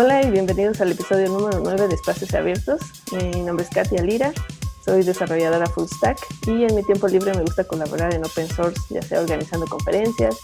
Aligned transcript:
Hola 0.00 0.22
y 0.22 0.30
bienvenidos 0.30 0.80
al 0.80 0.92
episodio 0.92 1.26
número 1.26 1.58
9 1.58 1.88
de 1.88 1.94
Espacios 1.96 2.32
Abiertos. 2.32 2.80
Mi 3.10 3.42
nombre 3.42 3.64
es 3.64 3.70
Katia 3.74 4.00
Lira, 4.00 4.32
soy 4.84 5.02
desarrolladora 5.02 5.66
full 5.66 5.86
stack 5.86 6.18
y 6.46 6.62
en 6.62 6.76
mi 6.76 6.84
tiempo 6.84 7.08
libre 7.08 7.34
me 7.34 7.42
gusta 7.42 7.64
colaborar 7.64 8.14
en 8.14 8.24
open 8.24 8.46
source, 8.46 8.80
ya 8.90 9.02
sea 9.02 9.20
organizando 9.20 9.66
conferencias, 9.66 10.36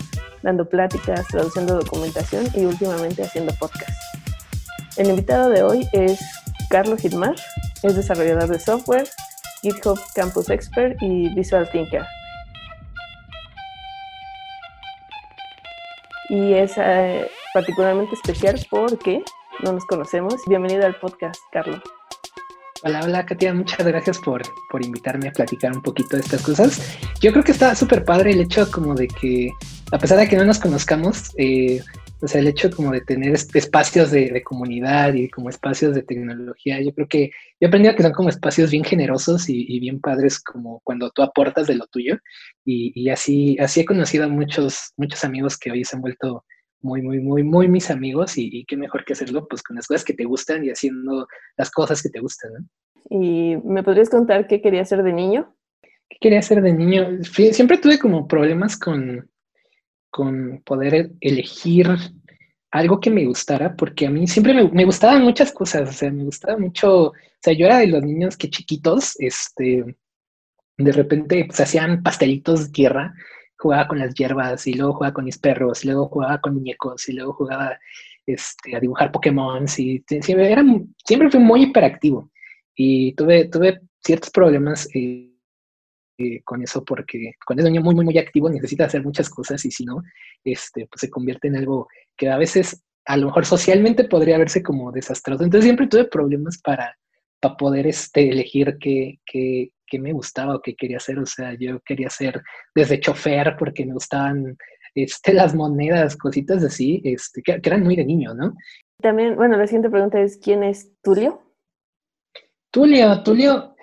dando 0.43 0.69
pláticas, 0.69 1.25
traduciendo 1.29 1.77
documentación 1.77 2.49
y 2.53 2.65
últimamente 2.65 3.23
haciendo 3.23 3.55
podcasts. 3.61 3.95
El 4.97 5.11
invitado 5.11 5.49
de 5.51 5.63
hoy 5.63 5.89
es 5.93 6.19
Carlos 6.69 7.01
Hitmar, 7.03 7.37
es 7.85 7.95
desarrollador 7.95 8.49
de 8.49 8.59
software, 8.59 9.09
GitHub 9.63 10.01
Campus 10.17 10.51
Expert 10.51 11.01
y 11.01 11.33
Visual 11.33 11.71
Thinker. 11.71 12.05
Y 16.29 16.55
es 16.55 16.73
eh, 16.77 17.31
particularmente 17.53 18.17
especial 18.17 18.59
porque 18.69 19.23
no 19.63 19.73
nos 19.73 19.85
conocemos. 19.85 20.35
Bienvenido 20.47 20.87
al 20.87 20.97
podcast, 20.97 21.41
Carlos. 21.53 21.81
Hola, 22.83 23.01
hola, 23.05 23.25
Katia. 23.25 23.55
Muchas 23.55 23.87
gracias 23.87 24.19
por, 24.19 24.43
por 24.71 24.85
invitarme 24.85 25.29
a 25.29 25.33
platicar 25.33 25.73
un 25.73 25.83
poquito 25.83 26.17
de 26.17 26.23
estas 26.23 26.43
cosas. 26.43 26.99
Yo 27.21 27.33
creo 27.33 27.45
que 27.45 27.53
está 27.53 27.75
súper 27.75 28.05
padre 28.05 28.33
el 28.33 28.41
hecho 28.41 28.71
como 28.71 28.95
de 28.95 29.09
que, 29.09 29.51
a 29.91 29.99
pesar 29.99 30.19
de 30.19 30.29
que 30.29 30.37
no 30.37 30.45
nos 30.45 30.59
conozcamos, 30.59 31.31
eh, 31.39 31.81
o 32.21 32.29
sea, 32.29 32.41
el 32.41 32.49
hecho 32.49 32.71
como 32.71 32.91
de 32.91 33.01
tener 33.01 33.35
espacios 33.35 34.11
de, 34.11 34.43
comunidad 34.43 35.15
y 35.15 35.29
como 35.31 35.49
espacios 35.49 35.95
de 35.95 36.03
tecnología, 36.03 36.81
yo 36.81 36.93
creo 36.95 37.09
que 37.09 37.29
yo 37.29 37.33
he 37.61 37.67
aprendido 37.67 37.95
que 37.95 38.03
son 38.03 38.13
como 38.13 38.29
espacios 38.29 38.71
bien 38.71 38.85
generosos 38.85 39.49
y, 39.49 39.79
bien 39.81 40.01
padres 40.01 40.39
como 40.41 40.81
cuando 40.85 41.11
tú 41.11 41.23
aportas 41.23 41.67
de 41.67 41.77
lo 41.77 41.87
tuyo. 41.87 42.19
Y, 42.65 42.93
y, 42.95 43.11
así, 43.11 43.57
así 43.59 43.81
he 43.81 43.85
conocido 43.85 44.25
a 44.25 44.29
muchos, 44.29 44.93
muchos 44.97 45.25
amigos 45.25 45.57
que 45.59 45.71
hoy 45.71 45.85
se 45.85 45.97
han 45.97 46.03
vuelto 46.03 46.45
muy, 46.85 47.01
muy, 47.01 47.19
muy, 47.19 47.43
muy 47.43 47.67
mis 47.67 47.91
amigos 47.91 48.37
y, 48.37 48.65
qué 48.67 48.77
mejor 48.77 49.05
que 49.05 49.15
hacerlo 49.15 49.49
pues 49.49 49.63
con 49.63 49.77
las 49.77 49.87
cosas 49.87 50.05
que 50.05 50.13
te 50.13 50.25
gustan 50.25 50.65
y 50.65 50.71
haciendo 50.71 51.27
las 51.57 51.71
cosas 51.71 52.03
que 52.03 52.11
te 52.11 52.21
gustan, 52.21 52.53
¿no? 52.53 52.69
¿Y 53.11 53.57
me 53.65 53.83
podrías 53.83 54.11
contar 54.11 54.47
qué 54.47 54.61
quería 54.61 54.83
hacer 54.83 55.03
de 55.03 55.13
niño? 55.13 55.55
¿Qué 56.09 56.19
quería 56.21 56.39
hacer 56.39 56.63
de 56.63 56.73
niño? 56.73 57.23
Siempre 57.25 57.79
tuve 57.79 57.99
como 57.99 58.29
problemas 58.29 58.79
con, 58.79 59.31
con 60.11 60.63
poder 60.65 61.13
elegir 61.21 61.89
algo 62.71 63.01
que 63.01 63.11
me 63.11 63.25
gustara, 63.25 63.75
porque 63.77 64.07
a 64.07 64.11
mí 64.11 64.27
siempre 64.27 64.53
me, 64.53 64.69
me, 64.71 64.85
gustaban 64.85 65.23
muchas 65.23 65.53
cosas, 65.53 65.89
o 65.89 65.93
sea, 65.93 66.11
me 66.11 66.25
gustaba 66.25 66.59
mucho, 66.59 67.09
o 67.09 67.13
sea, 67.41 67.53
yo 67.53 67.67
era 67.67 67.79
de 67.79 67.87
los 67.87 68.03
niños 68.03 68.37
que 68.37 68.51
chiquitos, 68.51 69.15
este, 69.21 69.97
de 70.77 70.93
repente, 70.93 71.45
pues 71.47 71.61
hacían 71.61 72.03
pastelitos 72.03 72.67
de 72.67 72.73
tierra 72.73 73.15
jugaba 73.65 73.89
con 73.89 73.99
las 73.99 74.15
hierbas 74.15 74.67
y 74.67 74.75
luego 74.75 74.93
jugaba 74.93 75.15
con 75.15 75.25
mis 75.25 75.39
perros, 75.39 75.85
y 75.85 75.89
luego 75.89 76.09
jugaba 76.09 76.39
con 76.39 76.55
muñecos 76.55 77.09
y 77.09 77.15
luego 77.15 77.33
jugaba 77.33 77.79
este, 78.27 78.77
a 78.77 78.81
dibujar 78.81 79.11
Pokémon 79.11 79.65
y 79.65 80.03
siempre, 80.07 80.53
era, 80.53 80.63
siempre 81.05 81.31
fui 81.31 81.41
muy 81.41 81.63
hiperactivo 81.63 82.31
y 82.77 83.15
tuve, 83.15 83.49
tuve 83.49 83.81
ciertos 84.03 84.31
problemas 84.31 84.87
eh, 84.95 85.31
eh, 86.19 86.43
con 86.45 86.63
eso 86.63 86.85
porque 86.85 87.33
cuando 87.47 87.63
es 87.63 87.67
un 87.67 87.73
niño 87.73 87.85
muy, 87.85 87.95
muy, 87.95 88.05
muy 88.05 88.19
activo 88.19 88.51
necesita 88.51 88.85
hacer 88.85 89.03
muchas 89.03 89.31
cosas 89.31 89.65
y 89.65 89.71
si 89.71 89.85
no, 89.85 90.03
este, 90.45 90.87
pues 90.87 91.01
se 91.01 91.11
convierte 91.11 91.49
en 91.49 91.57
algo 91.57 91.89
que 92.17 92.29
a 92.29 92.37
veces 92.37 92.85
a 93.07 93.17
lo 93.17 93.27
mejor 93.27 93.47
socialmente 93.47 94.05
podría 94.05 94.39
verse 94.39 94.63
como 94.63 94.93
desastroso. 94.93 95.45
Entonces 95.45 95.65
siempre 95.65 95.87
tuve 95.87 96.05
problemas 96.05 96.59
para, 96.59 96.97
para 97.41 97.57
poder 97.57 97.87
este, 97.87 98.31
elegir 98.31 98.77
qué, 98.79 99.21
qué, 99.25 99.71
me 99.93 100.13
gustaba 100.13 100.57
o 100.57 100.61
qué 100.61 100.75
quería 100.75 100.99
hacer. 100.99 101.19
O 101.19 101.27
sea, 101.27 101.55
yo 101.59 101.81
quería 101.81 102.11
ser 102.11 102.43
desde 102.75 103.01
chofer 103.01 103.57
porque 103.59 103.87
me 103.87 103.93
gustaban 103.93 104.57
este, 104.95 105.33
las 105.35 105.55
monedas, 105.55 106.17
cositas 106.17 106.63
así, 106.65 107.01
este, 107.05 107.43
que, 107.43 107.61
eran 107.63 107.83
muy 107.83 107.97
de 107.97 108.05
niño, 108.05 108.35
¿no? 108.35 108.55
También, 109.01 109.37
bueno, 109.37 109.57
la 109.57 109.67
siguiente 109.67 109.91
pregunta 109.91 110.21
es, 110.21 110.39
¿quién 110.39 110.63
es 110.63 110.91
Tulio? 111.03 111.43
Tulio, 112.71 113.23
Tulio, 113.23 113.75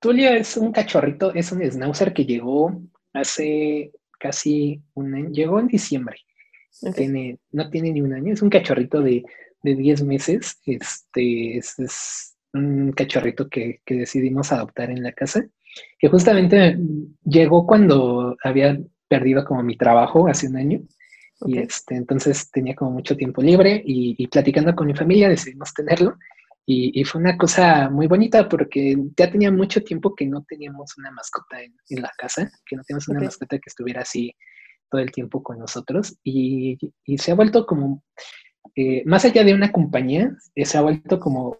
Tulio 0.00 0.30
es 0.30 0.56
un 0.56 0.72
cachorrito, 0.72 1.32
es 1.34 1.52
un 1.52 1.62
schnauzer 1.62 2.12
que 2.12 2.24
llegó 2.24 2.72
hace 3.12 3.92
casi 4.18 4.82
un 4.94 5.14
año, 5.14 5.28
llegó 5.30 5.60
en 5.60 5.68
diciembre. 5.68 6.16
Tiene, 6.96 7.38
no 7.50 7.68
tiene 7.70 7.92
ni 7.92 8.00
un 8.00 8.14
año, 8.14 8.32
es 8.32 8.42
un 8.42 8.48
cachorrito 8.48 9.00
de, 9.02 9.22
de 9.62 9.74
10 9.74 10.04
meses, 10.04 10.58
este, 10.64 11.58
es 11.58 12.31
un 12.54 12.92
cachorrito 12.92 13.48
que, 13.48 13.80
decidimos 13.86 14.52
adoptar 14.52 14.90
en 14.90 15.02
la 15.02 15.12
casa, 15.12 15.44
que 15.98 16.08
justamente 16.08 16.78
llegó 17.24 17.66
cuando 17.66 18.36
había 18.42 18.78
perdido 19.08 19.44
como 19.44 19.62
mi 19.62 19.76
trabajo 19.76 20.28
hace 20.28 20.48
un 20.48 20.56
año. 20.56 20.80
Y 21.44 21.58
este, 21.58 21.96
entonces 21.96 22.50
tenía 22.50 22.76
como 22.76 22.92
mucho 22.92 23.16
tiempo 23.16 23.42
libre 23.42 23.82
y, 23.84 24.26
platicando 24.28 24.74
con 24.74 24.86
mi 24.86 24.94
familia 24.94 25.28
decidimos 25.28 25.74
tenerlo. 25.74 26.16
Y, 26.64 27.02
fue 27.04 27.20
una 27.20 27.36
cosa 27.36 27.90
muy 27.90 28.06
bonita 28.06 28.48
porque 28.48 28.96
ya 29.16 29.30
tenía 29.30 29.50
mucho 29.50 29.82
tiempo 29.82 30.14
que 30.14 30.26
no 30.26 30.44
teníamos 30.44 30.96
una 30.96 31.10
mascota 31.10 31.60
en, 31.60 32.02
la 32.02 32.12
casa, 32.16 32.50
que 32.64 32.76
no 32.76 32.82
teníamos 32.84 33.08
una 33.08 33.20
mascota 33.20 33.58
que 33.58 33.68
estuviera 33.68 34.02
así 34.02 34.34
todo 34.88 35.00
el 35.00 35.10
tiempo 35.10 35.42
con 35.42 35.58
nosotros. 35.58 36.16
Y, 36.22 36.78
se 37.16 37.32
ha 37.32 37.34
vuelto 37.34 37.66
como, 37.66 38.04
eh, 38.76 39.02
más 39.06 39.24
allá 39.24 39.42
de 39.42 39.54
una 39.54 39.72
compañía, 39.72 40.30
eh, 40.54 40.64
se 40.64 40.78
ha 40.78 40.82
vuelto 40.82 41.18
como 41.18 41.58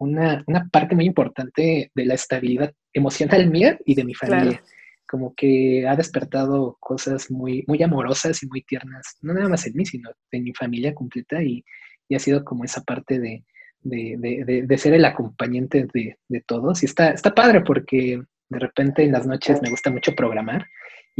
una, 0.00 0.44
parte 0.72 0.94
muy 0.94 1.04
importante 1.04 1.90
de 1.94 2.04
la 2.04 2.14
estabilidad 2.14 2.72
emocional 2.92 3.48
mía 3.50 3.78
y 3.84 3.94
de 3.94 4.04
mi 4.04 4.14
familia. 4.14 4.62
Como 5.06 5.34
que 5.34 5.86
ha 5.86 5.94
despertado 5.94 6.76
cosas 6.80 7.30
muy, 7.30 7.64
muy 7.66 7.82
amorosas 7.82 8.42
y 8.42 8.46
muy 8.46 8.62
tiernas, 8.62 9.18
no 9.20 9.34
nada 9.34 9.48
más 9.48 9.66
en 9.66 9.74
mí, 9.74 9.84
sino 9.84 10.10
en 10.30 10.44
mi 10.44 10.54
familia 10.54 10.94
completa 10.94 11.42
y, 11.42 11.64
ha 12.12 12.18
sido 12.18 12.44
como 12.44 12.64
esa 12.64 12.82
parte 12.82 13.20
de, 13.20 13.44
de, 13.82 14.78
ser 14.78 14.94
el 14.94 15.04
acompañante 15.04 15.86
de, 15.92 16.40
todos. 16.44 16.82
Y 16.82 16.86
está, 16.86 17.10
está 17.10 17.32
padre 17.32 17.60
porque 17.60 18.20
de 18.48 18.58
repente 18.58 19.04
en 19.04 19.12
las 19.12 19.28
noches 19.28 19.62
me 19.62 19.70
gusta 19.70 19.92
mucho 19.92 20.12
programar 20.16 20.66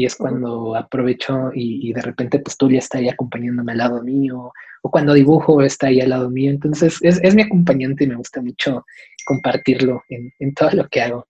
y 0.00 0.06
es 0.06 0.16
cuando 0.16 0.74
aprovecho 0.74 1.50
y, 1.54 1.92
de 1.92 2.00
repente 2.00 2.38
pues 2.38 2.56
tú 2.56 2.70
ya 2.70 2.78
está 2.78 2.96
ahí 2.96 3.10
acompañándome 3.10 3.72
al 3.72 3.78
lado 3.78 4.02
mío 4.02 4.50
o 4.80 4.90
cuando 4.90 5.12
dibujo 5.12 5.60
está 5.60 5.88
ahí 5.88 6.00
al 6.00 6.08
lado 6.08 6.30
mío. 6.30 6.50
Entonces 6.50 6.96
es, 7.02 7.34
mi 7.34 7.42
acompañante 7.42 8.04
y 8.04 8.06
me 8.06 8.16
gusta 8.16 8.40
mucho 8.40 8.86
compartirlo 9.26 10.02
en, 10.08 10.54
todo 10.54 10.70
lo 10.70 10.88
que 10.88 11.02
hago. 11.02 11.26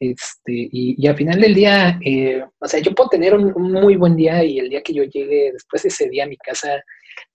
Este, 0.00 0.70
y, 0.72 1.06
al 1.06 1.16
final 1.16 1.38
del 1.38 1.54
día, 1.54 1.98
eh, 2.02 2.42
o 2.58 2.66
sea, 2.66 2.80
yo 2.80 2.94
puedo 2.94 3.10
tener 3.10 3.34
un, 3.34 3.52
muy 3.72 3.96
buen 3.96 4.16
día 4.16 4.42
y 4.42 4.58
el 4.58 4.70
día 4.70 4.82
que 4.82 4.94
yo 4.94 5.02
llegue 5.04 5.52
después 5.52 5.82
de 5.82 5.90
ese 5.90 6.08
día 6.08 6.24
a 6.24 6.28
mi 6.28 6.38
casa, 6.38 6.82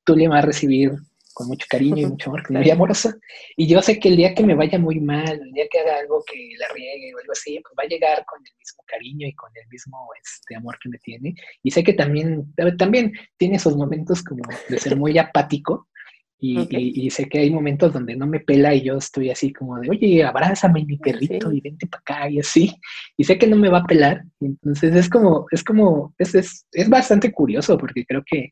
le 0.07 0.28
vas 0.28 0.44
a 0.44 0.47
recibir 0.47 0.91
con 1.33 1.47
mucho 1.47 1.66
cariño 1.69 1.97
y 1.97 2.05
mucho 2.11 2.29
amor, 2.29 2.44
con 2.44 2.57
una 2.57 2.73
amorosa. 2.73 3.16
Y 3.57 3.67
yo 3.67 3.81
sé 3.81 3.99
que 3.99 4.09
el 4.09 4.17
día 4.17 4.33
que 4.33 4.44
me 4.44 4.55
vaya 4.55 4.77
muy 4.77 4.99
mal, 4.99 5.41
el 5.41 5.51
día 5.51 5.66
que 5.69 5.79
haga 5.79 5.97
algo 5.99 6.23
que 6.25 6.38
la 6.59 6.67
riegue 6.73 7.13
o 7.13 7.19
algo 7.19 7.31
así, 7.31 7.59
pues 7.61 7.73
va 7.77 7.83
a 7.83 7.88
llegar 7.88 8.25
con 8.25 8.39
el 8.39 8.53
mismo 8.57 8.83
cariño 8.85 9.27
y 9.27 9.33
con 9.33 9.51
el 9.55 9.67
mismo 9.69 10.09
este, 10.21 10.55
amor 10.55 10.77
que 10.81 10.89
me 10.89 10.97
tiene. 10.99 11.35
Y 11.61 11.71
sé 11.71 11.83
que 11.83 11.94
también, 11.94 12.53
también 12.77 13.13
tiene 13.38 13.55
esos 13.55 13.75
momentos 13.75 14.23
como 14.23 14.44
de 14.69 14.77
ser 14.77 14.95
muy 14.95 15.17
apático. 15.17 15.88
Y, 16.45 17.05
y, 17.05 17.09
sé 17.09 17.29
que 17.29 17.39
hay 17.39 17.50
momentos 17.50 17.94
donde 17.94 18.17
no 18.17 18.27
me 18.27 18.41
pela 18.41 18.75
y 18.75 18.81
yo 18.81 18.97
estoy 18.97 19.29
así 19.29 19.53
como 19.53 19.79
de, 19.79 19.89
oye, 19.89 20.25
abrázame 20.25 20.83
mi 20.83 20.97
perrito 20.97 21.53
y 21.53 21.61
vente 21.61 21.88
para 21.88 22.01
acá 22.01 22.29
y 22.29 22.39
así. 22.39 22.75
Y 23.15 23.23
sé 23.23 23.38
que 23.38 23.47
no 23.47 23.55
me 23.55 23.69
va 23.69 23.77
a 23.77 23.85
pelar. 23.85 24.25
entonces 24.41 24.94
es 24.94 25.07
como, 25.07 25.45
es 25.51 25.63
como, 25.63 26.13
es, 26.17 26.35
es, 26.35 26.67
es 26.73 26.89
bastante 26.89 27.31
curioso 27.31 27.77
porque 27.77 28.05
creo 28.05 28.23
que 28.25 28.51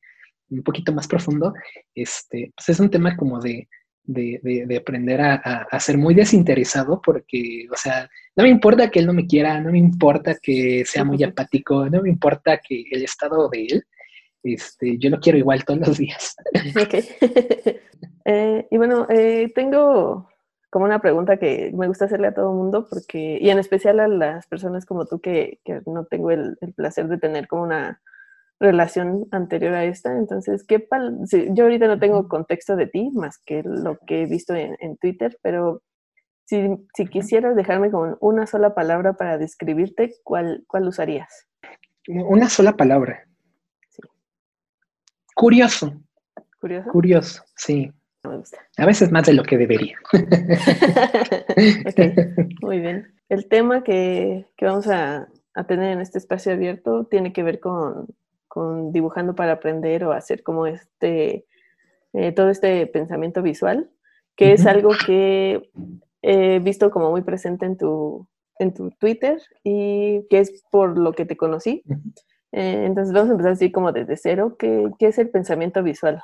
un 0.51 0.63
poquito 0.63 0.93
más 0.93 1.07
profundo, 1.07 1.53
este, 1.95 2.51
pues 2.55 2.69
es 2.69 2.79
un 2.79 2.89
tema 2.89 3.15
como 3.15 3.39
de, 3.39 3.67
aprender 4.77 5.21
a, 5.21 5.79
ser 5.79 5.97
muy 5.97 6.13
desinteresado 6.13 7.01
porque, 7.01 7.67
o 7.71 7.77
sea, 7.77 8.09
no 8.35 8.43
me 8.43 8.49
importa 8.49 8.89
que 8.89 8.99
él 8.99 9.07
no 9.07 9.13
me 9.13 9.25
quiera, 9.25 9.59
no 9.61 9.71
me 9.71 9.79
importa 9.79 10.35
que 10.41 10.83
sea 10.85 11.03
muy 11.03 11.23
apático, 11.23 11.89
no 11.89 12.01
me 12.01 12.09
importa 12.09 12.57
que 12.57 12.83
el 12.91 13.03
estado 13.03 13.47
de 13.49 13.65
él, 13.65 13.83
este, 14.43 14.97
yo 14.97 15.09
lo 15.09 15.19
quiero 15.19 15.37
igual 15.37 15.63
todos 15.63 15.87
los 15.87 15.97
días. 15.97 16.35
Ok. 16.81 16.95
Eh, 18.23 18.67
y 18.69 18.77
bueno, 18.77 19.07
eh, 19.09 19.51
tengo 19.55 20.29
como 20.69 20.85
una 20.85 21.01
pregunta 21.01 21.37
que 21.37 21.71
me 21.73 21.87
gusta 21.87 22.05
hacerle 22.05 22.27
a 22.27 22.35
todo 22.35 22.51
el 22.51 22.55
mundo 22.55 22.87
porque, 22.87 23.39
y 23.41 23.49
en 23.49 23.57
especial 23.57 23.99
a 23.99 24.07
las 24.07 24.45
personas 24.45 24.85
como 24.85 25.07
tú 25.07 25.19
que, 25.19 25.59
no 25.87 26.05
tengo 26.05 26.29
el, 26.29 26.55
el 26.61 26.73
placer 26.73 27.07
de 27.07 27.17
tener 27.17 27.47
como 27.47 27.63
una 27.63 27.99
relación 28.61 29.27
anterior 29.31 29.73
a 29.73 29.83
esta. 29.83 30.15
Entonces, 30.15 30.63
¿qué 30.63 30.87
yo 31.49 31.63
ahorita 31.63 31.87
no 31.87 31.99
tengo 31.99 32.27
contexto 32.27 32.75
de 32.75 32.87
ti 32.87 33.09
más 33.13 33.39
que 33.39 33.63
lo 33.63 33.97
que 34.05 34.21
he 34.21 34.25
visto 34.27 34.53
en, 34.53 34.97
Twitter, 34.97 35.37
pero 35.41 35.81
si, 36.45 36.69
si, 36.95 37.07
quisieras 37.07 37.55
dejarme 37.55 37.91
con 37.91 38.17
una 38.21 38.45
sola 38.45 38.75
palabra 38.75 39.13
para 39.13 39.37
describirte, 39.37 40.13
¿cuál, 40.23 40.63
cuál 40.67 40.87
usarías? 40.87 41.47
Una 42.07 42.49
sola 42.49 42.73
palabra. 42.73 43.25
Sí. 43.89 44.01
Curioso. 45.33 45.93
¿Curioso? 46.59 46.91
Curioso, 46.91 47.43
sí. 47.55 47.91
Me 48.23 48.37
gusta. 48.37 48.59
A 48.77 48.85
veces 48.85 49.11
más 49.11 49.25
de 49.25 49.33
lo 49.33 49.43
que 49.43 49.57
debería. 49.57 49.97
muy 52.61 52.79
bien. 52.79 53.11
El 53.29 53.47
tema 53.47 53.83
que, 53.83 54.45
que 54.55 54.65
vamos 54.65 54.87
a, 54.87 55.27
a 55.55 55.63
tener 55.63 55.93
en 55.93 56.01
este 56.01 56.19
espacio 56.19 56.53
abierto 56.53 57.05
tiene 57.05 57.33
que 57.33 57.41
ver 57.41 57.59
con 57.59 58.07
con 58.53 58.91
dibujando 58.91 59.33
para 59.33 59.53
aprender 59.53 60.03
o 60.03 60.11
hacer 60.11 60.43
como 60.43 60.67
este 60.67 61.45
eh, 62.11 62.33
todo 62.33 62.49
este 62.49 62.85
pensamiento 62.87 63.41
visual, 63.41 63.89
que 64.35 64.51
es 64.51 64.65
algo 64.65 64.91
que 65.05 65.71
he 66.21 66.59
visto 66.59 66.91
como 66.91 67.11
muy 67.11 67.21
presente 67.21 67.65
en 67.65 67.77
tu, 67.77 68.27
en 68.59 68.73
tu 68.73 68.91
Twitter 68.91 69.41
y 69.63 70.27
que 70.29 70.39
es 70.39 70.63
por 70.69 70.97
lo 70.97 71.13
que 71.13 71.25
te 71.25 71.37
conocí. 71.37 71.81
Eh, 72.51 72.83
entonces 72.85 73.13
vamos 73.13 73.29
a 73.29 73.31
empezar 73.31 73.53
así 73.53 73.71
como 73.71 73.93
desde 73.93 74.17
cero. 74.17 74.57
¿Qué, 74.59 74.89
¿Qué, 74.99 75.07
es 75.07 75.17
el 75.17 75.29
pensamiento 75.29 75.81
visual? 75.81 76.21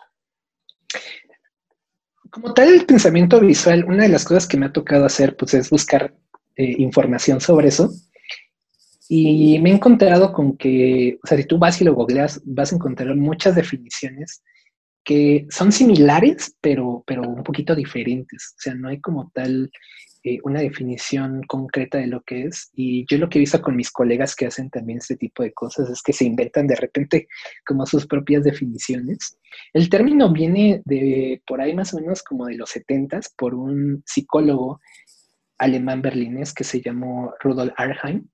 Como 2.30 2.54
tal, 2.54 2.74
el 2.74 2.86
pensamiento 2.86 3.40
visual, 3.40 3.86
una 3.86 4.04
de 4.04 4.10
las 4.10 4.26
cosas 4.26 4.46
que 4.46 4.58
me 4.58 4.66
ha 4.66 4.74
tocado 4.74 5.06
hacer 5.06 5.38
pues, 5.38 5.54
es 5.54 5.70
buscar 5.70 6.14
eh, 6.58 6.76
información 6.80 7.40
sobre 7.40 7.70
eso. 7.70 7.90
Y 9.10 9.60
me 9.60 9.72
he 9.72 9.74
encontrado 9.74 10.34
con 10.34 10.58
que, 10.58 11.18
o 11.24 11.28
sea, 11.28 11.38
si 11.38 11.46
tú 11.46 11.58
vas 11.58 11.80
y 11.82 11.86
lo 11.86 11.94
googleas, 11.94 12.42
vas 12.46 12.72
a 12.72 12.76
encontrar 12.76 13.16
muchas 13.16 13.56
definiciones 13.56 14.44
que 15.04 15.48
son 15.50 15.72
similares, 15.72 16.56
pero, 16.60 17.04
pero 17.08 17.22
un 17.22 17.44
poquito 17.44 17.74
diferentes. 17.74 18.56
O 18.58 18.60
sea, 18.60 18.76
no 18.76 18.90
hay 18.90 19.00
como 19.00 19.32
tal 19.34 19.72
eh, 20.24 20.40
una 20.44 20.60
definición 20.60 21.44
concreta 21.48 21.98
de 21.98 22.08
lo 22.08 22.22
que 22.24 22.44
es. 22.44 22.70
Y 22.74 23.06
yo 23.10 23.18
lo 23.18 23.30
que 23.30 23.38
he 23.38 23.40
visto 23.40 23.62
con 23.62 23.78
mis 23.78 23.90
colegas 23.90 24.36
que 24.36 24.48
hacen 24.48 24.70
también 24.70 24.98
este 24.98 25.16
tipo 25.16 25.44
de 25.44 25.54
cosas 25.54 25.90
es 25.90 26.02
que 26.02 26.12
se 26.12 26.26
inventan 26.26 26.68
de 26.68 26.76
repente 26.76 27.30
como 27.66 27.86
sus 27.86 28.06
propias 28.06 28.44
definiciones. 28.44 29.38
El 29.72 29.88
término 29.90 30.34
viene 30.34 30.82
de 30.84 31.42
por 31.48 31.62
ahí 31.62 31.74
más 31.74 31.94
o 31.94 32.02
menos 32.02 32.22
como 32.24 32.48
de 32.48 32.58
los 32.58 32.72
70 32.72 33.22
por 33.38 33.56
un 33.56 34.04
psicólogo 34.06 34.82
alemán 35.58 36.02
berlinés 36.02 36.54
que 36.54 36.66
se 36.66 36.82
llamó 36.82 37.34
Rudolf 37.40 37.72
Arheim 37.78 38.28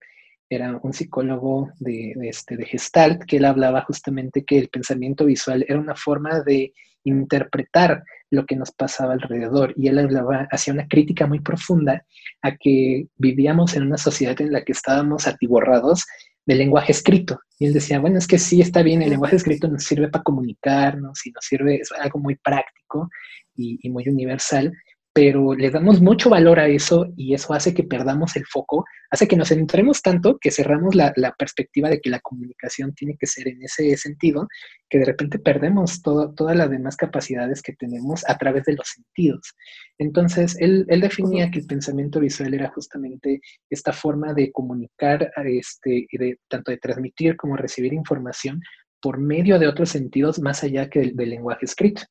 era 0.54 0.80
un 0.82 0.94
psicólogo 0.94 1.72
de, 1.80 2.14
este, 2.24 2.58
de 2.58 2.66
Gestalt, 2.66 3.24
que 3.26 3.38
él 3.38 3.46
hablaba 3.46 3.82
justamente 3.82 4.44
que 4.44 4.58
el 4.58 4.70
pensamiento 4.70 5.26
visual 5.26 5.66
era 5.68 5.80
una 5.80 5.96
forma 5.96 6.42
de 6.42 6.74
interpretar 7.04 8.04
lo 8.30 8.46
que 8.46 8.56
nos 8.56 8.72
pasaba 8.72 9.14
alrededor. 9.14 9.74
Y 9.78 9.88
él 9.88 10.00
hablaba, 10.00 10.48
hacía 10.52 10.74
una 10.74 10.88
crítica 10.88 11.28
muy 11.28 11.40
profunda 11.40 12.06
a 12.42 12.56
que 12.56 13.08
vivíamos 13.18 13.76
en 13.76 13.84
una 13.84 13.98
sociedad 13.98 14.40
en 14.42 14.52
la 14.52 14.64
que 14.64 14.72
estábamos 14.72 15.28
atiborrados 15.28 16.06
del 16.46 16.58
lenguaje 16.58 16.92
escrito. 16.92 17.40
Y 17.60 17.68
él 17.68 17.74
decía, 17.74 18.00
bueno, 18.00 18.18
es 18.18 18.28
que 18.28 18.40
sí 18.40 18.62
está 18.62 18.82
bien, 18.82 19.02
el 19.02 19.12
lenguaje 19.12 19.36
escrito 19.36 19.68
nos 19.68 19.84
sirve 19.84 20.10
para 20.10 20.24
comunicarnos 20.24 21.26
y 21.26 21.32
nos 21.32 21.46
sirve, 21.46 21.78
es 21.78 21.92
algo 21.92 22.20
muy 22.20 22.36
práctico 22.36 23.10
y 23.56 23.88
muy 23.92 24.08
universal, 24.10 24.74
pero 25.13 25.54
le 25.54 25.69
damos 25.69 26.01
mucho 26.01 26.31
valor 26.31 26.60
a 26.60 26.68
eso 26.68 27.06
y 27.15 27.36
eso 27.36 27.54
hace 27.54 27.75
que 27.75 27.83
perdamos 27.83 28.36
el 28.36 28.45
foco, 28.48 28.83
hace 29.12 29.27
que 29.27 29.38
nos 29.38 29.50
centremos 29.50 30.01
tanto 30.01 30.39
que 30.39 30.50
cerramos 30.50 30.95
la, 30.95 31.13
perspectiva 31.38 31.88
de 31.88 32.01
que 32.01 32.10
la 32.10 32.19
comunicación 32.19 32.95
tiene 32.95 33.15
que 33.19 33.27
ser 33.27 33.48
en 33.48 33.62
ese 33.62 33.95
sentido, 33.95 34.48
que 34.89 34.98
de 34.98 35.06
repente 35.06 35.38
perdemos 35.38 36.01
todas 36.01 36.56
las 36.56 36.69
demás 36.71 36.95
capacidades 36.95 37.62
que 37.62 37.74
tenemos 37.74 38.27
a 38.27 38.39
través 38.39 38.65
de 38.65 38.74
los 38.74 38.88
sentidos. 38.88 39.54
Entonces, 40.00 40.56
él, 40.60 40.88
definía 40.88 41.51
que 41.51 41.60
el 41.60 41.68
pensamiento 41.68 42.19
visual 42.19 42.56
era 42.56 42.69
justamente 42.69 43.39
esta 43.69 43.94
forma 43.94 44.33
de 44.33 44.51
comunicar, 44.51 45.31
este, 45.45 46.07
de, 46.12 46.39
tanto 46.48 46.71
de 46.71 46.77
transmitir 46.77 47.36
como 47.38 47.56
recibir 47.56 47.94
información 47.94 48.62
por 49.00 49.19
medio 49.19 49.60
de 49.60 49.68
otros 49.68 49.89
sentidos 49.89 50.39
más 50.39 50.63
allá 50.63 50.89
que 50.89 51.12
del 51.13 51.30
lenguaje 51.30 51.65
escrito 51.65 52.04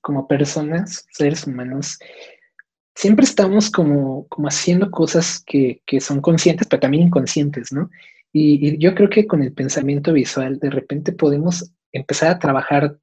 como 0.00 0.28
personas, 0.28 1.06
seres 1.12 1.46
humanos, 1.46 1.98
siempre 2.94 3.24
estamos 3.24 3.70
como, 3.70 4.26
como 4.28 4.48
haciendo 4.48 4.90
cosas 4.90 5.42
que, 5.46 5.80
son 6.00 6.20
conscientes, 6.20 6.66
pero 6.68 6.80
también 6.80 7.04
inconscientes, 7.04 7.72
¿no? 7.72 7.90
Y, 8.32 8.78
yo 8.78 8.94
creo 8.94 9.08
que 9.08 9.26
con 9.26 9.42
el 9.42 9.52
pensamiento 9.52 10.12
visual 10.12 10.58
de 10.58 10.70
repente 10.70 11.12
podemos 11.12 11.72
empezar 11.92 12.30
a 12.30 12.38
trabajar 12.38 12.98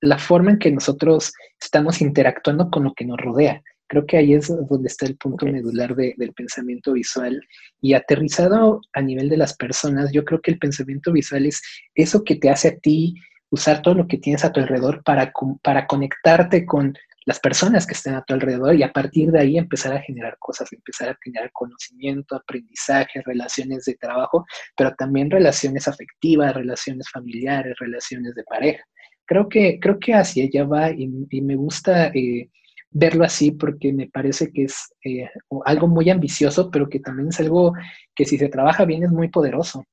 la 0.00 0.18
forma 0.18 0.52
en 0.52 0.58
que 0.58 0.70
nosotros 0.70 1.32
estamos 1.60 2.00
interactuando 2.00 2.70
con 2.70 2.84
lo 2.84 2.94
que 2.94 3.04
nos 3.04 3.18
rodea. 3.18 3.62
Creo 3.88 4.04
que 4.06 4.18
ahí 4.18 4.34
es 4.34 4.48
donde 4.48 4.86
está 4.86 5.06
el 5.06 5.16
punto 5.16 5.46
medular 5.46 5.96
del 5.96 6.32
pensamiento 6.34 6.92
visual. 6.92 7.40
Y 7.80 7.94
aterrizado 7.94 8.82
a 8.92 9.00
nivel 9.00 9.30
de 9.30 9.38
las 9.38 9.56
personas, 9.56 10.12
yo 10.12 10.24
creo 10.26 10.42
que 10.42 10.50
el 10.50 10.58
pensamiento 10.58 11.10
visual 11.10 11.46
es 11.46 11.62
eso 11.94 12.22
que 12.22 12.36
te 12.36 12.50
hace 12.50 12.68
a 12.68 12.76
ti 12.76 13.14
usar 13.50 13.82
todo 13.82 13.94
lo 13.94 14.06
que 14.06 14.18
tienes 14.18 14.44
a 14.44 14.52
tu 14.52 14.60
alrededor 14.60 15.02
para, 15.02 15.32
para 15.62 15.86
conectarte 15.86 16.66
con 16.66 16.94
las 17.28 17.40
personas 17.40 17.86
que 17.86 17.92
estén 17.92 18.14
a 18.14 18.24
tu 18.24 18.32
alrededor 18.32 18.74
y 18.74 18.82
a 18.82 18.90
partir 18.90 19.30
de 19.30 19.40
ahí 19.40 19.58
empezar 19.58 19.92
a 19.92 20.00
generar 20.00 20.38
cosas, 20.38 20.72
empezar 20.72 21.10
a 21.10 21.18
generar 21.22 21.50
conocimiento, 21.52 22.34
aprendizaje, 22.34 23.20
relaciones 23.22 23.84
de 23.84 23.96
trabajo, 23.96 24.46
pero 24.74 24.94
también 24.94 25.30
relaciones 25.30 25.86
afectivas, 25.88 26.54
relaciones 26.54 27.06
familiares, 27.10 27.76
relaciones 27.78 28.34
de 28.34 28.44
pareja. 28.44 28.82
Creo 29.26 29.46
que, 29.46 29.78
creo 29.78 29.98
que 29.98 30.14
hacia 30.14 30.44
allá 30.44 30.64
va 30.64 30.90
y, 30.90 31.06
me 31.42 31.54
gusta 31.54 32.06
eh, 32.14 32.48
verlo 32.90 33.24
así 33.24 33.50
porque 33.50 33.92
me 33.92 34.08
parece 34.08 34.50
que 34.50 34.64
es 34.64 34.94
eh, 35.04 35.28
algo 35.66 35.86
muy 35.86 36.08
ambicioso, 36.08 36.70
pero 36.70 36.88
que 36.88 37.00
también 37.00 37.28
es 37.28 37.40
algo 37.40 37.74
que 38.14 38.24
si 38.24 38.38
se 38.38 38.48
trabaja 38.48 38.86
bien 38.86 39.04
es 39.04 39.10
muy 39.10 39.28
poderoso. 39.28 39.84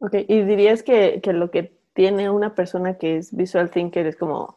Ok, 0.00 0.16
y 0.26 0.42
dirías 0.42 0.82
que, 0.82 1.20
que 1.22 1.32
lo 1.32 1.52
que 1.52 1.83
tiene 1.94 2.28
una 2.28 2.54
persona 2.54 2.98
que 2.98 3.16
es 3.16 3.34
visual 3.34 3.70
thinker 3.70 4.06
es 4.06 4.16
como 4.16 4.56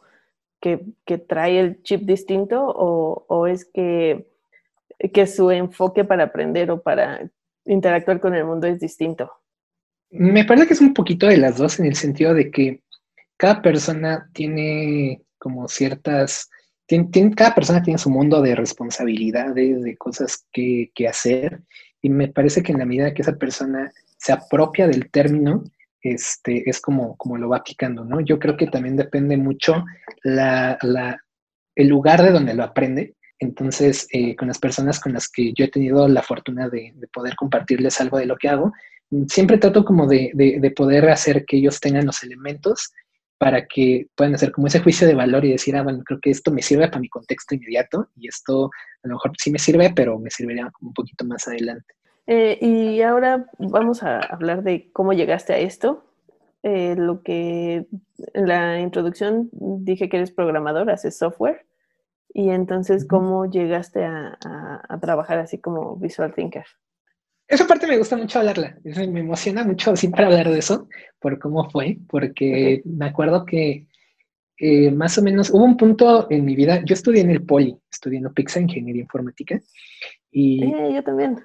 que, 0.60 0.78
trae 1.26 1.60
el 1.60 1.82
chip 1.82 2.02
distinto 2.02 2.64
o, 2.66 3.46
es 3.46 3.64
que, 3.64 4.28
que 5.12 5.26
su 5.26 5.50
enfoque 5.50 6.04
para 6.04 6.24
aprender 6.24 6.70
o 6.70 6.82
para 6.82 7.30
interactuar 7.64 8.20
con 8.20 8.34
el 8.34 8.44
mundo 8.44 8.66
es 8.66 8.80
distinto? 8.80 9.30
Me 10.10 10.44
parece 10.44 10.66
que 10.66 10.74
es 10.74 10.80
un 10.80 10.94
poquito 10.94 11.26
de 11.26 11.36
las 11.36 11.58
dos 11.58 11.78
en 11.78 11.86
el 11.86 11.94
sentido 11.94 12.34
de 12.34 12.50
que 12.50 12.82
cada 13.36 13.62
persona 13.62 14.28
tiene 14.32 15.22
como 15.38 15.68
ciertas, 15.68 16.50
cada 17.36 17.54
persona 17.54 17.82
tiene 17.82 17.98
su 17.98 18.10
mundo 18.10 18.42
de 18.42 18.56
responsabilidades, 18.56 19.82
de 19.82 19.96
cosas 19.96 20.46
que, 20.50 20.90
que 20.94 21.06
hacer 21.06 21.62
y 22.00 22.10
me 22.10 22.28
parece 22.28 22.62
que 22.62 22.72
en 22.72 22.78
la 22.78 22.86
medida 22.86 23.14
que 23.14 23.22
esa 23.22 23.36
persona 23.36 23.92
se 24.16 24.32
apropia 24.32 24.88
del 24.88 25.10
término, 25.10 25.62
este, 26.02 26.68
es 26.68 26.80
como, 26.80 27.16
como 27.16 27.36
lo 27.36 27.48
va 27.48 27.58
aplicando, 27.58 28.04
¿no? 28.04 28.20
Yo 28.20 28.38
creo 28.38 28.56
que 28.56 28.66
también 28.66 28.96
depende 28.96 29.36
mucho 29.36 29.84
la, 30.22 30.78
el 31.74 31.88
lugar 31.88 32.22
de 32.22 32.30
donde 32.30 32.54
lo 32.54 32.64
aprende. 32.64 33.14
Entonces, 33.38 34.06
eh, 34.12 34.34
con 34.36 34.48
las 34.48 34.58
personas 34.58 35.00
con 35.00 35.12
las 35.12 35.28
que 35.28 35.52
yo 35.56 35.64
he 35.64 35.70
tenido 35.70 36.08
la 36.08 36.22
fortuna 36.22 36.68
de, 36.68 36.94
poder 37.12 37.36
compartirles 37.36 38.00
algo 38.00 38.18
de 38.18 38.26
lo 38.26 38.36
que 38.36 38.48
hago, 38.48 38.72
siempre 39.28 39.58
trato 39.58 39.84
como 39.84 40.06
de, 40.06 40.32
de, 40.34 40.70
poder 40.72 41.08
hacer 41.08 41.44
que 41.46 41.56
ellos 41.56 41.80
tengan 41.80 42.04
los 42.06 42.22
elementos 42.22 42.92
para 43.38 43.66
que 43.66 44.08
puedan 44.16 44.34
hacer 44.34 44.50
como 44.50 44.66
ese 44.66 44.80
juicio 44.80 45.06
de 45.06 45.14
valor 45.14 45.44
y 45.44 45.52
decir, 45.52 45.76
ah, 45.76 45.82
bueno, 45.82 46.02
creo 46.04 46.18
que 46.20 46.30
esto 46.30 46.50
me 46.50 46.62
sirve 46.62 46.88
para 46.88 47.00
mi 47.00 47.08
contexto 47.08 47.54
inmediato 47.54 48.10
y 48.16 48.28
esto 48.28 48.70
a 49.04 49.08
lo 49.08 49.14
mejor 49.14 49.32
sí 49.38 49.52
me 49.52 49.60
sirve, 49.60 49.92
pero 49.94 50.18
me 50.18 50.30
serviría 50.30 50.68
un 50.80 50.92
poquito 50.92 51.24
más 51.24 51.46
adelante. 51.46 51.94
Eh, 52.30 52.58
y 52.60 53.00
ahora 53.00 53.46
vamos 53.58 54.02
a 54.02 54.18
hablar 54.20 54.62
de 54.62 54.90
cómo 54.92 55.14
llegaste 55.14 55.54
a 55.54 55.58
esto. 55.58 56.04
Eh, 56.62 56.94
lo 56.94 57.22
que 57.22 57.86
en 58.34 58.46
la 58.46 58.80
introducción 58.80 59.48
dije 59.52 60.10
que 60.10 60.18
eres 60.18 60.30
programador, 60.30 60.90
haces 60.90 61.16
software. 61.16 61.64
Y 62.34 62.50
entonces, 62.50 63.06
¿cómo 63.08 63.50
llegaste 63.50 64.04
a, 64.04 64.38
trabajar 65.00 65.38
así 65.38 65.58
como 65.58 65.96
visual 65.96 66.34
thinker? 66.34 66.66
Esa 67.46 67.66
parte 67.66 67.86
me 67.86 67.96
gusta 67.96 68.18
mucho 68.18 68.40
hablarla. 68.40 68.76
Me 68.84 69.20
emociona 69.20 69.64
mucho 69.64 69.96
siempre 69.96 70.26
hablar 70.26 70.50
de 70.50 70.58
eso, 70.58 70.86
por 71.18 71.38
cómo 71.38 71.70
fue, 71.70 71.96
porque 72.10 72.82
me 72.84 73.06
acuerdo 73.06 73.46
que 73.46 73.86
eh, 74.58 74.90
más 74.90 75.16
o 75.16 75.22
menos 75.22 75.48
hubo 75.48 75.64
un 75.64 75.78
punto 75.78 76.30
en 76.30 76.44
mi 76.44 76.54
vida. 76.54 76.82
Yo 76.84 76.92
estudié 76.92 77.22
en 77.22 77.30
el 77.30 77.42
Poli, 77.42 77.74
estudié 77.90 78.18
en 78.18 78.30
Pixar 78.34 78.64
Ingeniería 78.64 79.00
Informática. 79.00 79.58
Y 80.30 80.70
yo 80.92 81.02
también. 81.02 81.38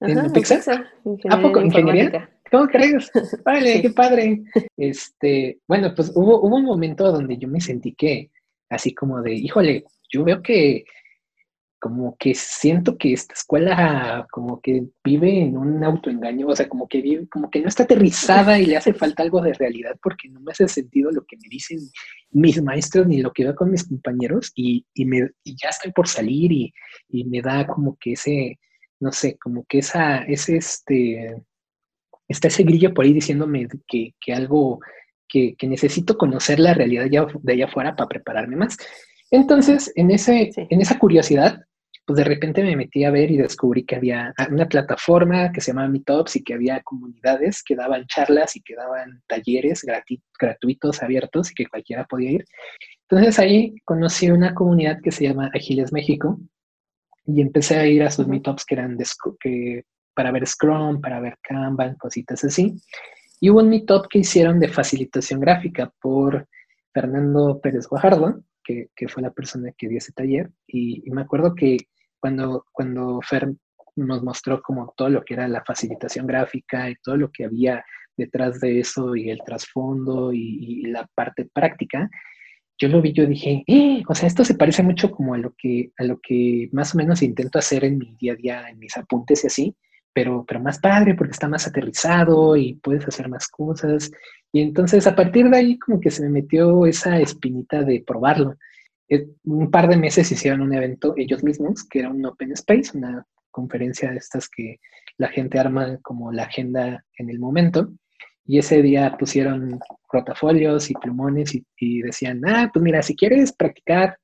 ¿En 0.00 0.32
Pixar? 0.32 0.86
¿A 1.30 1.40
poco? 1.40 1.60
¿Ingeniería? 1.60 2.30
¿Cómo 2.50 2.66
crees? 2.66 3.10
Vale, 3.44 3.82
qué 3.82 3.90
padre. 3.90 4.42
Este, 4.76 5.58
bueno, 5.66 5.92
pues 5.94 6.12
hubo, 6.14 6.40
hubo 6.40 6.56
un 6.56 6.64
momento 6.64 7.10
donde 7.12 7.36
yo 7.36 7.48
me 7.48 7.60
sentí 7.60 7.94
que, 7.94 8.30
así 8.70 8.94
como 8.94 9.20
de, 9.22 9.34
híjole, 9.34 9.84
yo 10.10 10.24
veo 10.24 10.42
que 10.42 10.84
como 11.80 12.16
que 12.18 12.34
siento 12.34 12.98
que 12.98 13.12
esta 13.12 13.34
escuela 13.34 14.26
como 14.32 14.60
que 14.60 14.88
vive 15.04 15.42
en 15.42 15.56
un 15.56 15.84
autoengaño, 15.84 16.48
o 16.48 16.56
sea, 16.56 16.68
como 16.68 16.88
que 16.88 17.00
vive, 17.00 17.28
como 17.28 17.50
que 17.50 17.60
no 17.60 17.68
está 17.68 17.84
aterrizada 17.84 18.58
y 18.58 18.66
le 18.66 18.76
hace 18.76 18.92
falta 18.92 19.22
algo 19.22 19.40
de 19.40 19.54
realidad 19.54 19.96
porque 20.02 20.28
no 20.28 20.40
me 20.40 20.50
hace 20.50 20.66
sentido 20.66 21.12
lo 21.12 21.24
que 21.24 21.36
me 21.36 21.48
dicen 21.48 21.78
mis 22.30 22.60
maestros 22.62 23.06
ni 23.06 23.22
lo 23.22 23.32
que 23.32 23.44
veo 23.44 23.54
con 23.54 23.70
mis 23.70 23.86
compañeros 23.86 24.50
y, 24.56 24.84
y 24.92 25.04
me, 25.04 25.30
y 25.44 25.56
ya 25.56 25.68
estoy 25.68 25.92
por 25.92 26.08
salir 26.08 26.50
y, 26.50 26.72
y 27.10 27.24
me 27.24 27.42
da 27.42 27.64
como 27.66 27.96
que 28.00 28.12
ese, 28.12 28.58
no 29.00 29.12
sé, 29.12 29.38
como 29.38 29.64
que 29.64 29.78
esa, 29.78 30.18
ese, 30.24 30.56
este, 30.56 31.42
está 32.28 32.48
ese 32.48 32.62
grillo 32.62 32.92
por 32.92 33.04
ahí 33.04 33.12
diciéndome 33.12 33.68
que, 33.86 34.14
algo, 34.32 34.80
que, 35.28 35.56
necesito 35.62 36.16
conocer 36.16 36.60
la 36.60 36.74
realidad 36.74 37.06
de 37.42 37.52
allá 37.52 37.64
afuera 37.66 37.96
para 37.96 38.08
prepararme 38.08 38.56
más. 38.56 38.76
Entonces, 39.30 39.92
en, 39.96 40.10
ese, 40.10 40.50
en 40.56 40.80
esa 40.80 40.98
curiosidad, 40.98 41.60
pues 42.06 42.16
de 42.16 42.24
repente 42.24 42.62
me 42.62 42.74
metí 42.74 43.04
a 43.04 43.10
ver 43.10 43.30
y 43.30 43.36
descubrí 43.36 43.84
que 43.84 43.96
había 43.96 44.32
una 44.50 44.66
plataforma 44.66 45.52
que 45.52 45.60
se 45.60 45.72
llamaba 45.72 45.88
Meetups 45.88 46.36
y 46.36 46.42
que 46.42 46.54
había 46.54 46.80
comunidades 46.80 47.62
que 47.62 47.76
daban 47.76 48.06
charlas 48.06 48.56
y 48.56 48.62
que 48.62 48.74
daban 48.74 49.22
talleres 49.26 49.84
gratuitos, 50.40 51.02
abiertos 51.02 51.50
y 51.50 51.54
que 51.54 51.66
cualquiera 51.66 52.06
podía 52.06 52.30
ir. 52.30 52.46
Entonces 53.10 53.38
ahí 53.38 53.74
conocí 53.84 54.30
una 54.30 54.54
comunidad 54.54 55.00
que 55.02 55.10
se 55.10 55.24
llama 55.24 55.50
Agiles 55.54 55.92
México 55.92 56.40
y 57.28 57.40
empecé 57.40 57.76
a 57.76 57.86
ir 57.86 58.02
a 58.02 58.10
sus 58.10 58.26
meetups 58.26 58.64
que 58.64 58.74
eran 58.74 58.96
de, 58.96 59.06
que, 59.38 59.84
para 60.14 60.32
ver 60.32 60.46
Scrum, 60.46 61.00
para 61.00 61.20
ver 61.20 61.36
Kanban, 61.42 61.94
cositas 61.96 62.42
así. 62.42 62.74
Y 63.40 63.50
hubo 63.50 63.60
un 63.60 63.68
meetup 63.68 64.06
que 64.08 64.20
hicieron 64.20 64.58
de 64.58 64.68
facilitación 64.68 65.38
gráfica 65.38 65.92
por 66.00 66.48
Fernando 66.92 67.60
Pérez 67.60 67.86
Guajardo, 67.86 68.42
que, 68.64 68.88
que 68.96 69.08
fue 69.08 69.22
la 69.22 69.30
persona 69.30 69.70
que 69.76 69.88
dio 69.88 69.98
ese 69.98 70.12
taller. 70.12 70.50
Y, 70.66 71.02
y, 71.06 71.10
me 71.10 71.20
acuerdo 71.22 71.54
que 71.54 71.76
cuando, 72.18 72.64
cuando 72.72 73.20
Fer 73.22 73.52
nos 73.96 74.22
mostró 74.22 74.62
como 74.62 74.92
todo 74.96 75.10
lo 75.10 75.22
que 75.22 75.34
era 75.34 75.46
la 75.48 75.62
facilitación 75.64 76.26
gráfica 76.26 76.88
y 76.88 76.96
todo 76.96 77.16
lo 77.16 77.30
que 77.30 77.44
había 77.44 77.84
detrás 78.16 78.60
de 78.60 78.80
eso 78.80 79.14
y 79.14 79.30
el 79.30 79.40
trasfondo 79.44 80.32
y, 80.32 80.82
la 80.86 81.06
parte 81.14 81.48
práctica, 81.52 82.10
yo 82.78 82.88
lo 82.88 83.02
vi, 83.02 83.12
yo 83.12 83.26
dije, 83.26 83.64
eh, 83.66 84.02
o 84.08 84.14
sea, 84.14 84.28
esto 84.28 84.44
se 84.44 84.54
parece 84.54 84.82
mucho 84.82 85.10
como 85.10 85.34
a 85.34 85.38
lo 85.38 85.52
que, 85.58 85.90
a 85.98 86.04
lo 86.04 86.20
que 86.20 86.68
más 86.72 86.94
o 86.94 86.98
menos 86.98 87.22
intento 87.22 87.58
hacer 87.58 87.84
en 87.84 87.98
mi 87.98 88.16
día 88.20 88.32
a 88.32 88.36
día, 88.36 88.68
en 88.68 88.78
mis 88.78 88.96
apuntes 88.96 89.42
y 89.42 89.46
así, 89.48 89.76
pero, 90.12 90.44
pero 90.46 90.60
más 90.60 90.78
padre 90.78 91.14
porque 91.14 91.32
está 91.32 91.48
más 91.48 91.66
aterrizado 91.66 92.56
y 92.56 92.74
puedes 92.74 93.06
hacer 93.06 93.28
más 93.28 93.48
cosas. 93.48 94.10
Y 94.52 94.62
entonces 94.62 95.06
a 95.06 95.16
partir 95.16 95.50
de 95.50 95.56
ahí 95.56 95.78
como 95.78 96.00
que 96.00 96.10
se 96.10 96.22
me 96.22 96.30
metió 96.30 96.86
esa 96.86 97.18
espinita 97.18 97.82
de 97.82 98.02
probarlo. 98.06 98.56
Eh, 99.08 99.26
un 99.44 99.70
par 99.70 99.88
de 99.88 99.96
meses 99.96 100.30
hicieron 100.30 100.60
un 100.60 100.74
evento 100.74 101.14
ellos 101.16 101.42
mismos, 101.42 101.84
que 101.84 102.00
era 102.00 102.10
un 102.10 102.24
Open 102.24 102.52
Space, 102.52 102.96
una 102.96 103.26
conferencia 103.50 104.10
de 104.10 104.18
estas 104.18 104.48
que 104.48 104.78
la 105.16 105.28
gente 105.28 105.58
arma 105.58 105.98
como 106.02 106.30
la 106.30 106.44
agenda 106.44 107.04
en 107.16 107.28
el 107.28 107.40
momento. 107.40 107.90
Y 108.50 108.58
ese 108.58 108.80
día 108.80 109.14
pusieron 109.18 109.78
rotafolios 110.10 110.90
y 110.90 110.94
plumones 110.94 111.54
y, 111.76 112.00
decían, 112.00 112.40
ah, 112.46 112.70
pues 112.72 112.82
mira, 112.82 113.02
si 113.02 113.14
quieres 113.14 113.52
practicar 113.52 114.16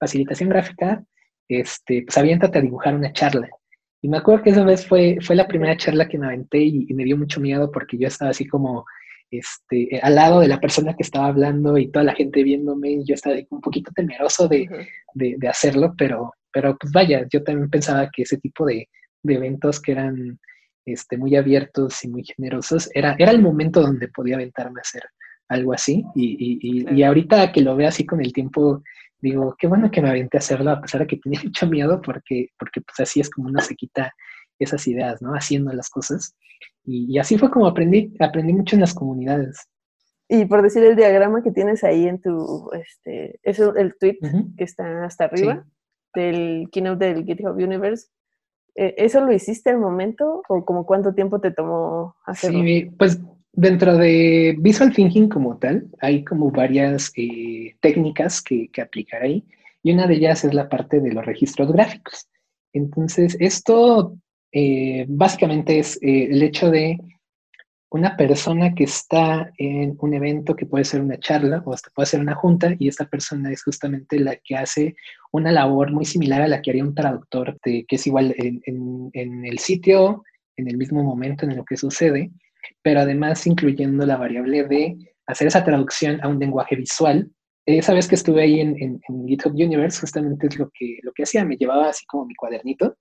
facilitación 0.00 0.48
gráfica, 0.48 1.04
este, 1.46 2.02
pues 2.06 2.16
aviéntate 2.16 2.58
a 2.58 2.62
dibujar 2.62 2.94
una 2.94 3.12
charla. 3.12 3.50
Y 4.00 4.08
me 4.08 4.16
acuerdo 4.16 4.44
que 4.44 4.50
esa 4.50 4.64
vez 4.64 4.86
fue, 4.86 5.18
fue 5.20 5.36
la 5.36 5.46
primera 5.46 5.76
charla 5.76 6.08
que 6.08 6.16
me 6.16 6.26
aventé 6.26 6.58
y, 6.58 6.86
me 6.94 7.04
dio 7.04 7.18
mucho 7.18 7.38
miedo 7.38 7.70
porque 7.70 7.98
yo 7.98 8.08
estaba 8.08 8.30
así 8.30 8.46
como 8.46 8.86
este, 9.30 10.00
al 10.02 10.14
lado 10.14 10.40
de 10.40 10.48
la 10.48 10.58
persona 10.58 10.94
que 10.94 11.02
estaba 11.02 11.26
hablando 11.26 11.76
y 11.76 11.90
toda 11.90 12.06
la 12.06 12.14
gente 12.14 12.42
viéndome, 12.42 12.92
y 12.92 13.04
yo 13.04 13.14
estaba 13.14 13.36
un 13.50 13.60
poquito 13.60 13.90
temeroso 13.94 14.48
de, 14.48 14.66
de, 15.12 15.48
hacerlo, 15.48 15.94
pero, 15.98 16.32
pero 16.50 16.78
pues 16.78 16.90
vaya, 16.92 17.26
yo 17.30 17.42
también 17.44 17.68
pensaba 17.68 18.08
que 18.10 18.22
ese 18.22 18.38
tipo 18.38 18.64
de, 18.64 18.88
de 19.22 19.34
eventos 19.34 19.82
que 19.82 19.92
eran 19.92 20.38
este, 20.86 21.18
muy 21.18 21.36
abiertos 21.36 22.02
y 22.04 22.08
muy 22.08 22.24
generosos, 22.24 22.88
era, 22.94 23.16
era 23.18 23.32
el 23.32 23.42
momento 23.42 23.82
donde 23.82 24.08
podía 24.08 24.36
aventarme 24.36 24.80
a 24.80 24.82
hacer 24.82 25.02
algo 25.48 25.72
así. 25.72 26.04
Y, 26.14 26.58
y, 26.62 26.94
y, 26.94 27.02
ahorita 27.02 27.52
que 27.52 27.60
lo 27.60 27.76
veo 27.76 27.88
así 27.88 28.06
con 28.06 28.20
el 28.20 28.32
tiempo, 28.32 28.82
digo, 29.20 29.54
qué 29.58 29.66
bueno 29.66 29.90
que 29.90 30.00
me 30.00 30.08
aventé 30.08 30.36
a 30.36 30.40
hacerlo, 30.40 30.70
a 30.70 30.80
pesar 30.80 31.02
de 31.02 31.06
que 31.08 31.16
tenía 31.18 31.40
mucho 31.44 31.66
miedo, 31.66 32.00
porque, 32.00 32.48
porque 32.58 32.80
pues 32.80 33.00
así 33.00 33.20
es 33.20 33.28
como 33.28 33.48
uno 33.48 33.60
se 33.60 33.74
quita 33.74 34.12
esas 34.58 34.86
ideas, 34.86 35.20
¿no? 35.20 35.32
Haciendo 35.32 35.72
las 35.72 35.90
cosas. 35.90 36.34
Y, 36.84 37.18
así 37.18 37.36
fue 37.36 37.50
como 37.50 37.66
aprendí, 37.66 38.14
aprendí 38.20 38.52
mucho 38.52 38.76
en 38.76 38.80
las 38.80 38.94
comunidades. 38.94 39.68
Y 40.28 40.44
por 40.46 40.62
decir 40.62 40.82
el 40.82 40.96
diagrama 40.96 41.42
que 41.42 41.52
tienes 41.52 41.84
ahí 41.84 42.08
en 42.08 42.20
tu, 42.20 42.70
este, 42.72 43.38
es 43.42 43.58
el 43.60 43.94
tweet 43.98 44.18
que 44.56 44.64
está 44.64 45.04
hasta 45.04 45.24
arriba 45.24 45.64
del 46.14 46.68
keynote 46.72 47.14
del 47.14 47.24
GitHub 47.24 47.54
Universe, 47.54 48.08
¿Eso 48.76 49.20
lo 49.24 49.32
hiciste 49.32 49.70
al 49.70 49.78
momento 49.78 50.42
o 50.48 50.64
como 50.64 50.84
cuánto 50.84 51.14
tiempo 51.14 51.40
te 51.40 51.50
tomó 51.50 52.14
hacerlo? 52.26 52.62
Sí, 52.62 52.90
pues 52.98 53.20
dentro 53.52 53.96
de 53.96 54.54
Visual 54.58 54.92
Thinking 54.92 55.28
como 55.28 55.56
tal, 55.56 55.88
hay 56.00 56.24
como 56.24 56.50
varias 56.50 57.10
eh, 57.16 57.74
técnicas 57.80 58.42
que, 58.42 58.68
que, 58.68 58.82
aplicar 58.82 59.22
ahí 59.22 59.44
y 59.82 59.92
una 59.92 60.06
de 60.06 60.14
ellas 60.14 60.44
es 60.44 60.52
la 60.52 60.68
parte 60.68 61.00
de 61.00 61.12
los 61.12 61.24
registros 61.24 61.72
gráficos. 61.72 62.28
Entonces, 62.72 63.36
esto 63.40 64.16
eh, 64.52 65.06
básicamente 65.08 65.78
es 65.78 65.98
el 66.02 66.42
hecho 66.42 66.70
de 66.70 66.98
una 67.90 68.16
persona 68.16 68.74
que 68.74 68.84
está 68.84 69.52
en 69.58 69.96
un 70.00 70.14
evento 70.14 70.56
que 70.56 70.66
puede 70.66 70.84
ser 70.84 71.00
una 71.00 71.18
charla 71.18 71.62
o 71.64 71.72
hasta 71.72 71.90
puede 71.90 72.06
ser 72.06 72.20
una 72.20 72.34
junta 72.34 72.74
y 72.78 72.88
esta 72.88 73.08
persona 73.08 73.52
es 73.52 73.62
justamente 73.62 74.18
la 74.18 74.36
que 74.36 74.56
hace 74.56 74.96
una 75.30 75.52
labor 75.52 75.92
muy 75.92 76.04
similar 76.04 76.42
a 76.42 76.48
la 76.48 76.62
que 76.62 76.70
haría 76.70 76.84
un 76.84 76.94
traductor, 76.94 77.58
que 77.62 77.86
es 77.88 78.06
igual 78.06 78.34
en, 78.38 79.10
el 79.12 79.58
sitio, 79.58 80.24
en 80.56 80.68
el 80.68 80.76
mismo 80.76 81.02
momento 81.04 81.46
en 81.46 81.56
lo 81.56 81.64
que 81.64 81.76
sucede, 81.76 82.32
pero 82.82 83.00
además 83.00 83.46
incluyendo 83.46 84.04
la 84.04 84.16
variable 84.16 84.64
de 84.64 84.96
hacer 85.26 85.46
esa 85.46 85.64
traducción 85.64 86.20
a 86.22 86.28
un 86.28 86.40
lenguaje 86.40 86.74
visual. 86.74 87.30
Esa 87.66 87.94
vez 87.94 88.08
que 88.08 88.14
estuve 88.14 88.42
ahí 88.42 88.60
en, 88.60 88.76
en 88.80 89.28
GitHub 89.28 89.52
Universe, 89.52 90.00
justamente 90.00 90.48
es 90.48 90.58
lo 90.58 90.70
que, 90.74 90.98
lo 91.02 91.12
que 91.12 91.24
hacía, 91.24 91.44
me 91.44 91.56
llevaba 91.56 91.88
así 91.88 92.04
como 92.06 92.26
mi 92.26 92.34
cuadernito 92.34 92.96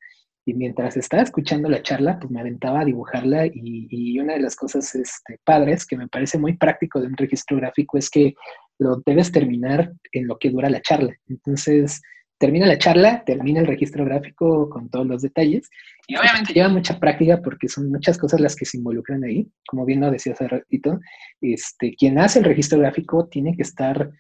y 0.45 0.53
mientras 0.53 0.95
estaba 0.95 1.23
escuchando 1.23 1.67
la 1.67 1.81
charla, 1.81 2.19
pues 2.19 2.31
me 2.31 2.39
aventaba 2.39 2.81
a 2.81 2.85
dibujarla 2.85 3.47
y, 3.47 4.19
una 4.19 4.33
de 4.33 4.41
las 4.41 4.55
cosas 4.55 4.93
este, 4.95 5.39
padres 5.43 5.85
que 5.85 5.97
me 5.97 6.07
parece 6.07 6.37
muy 6.37 6.53
práctico 6.53 7.01
de 7.01 7.07
un 7.07 7.17
registro 7.17 7.57
gráfico 7.57 7.97
es 7.97 8.09
que 8.09 8.35
lo 8.79 9.01
debes 9.05 9.31
terminar 9.31 9.91
en 10.11 10.27
lo 10.27 10.37
que 10.37 10.51
dura 10.51 10.69
la 10.69 10.81
charla. 10.81 11.13
Entonces, 11.27 12.01
termina 12.37 12.67
la 12.67 12.77
charla, 12.77 13.23
termina 13.25 13.59
el 13.59 13.67
registro 13.67 14.05
gráfico 14.05 14.69
con 14.69 14.89
todos 14.89 15.07
los 15.07 15.21
detalles 15.21 15.69
y 16.07 16.15
obviamente 16.15 16.53
lleva 16.53 16.69
mucha 16.69 16.99
práctica 16.99 17.41
porque 17.41 17.67
son 17.67 17.89
muchas 17.89 18.17
cosas 18.17 18.39
las 18.39 18.55
que 18.55 18.65
se 18.65 18.77
involucran 18.77 19.23
ahí. 19.23 19.49
Como 19.67 19.85
bien 19.85 20.01
lo 20.01 20.11
decía 20.11 20.33
hace 20.33 20.47
ratito, 20.47 20.99
este, 21.41 21.95
quien 21.95 22.19
hace 22.19 22.39
el 22.39 22.45
registro 22.45 22.79
gráfico 22.79 23.27
tiene 23.27 23.55
que 23.55 23.63
estar 23.63 24.11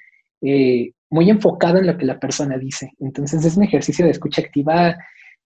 eh, 0.41 0.91
muy 1.09 1.29
enfocado 1.29 1.77
en 1.77 1.87
lo 1.87 1.97
que 1.97 2.05
la 2.05 2.19
persona 2.19 2.57
dice. 2.57 2.91
Entonces 2.99 3.45
es 3.45 3.57
un 3.57 3.63
ejercicio 3.63 4.05
de 4.05 4.11
escucha 4.11 4.41
activa 4.41 4.97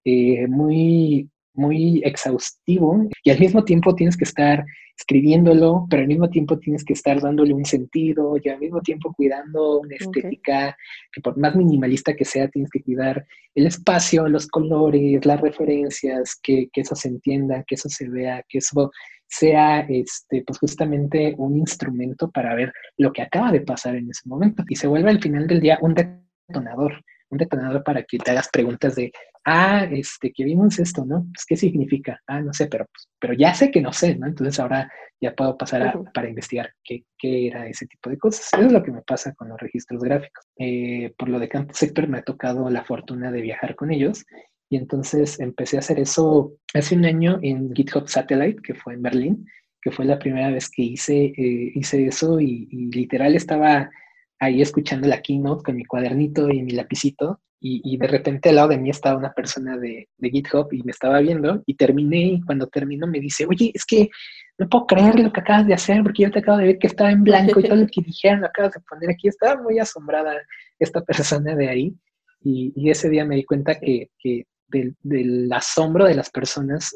eh, 0.06 0.48
muy, 0.48 1.29
muy 1.53 2.01
exhaustivo 2.03 3.08
y 3.24 3.29
al 3.29 3.39
mismo 3.39 3.63
tiempo 3.63 3.96
tienes 3.96 4.18
que 4.18 4.24
estar 4.24 4.65
escribiéndolo, 4.98 5.88
pero 5.89 6.01
al 6.01 6.08
mismo 6.10 6.29
tiempo 6.29 6.60
tienes 6.60 6.84
que 6.84 6.94
estar 6.94 7.22
dándole 7.22 7.53
un 7.53 7.63
sentido 7.63 8.36
y 8.44 8.50
al 8.50 8.60
mismo 8.60 8.82
tiempo 8.82 9.13
cuidando 9.13 9.79
una 9.79 9.96
estética 9.96 10.75
que 11.12 11.22
por 11.22 11.38
más 11.38 11.56
minimalista 11.56 12.13
que 12.13 12.25
sea, 12.25 12.50
tienes 12.50 12.70
que 12.70 12.84
cuidar 12.84 13.25
el 13.56 13.68
espacio, 13.68 14.27
los 14.27 14.48
colores, 14.48 15.25
las 15.25 15.39
referencias, 15.39 16.38
que, 16.44 16.70
que 16.74 16.82
eso 16.82 16.96
se 16.96 17.08
entienda, 17.08 17.63
que 17.65 17.75
eso 17.75 17.88
se 17.88 18.10
vea, 18.10 18.44
que 18.50 18.58
eso 18.58 18.91
sea 19.25 19.82
este, 19.82 20.44
pues 20.46 20.60
justamente 20.60 21.34
un 21.38 21.58
instrumento 21.58 22.29
para 22.29 22.53
ver 22.56 22.74
lo 22.98 23.13
que 23.13 23.22
acaba 23.22 23.51
de 23.51 23.62
pasar 23.62 23.96
en 23.96 24.10
ese 24.10 24.27
momento 24.27 24.63
y 24.68 24.75
se 24.75 24.88
vuelve 24.88 25.12
al 25.12 25.22
final 25.22 25.48
del 25.48 25.62
día 25.62 25.77
un 25.82 25.94
detonador 25.94 27.03
un 27.30 27.38
detonador 27.38 27.84
para 27.84 28.04
que 28.04 28.18
te 28.18 28.32
hagas 28.32 28.50
preguntas 28.50 28.96
de, 28.96 29.12
ah, 29.46 29.88
este, 29.92 30.32
que 30.32 30.44
vimos 30.44 30.80
esto, 30.80 31.06
¿no? 31.06 31.26
Pues, 31.34 31.46
¿qué 31.46 31.56
significa? 31.56 32.20
Ah, 32.28 32.42
no 32.42 32.54
sé, 32.54 32.68
pero, 32.68 32.86
pues, 32.86 33.08
pero 33.20 33.34
ya 33.34 33.54
sé 33.54 33.72
que 33.72 33.82
no 33.82 33.94
sé, 33.94 34.16
¿no? 34.16 34.28
Entonces 34.28 34.60
ahora 34.60 34.92
ya 35.22 35.36
puedo 35.36 35.58
pasar 35.58 35.84
a, 35.84 35.94
para 36.14 36.30
investigar 36.30 36.72
qué, 36.84 37.04
qué, 37.18 37.48
era 37.48 37.68
ese 37.68 37.86
tipo 37.88 38.10
de 38.10 38.18
cosas. 38.18 38.48
Eso 38.54 38.66
es 38.66 38.72
lo 38.72 38.84
que 38.84 38.92
me 38.92 39.02
pasa 39.02 39.34
con 39.34 39.50
los 39.50 39.60
registros 39.60 40.02
gráficos. 40.02 40.46
Eh, 40.58 41.14
por 41.18 41.30
lo 41.30 41.40
de 41.40 41.50
Campus 41.50 41.78
Sector 41.78 42.08
me 42.08 42.20
ha 42.20 42.24
tocado 42.24 42.70
la 42.70 42.84
fortuna 42.84 43.32
de 43.32 43.42
viajar 43.42 43.76
con 43.76 43.92
ellos 43.92 44.26
y 44.70 44.78
entonces 44.78 45.40
empecé 45.40 45.78
a 45.78 45.80
hacer 45.80 46.00
eso 46.00 46.54
hace 46.74 46.96
un 46.96 47.06
año 47.06 47.40
en 47.42 47.74
GitHub 47.74 48.08
Satellite, 48.08 48.62
que 48.62 48.76
fue 48.76 48.94
en 48.94 49.02
Berlín, 49.02 49.46
que 49.82 49.92
fue 49.92 50.06
la 50.06 50.20
primera 50.20 50.52
vez 50.52 50.70
que 50.70 50.84
hice, 50.84 51.34
eh, 51.36 51.72
hice 51.74 52.06
eso 52.06 52.40
y, 52.40 52.68
y 52.72 52.92
literal 52.92 53.36
estaba 53.36 53.90
ahí 54.39 54.62
escuchando 54.62 55.08
la 55.08 55.22
keynote 55.22 55.63
con 55.63 55.75
mi 55.75 55.86
cuadernito 55.86 56.50
y 56.50 56.63
mi 56.63 56.72
lapicito 56.72 57.41
y, 57.62 57.98
de 57.98 58.08
repente 58.08 58.50
al 58.50 58.55
lado 58.55 58.69
de 58.69 58.77
mí 58.77 58.89
estaba 58.89 59.17
una 59.17 59.34
persona 59.34 59.77
de, 59.77 60.08
GitHub 60.22 60.69
y 60.72 60.81
me 60.84 60.91
estaba 60.91 61.19
viendo 61.19 61.62
y 61.65 61.74
terminé 61.74 62.17
y 62.17 62.41
cuando 62.41 62.67
terminó 62.67 63.05
me 63.05 63.19
dice, 63.19 63.46
oye, 63.46 63.72
es 63.74 63.86
que 63.86 64.10
no 64.58 64.69
puedo 64.69 64.88
creer 64.88 65.19
lo 65.19 65.34
que 65.34 65.41
acabas 65.41 65.67
de 65.67 65.74
hacer 65.74 66.01
porque 66.01 66.24
yo 66.24 66.31
te 66.31 66.39
acabo 66.39 66.58
de 66.58 66.67
ver 66.67 66.79
que 66.79 66.88
estaba 66.88 67.12
en 67.12 67.24
blanco 67.24 67.60
y 67.60 67.63
todo 67.63 67.75
lo 67.75 67.88
que 67.88 68.01
dijeron 68.01 68.41
lo 68.41 68.48
acabas 68.48 68.74
de 68.74 68.79
poner 68.89 69.10
aquí. 69.10 69.27
Estaba 69.27 69.62
muy 69.62 69.77
asombrada 69.77 70.36
esta 70.79 71.01
persona 71.01 71.53
de 71.53 71.67
ahí 71.67 71.96
y, 72.41 72.89
ese 72.89 73.10
día 73.10 73.25
me 73.25 73.36
di 73.36 73.43
cuenta 73.43 73.75
que, 73.75 74.10
del, 74.67 75.51
asombro 75.51 76.05
de 76.05 76.15
las 76.15 76.29
personas, 76.29 76.93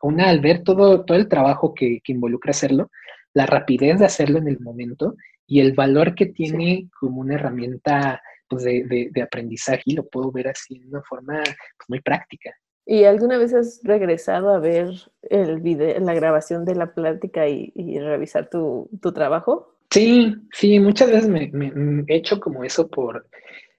una 0.00 0.30
al 0.30 0.40
ver 0.40 0.62
todo, 0.62 1.04
todo 1.04 1.18
el 1.18 1.28
trabajo 1.28 1.74
que, 1.74 2.00
que 2.02 2.12
involucra 2.12 2.52
hacerlo, 2.52 2.90
la 3.34 3.44
rapidez 3.44 3.98
de 3.98 4.06
hacerlo 4.06 4.38
en 4.38 4.48
el 4.48 4.60
momento 4.60 5.14
y 5.50 5.58
el 5.58 5.72
valor 5.72 6.14
que 6.14 6.26
tiene 6.26 6.88
como 6.98 7.20
una 7.20 7.34
herramienta 7.34 8.22
pues, 8.48 8.62
de, 8.62 9.10
de, 9.12 9.22
aprendizaje, 9.22 9.82
y 9.84 9.96
lo 9.96 10.08
puedo 10.08 10.30
ver 10.30 10.46
así 10.46 10.78
de 10.78 10.86
una 10.86 11.02
forma 11.02 11.42
pues, 11.42 11.88
muy 11.88 12.00
práctica. 12.00 12.52
¿Y 12.86 13.02
alguna 13.02 13.36
vez 13.36 13.52
has 13.52 13.80
regresado 13.82 14.50
a 14.50 14.60
ver 14.60 14.90
el 15.22 15.60
video, 15.60 15.98
la 15.98 16.14
grabación 16.14 16.64
de 16.64 16.76
la 16.76 16.94
plática 16.94 17.48
y, 17.48 17.98
revisar 17.98 18.48
tu, 18.48 18.88
tu, 19.02 19.12
trabajo? 19.12 19.76
Sí, 19.90 20.36
sí, 20.52 20.78
muchas 20.78 21.10
veces 21.10 21.28
me, 21.28 21.50
me, 21.52 22.04
he 22.06 22.16
hecho 22.16 22.38
como 22.38 22.62
eso 22.62 22.88
por... 22.88 23.26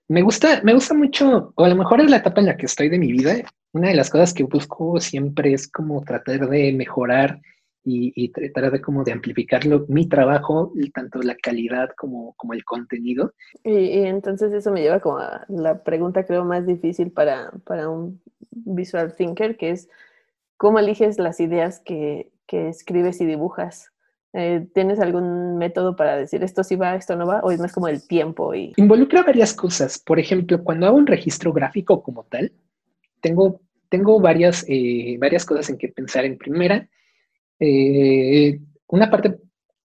Me 0.09 0.21
gusta, 0.21 0.61
me 0.63 0.73
gusta 0.73 0.93
mucho, 0.93 1.53
o 1.55 1.63
a 1.63 1.69
lo 1.69 1.75
mejor 1.77 2.01
es 2.01 2.11
la 2.11 2.17
etapa 2.17 2.41
en 2.41 2.47
la 2.47 2.57
que 2.57 2.65
estoy 2.65 2.89
de 2.89 2.99
mi 2.99 3.13
vida. 3.13 3.35
Una 3.71 3.87
de 3.87 3.95
las 3.95 4.09
cosas 4.09 4.33
que 4.33 4.43
busco 4.43 4.99
siempre 4.99 5.53
es 5.53 5.69
como 5.71 6.03
tratar 6.03 6.49
de 6.49 6.73
mejorar 6.73 7.39
y, 7.83 8.29
tratar 8.29 8.71
de 8.71 8.81
como 8.81 9.03
de 9.03 9.11
amplificarlo, 9.11 9.85
mi 9.87 10.07
trabajo, 10.07 10.71
tanto 10.93 11.21
la 11.21 11.35
calidad 11.35 11.89
como, 11.97 12.33
como 12.37 12.53
el 12.53 12.63
contenido. 12.63 13.33
Y, 13.63 14.03
entonces 14.03 14.53
eso 14.53 14.71
me 14.71 14.81
lleva 14.81 14.99
como 14.99 15.17
a 15.17 15.45
la 15.49 15.83
pregunta 15.83 16.25
creo 16.25 16.45
más 16.45 16.65
difícil 16.65 17.11
para, 17.11 17.51
para 17.65 17.89
un 17.89 18.21
visual 18.51 19.15
thinker, 19.15 19.57
que 19.57 19.71
es 19.71 19.89
cómo 20.57 20.79
eliges 20.79 21.17
las 21.17 21.39
ideas 21.39 21.79
que, 21.79 22.31
que 22.45 22.69
escribes 22.69 23.19
y 23.21 23.25
dibujas. 23.25 23.91
Eh, 24.33 24.65
¿Tienes 24.73 24.99
algún 24.99 25.57
método 25.57 25.95
para 25.95 26.15
decir 26.15 26.43
esto 26.43 26.63
sí 26.63 26.75
va, 26.75 26.95
esto 26.95 27.15
no 27.15 27.25
va? 27.25 27.41
¿O 27.41 27.51
es 27.51 27.59
más 27.59 27.73
como 27.73 27.87
el 27.87 28.07
tiempo? 28.07 28.53
Y... 28.53 28.73
Involucra 28.77 29.23
varias 29.23 29.53
cosas. 29.53 29.99
Por 29.99 30.19
ejemplo, 30.19 30.63
cuando 30.63 30.87
hago 30.87 30.97
un 30.97 31.07
registro 31.07 31.51
gráfico 31.51 32.01
como 32.01 32.23
tal, 32.23 32.51
tengo, 33.19 33.59
tengo 33.89 34.21
varias, 34.21 34.65
eh, 34.69 35.17
varias 35.19 35.45
cosas 35.45 35.69
en 35.69 35.77
que 35.77 35.89
pensar. 35.89 36.23
En 36.23 36.37
primera, 36.37 36.87
eh, 37.63 38.59
una 38.87 39.09
parte 39.09 39.37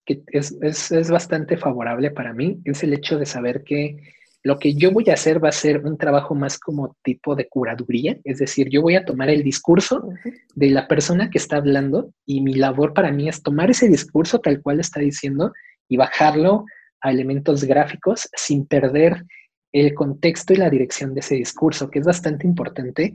que 0.07 0.23
es, 0.29 0.57
es, 0.63 1.11
bastante 1.11 1.59
favorable 1.59 2.11
para 2.11 2.33
mí 2.33 2.59
es 2.65 2.83
el 2.83 2.95
hecho 2.95 3.19
de 3.19 3.27
saber 3.27 3.65
que 3.65 3.99
lo 4.43 4.59
que 4.59 4.75
yo 4.75 4.93
voy 4.93 5.11
a 5.11 5.15
hacer 5.15 5.45
va 5.45 5.51
a 5.51 5.53
ser 5.53 5.85
un 5.85 5.99
trabajo 5.99 6.35
más 6.35 6.59
como 6.59 6.97
tipo 7.03 7.35
de 7.35 7.49
curaduría, 7.49 8.17
es 8.25 8.39
decir, 8.39 8.69
yo 8.71 8.81
voy 8.81 8.95
a 8.95 9.05
tomar 9.05 9.29
el 9.29 9.43
discurso 9.43 10.09
de 10.55 10.71
la 10.71 10.89
persona 10.89 11.29
que 11.29 11.39
está 11.39 11.57
hablando 11.57 12.13
y 12.25 12.41
mi 12.41 12.55
labor 12.55 12.95
para 12.95 13.13
mí 13.13 13.29
es 13.29 13.43
tomar 13.43 13.69
ese 13.71 13.89
discurso 13.89 14.39
tal 14.39 14.63
cual 14.63 14.81
está 14.81 15.01
diciendo 15.01 15.53
y 15.87 15.99
bajarlo 15.99 16.65
a 17.03 17.11
elementos 17.11 17.65
gráficos 17.65 18.29
sin 18.35 18.67
perder 18.67 19.25
el 19.73 19.93
contexto 19.93 20.55
y 20.55 20.57
la 20.57 20.71
dirección 20.71 21.13
de 21.13 21.21
ese 21.21 21.35
discurso, 21.35 21.91
que 21.91 21.99
es 21.99 22.07
bastante 22.07 22.47
importante. 22.47 23.13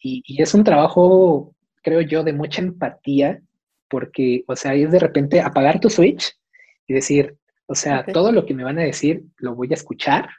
Y, 0.00 0.24
y 0.26 0.42
es 0.42 0.54
un 0.54 0.64
trabajo, 0.64 1.54
creo 1.82 2.00
yo, 2.00 2.24
de 2.24 2.32
mucha 2.32 2.60
empatía 2.60 3.40
porque, 3.92 4.42
o 4.48 4.56
sea, 4.56 4.74
es 4.74 4.90
de 4.90 4.98
repente 4.98 5.42
apagar 5.42 5.78
tu 5.78 5.90
switch 5.90 6.34
y 6.86 6.94
decir, 6.94 7.36
o 7.66 7.74
sea, 7.74 8.06
todo 8.06 8.32
lo 8.32 8.46
que 8.46 8.54
me 8.54 8.64
van 8.64 8.78
a 8.78 8.82
decir 8.84 9.22
lo 9.36 9.54
voy 9.54 9.68
a 9.70 9.74
escuchar 9.74 10.30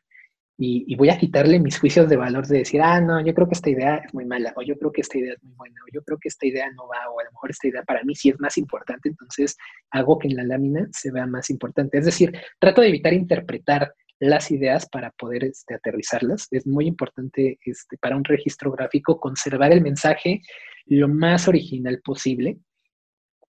y, 0.58 0.96
voy 0.96 1.10
a 1.10 1.20
quitarle 1.20 1.60
mis 1.60 1.78
juicios 1.80 2.10
de 2.10 2.18
valor 2.18 2.48
de 2.48 2.60
decir, 2.60 2.82
ah, 2.82 3.00
no, 3.00 3.24
yo 3.24 3.32
creo 3.36 3.48
que 3.48 3.54
esta 3.54 3.70
idea 3.70 3.98
es 3.98 4.12
muy 4.12 4.26
mala, 4.26 4.54
o 4.56 4.64
yo 4.64 4.76
creo 4.76 4.92
que 4.92 5.02
esta 5.02 5.20
idea 5.20 5.34
es 5.34 5.44
muy 5.44 5.54
buena, 5.54 5.76
o 5.84 5.94
yo 5.94 6.04
creo 6.04 6.18
que 6.20 6.30
esta 6.30 6.48
idea 6.48 6.72
no 6.72 6.88
va, 6.88 7.12
o 7.12 7.20
a 7.20 7.26
lo 7.26 7.32
mejor 7.32 7.52
esta 7.52 7.68
idea 7.68 7.84
para 7.84 8.04
mí 8.04 8.16
sí 8.16 8.30
es 8.30 8.40
más 8.40 8.58
importante, 8.58 9.10
entonces 9.10 9.56
hago 9.92 10.18
que 10.18 10.30
en 10.30 10.36
la 10.38 10.44
lámina 10.46 10.88
se 10.92 11.12
vea 11.12 11.28
más 11.28 11.52
importante. 11.52 12.00
Es 12.00 12.06
decir, 12.06 12.32
trato 12.60 12.82
de 12.82 12.88
evitar 12.88 13.14
interpretar 13.14 13.94
las 14.20 14.50
ideas 14.50 14.88
para 14.90 15.12
poder 15.12 15.44
este, 15.44 15.76
aterrizarlas. 15.76 16.48
Es 16.50 16.66
muy 16.66 16.88
importante 16.88 17.60
este, 17.64 17.98
para 17.98 18.16
un 18.16 18.24
registro 18.24 18.72
gráfico 18.72 19.20
conservar 19.20 19.72
el 19.74 19.82
mensaje 19.82 20.42
lo 20.88 21.08
más 21.08 21.48
original 21.48 22.02
posible 22.04 22.58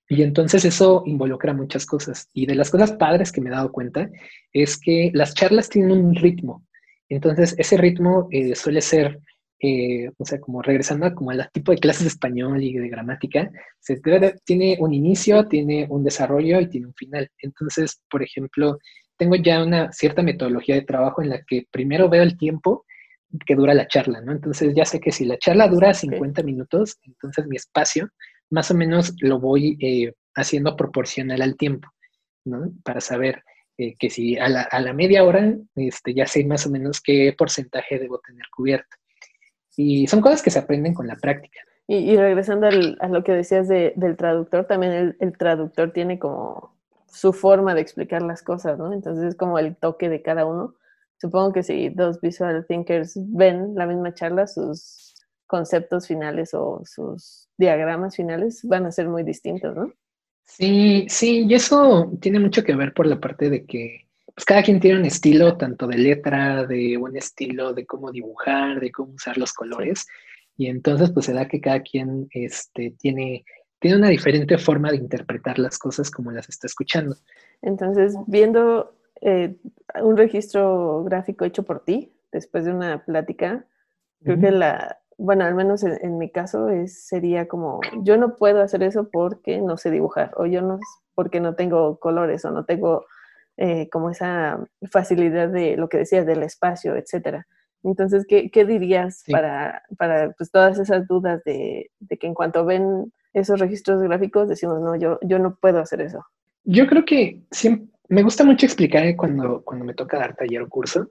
y 0.09 0.23
entonces 0.23 0.65
eso 0.65 1.03
involucra 1.07 1.55
muchas 1.55 1.87
cosas. 1.87 2.29
Y 2.33 2.47
de 2.47 2.55
las 2.55 2.71
cosas 2.71 2.93
padres 2.93 3.33
que 3.33 3.41
me 3.41 3.49
he 3.49 3.53
dado 3.53 3.73
cuenta 3.73 4.11
es 4.53 4.79
que 4.79 5.11
las 5.15 5.35
charlas 5.35 5.69
tienen 5.69 5.93
un 5.93 6.15
ritmo. 6.15 6.65
Entonces 7.09 7.55
ese 7.59 7.77
ritmo 7.77 8.29
eh, 8.31 8.55
suele 8.55 8.81
ser, 8.81 9.21
eh, 9.61 10.11
o 10.19 10.25
sea, 10.25 10.41
como 10.41 10.63
regresando 10.63 11.07
a 11.07 11.15
como 11.15 11.31
al 11.31 11.49
tipo 11.53 11.73
de 11.73 11.79
clases 11.79 12.03
de 12.03 12.09
español 12.09 12.63
y 12.63 12.75
de 12.75 12.89
gramática, 12.89 13.51
se 13.81 14.01
tiene 14.45 14.77
un 14.79 14.93
inicio, 14.93 15.47
tiene 15.49 15.87
un 15.89 16.05
desarrollo 16.05 16.61
y 16.61 16.69
tiene 16.69 16.89
un 16.89 16.95
final. 16.95 17.31
Entonces, 17.39 18.03
por 18.11 18.23
ejemplo, 18.23 18.79
tengo 19.17 19.37
ya 19.37 19.63
una 19.63 19.91
cierta 19.93 20.23
metodología 20.23 20.75
de 20.75 20.83
trabajo 20.83 21.23
en 21.23 21.31
la 21.31 21.43
que 21.47 21.67
primero 21.71 22.11
veo 22.11 22.23
el 22.23 22.37
tiempo 22.37 22.85
que 23.47 23.55
dura 23.55 23.75
la 23.75 23.89
charla, 23.89 24.21
¿no? 24.21 24.33
Entonces 24.33 24.75
ya 24.75 24.85
sé 24.85 25.01
que 25.01 25.13
si 25.13 25.25
la 25.25 25.39
charla 25.39 25.67
dura 25.67 25.95
50 25.95 26.43
minutos, 26.43 26.99
entonces 27.03 27.47
mi 27.47 27.57
espacio 27.57 28.11
más 28.51 28.71
o 28.71 28.75
menos 28.75 29.15
lo 29.21 29.41
voy 29.41 29.77
eh, 29.81 30.15
haciendo 30.35 30.77
proporcional 30.77 31.43
al 31.43 31.57
tiempo, 31.57 31.89
¿no? 32.45 32.73
Para 32.85 33.01
saber 33.01 33.43
eh, 33.77 33.97
que 33.99 34.11
si 34.11 34.39
a 34.39 34.49
la, 34.49 34.93
media 34.93 35.25
hora 35.25 35.53
este, 35.75 36.15
ya 36.15 36.27
sé 36.27 36.45
más 36.45 36.67
o 36.67 36.71
menos 36.71 37.01
qué 37.01 37.35
porcentaje 37.37 37.99
debo 37.99 38.19
tener 38.21 38.45
cubierto. 38.55 38.97
Y 39.77 40.07
son 40.07 40.21
cosas 40.21 40.43
que 40.43 40.51
se 40.51 40.61
aprenden 40.61 40.95
con 40.95 41.09
la 41.09 41.17
práctica. 41.17 41.61
Y, 41.87 42.17
regresando 42.17 42.69
a 42.69 43.09
lo 43.09 43.25
que 43.25 43.33
decías 43.33 43.69
del 43.69 44.17
traductor, 44.17 44.67
también 44.67 45.17
el, 45.19 45.37
traductor 45.37 45.93
tiene 45.93 46.19
como 46.19 46.75
su 47.09 47.35
forma 47.35 47.75
de 47.75 47.83
explicar 47.83 48.23
las 48.23 48.43
cosas, 48.43 48.79
¿no? 48.79 48.93
Entonces 48.93 49.25
es 49.25 49.35
como 49.35 49.59
el 49.59 49.77
toque 49.77 50.09
de 50.09 50.23
cada 50.23 50.47
uno. 50.47 50.77
Supongo 51.19 51.53
que 51.53 51.63
si 51.63 51.91
dos 51.91 52.21
visual 52.21 52.65
thinkers 52.67 53.15
ven 53.17 53.75
la 53.75 53.87
misma 53.87 54.15
charla, 54.15 54.47
sus 54.47 55.14
conceptos 55.55 56.09
finales 56.09 56.53
o 56.53 56.83
sus 56.85 57.49
diagramas 57.57 58.17
finales 58.17 58.61
van 58.65 58.87
a 58.87 58.91
ser 58.91 59.09
muy 59.09 59.23
distintos, 59.23 59.77
¿no? 59.77 59.93
Sí, 60.45 61.07
sí, 61.09 61.47
y 61.49 61.55
eso 61.55 62.11
tiene 62.21 62.41
mucho 62.41 62.65
que 62.65 62.75
ver 62.75 62.93
por 62.93 63.07
la 63.07 63.21
parte 63.21 63.51
de 63.51 63.65
que 63.65 64.09
pues, 64.35 64.45
cada 64.45 64.65
quien 64.65 64.81
tiene 64.81 64.99
un 64.99 65.05
estilo 65.05 65.57
tanto 65.57 65.87
de 65.87 65.97
letra, 65.97 66.67
de 66.67 66.97
un 66.97 67.17
estilo 67.17 67.73
de 67.73 67.87
cómo 67.87 68.11
dibujar, 68.11 68.81
de 68.81 68.91
cómo 68.91 69.13
usar 69.13 69.39
los 69.39 69.53
colores, 69.53 70.09
y 70.57 70.67
entonces 70.67 71.13
pues 71.13 71.27
se 71.27 71.33
da 71.33 71.47
que 71.47 71.61
cada 71.61 71.81
quien 71.83 72.27
este, 72.33 72.97
tiene, 72.99 73.45
tiene 73.79 73.99
una 73.99 74.09
diferente 74.09 74.59
forma 74.59 74.91
de 74.91 74.97
interpretar 74.97 75.61
las 75.61 75.79
cosas 75.79 76.11
como 76.11 76.33
las 76.33 76.49
está 76.49 76.67
escuchando. 76.67 77.15
Entonces, 77.63 78.17
viendo 78.27 78.93
eh, 79.21 79.55
un 80.03 80.17
registro 80.17 81.05
gráfico 81.05 81.45
hecho 81.45 81.63
por 81.63 81.85
ti, 81.85 82.13
después 82.33 82.65
de 82.65 82.73
una 82.73 83.05
plática, 83.05 83.65
creo 84.25 84.41
que 84.41 84.51
la, 84.51 84.99
bueno, 85.19 85.45
al 85.45 85.55
menos 85.55 85.83
en, 85.83 86.19
mi 86.19 86.31
caso 86.31 86.69
es, 86.69 87.07
sería 87.07 87.47
como, 87.47 87.81
yo 88.03 88.17
no 88.17 88.37
puedo 88.37 88.63
hacer 88.63 88.83
eso 88.83 89.09
porque 89.11 89.61
no 89.61 89.77
sé 89.77 89.91
dibujar, 89.91 90.33
o 90.37 90.47
yo 90.47 90.63
no, 90.63 90.79
porque 91.15 91.41
no 91.41 91.55
tengo 91.55 91.99
colores, 91.99 92.45
o 92.45 92.51
no 92.51 92.65
tengo 92.65 93.07
eh, 93.57 93.89
como 93.91 94.11
esa 94.11 94.65
facilidad 94.91 95.49
de 95.49 95.77
lo 95.77 95.89
que 95.89 95.99
decías, 95.99 96.27
del 96.27 96.43
espacio, 96.43 96.97
etcétera. 96.97 97.47
Entonces, 97.83 98.25
¿qué, 98.27 98.51
qué 98.51 98.65
dirías 98.65 99.25
para, 99.31 99.83
para 99.99 100.33
pues, 100.33 100.51
todas 100.51 100.79
esas 100.79 101.07
dudas 101.07 101.43
de, 101.45 101.91
de, 102.01 102.17
que 102.17 102.27
en 102.27 102.35
cuanto 102.35 102.65
ven 102.65 103.13
esos 103.35 103.61
registros 103.61 104.03
gráficos 104.03 104.49
decimos, 104.49 104.81
no, 104.81 104.97
yo, 104.97 105.19
yo 105.23 105.39
no 105.39 105.57
puedo 105.57 105.81
hacer 105.81 106.01
eso? 106.01 106.25
Yo 106.65 106.87
creo 106.87 107.05
que 107.05 107.43
siempre, 107.51 107.89
me 108.09 108.23
gusta 108.23 108.45
mucho 108.45 108.65
explicar 108.65 109.15
cuando, 109.17 109.63
cuando 109.63 109.85
me 109.85 109.95
toca 109.95 110.19
dar 110.19 110.35
taller 110.35 110.63
o 110.63 110.69
curso, 110.69 111.11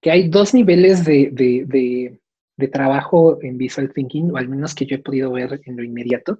que 0.00 0.10
hay 0.10 0.28
dos 0.28 0.52
niveles 0.52 1.04
de, 1.04 1.30
de 1.32 1.64
de 1.66 2.20
trabajo 2.68 3.38
en 3.42 3.58
Visual 3.58 3.92
Thinking, 3.92 4.30
o 4.32 4.36
al 4.36 4.48
menos 4.48 4.74
que 4.74 4.86
yo 4.86 4.96
he 4.96 5.00
podido 5.00 5.32
ver 5.32 5.60
en 5.64 5.76
lo 5.76 5.82
inmediato. 5.82 6.38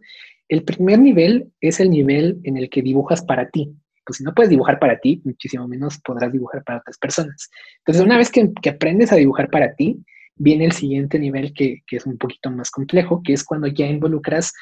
El 0.48 0.64
primer 0.64 0.98
nivel 0.98 1.50
es 1.60 1.80
el 1.80 1.90
nivel 1.90 2.40
en 2.44 2.56
el 2.56 2.68
que 2.68 2.82
dibujas 2.82 3.22
para 3.22 3.48
ti. 3.48 3.72
Pues 4.04 4.18
si 4.18 4.24
no 4.24 4.34
puedes 4.34 4.50
dibujar 4.50 4.78
para 4.78 4.98
ti, 4.98 5.22
muchísimo 5.24 5.66
menos 5.68 5.98
podrás 6.04 6.32
dibujar 6.32 6.64
para 6.64 6.78
otras 6.80 6.98
personas. 6.98 7.48
Entonces, 7.78 8.04
una 8.04 8.18
vez 8.18 8.30
que, 8.30 8.52
aprendes 8.68 9.12
a 9.12 9.16
dibujar 9.16 9.48
para 9.48 9.74
ti, 9.74 10.04
viene 10.36 10.64
el 10.64 10.72
siguiente 10.72 11.18
nivel 11.18 11.52
que, 11.54 11.82
es 11.90 12.06
un 12.06 12.18
poquito 12.18 12.50
más 12.50 12.70
complejo, 12.70 13.22
que 13.22 13.32
es 13.32 13.44
cuando 13.44 13.68
ya 13.68 13.86
involucras 13.86 14.52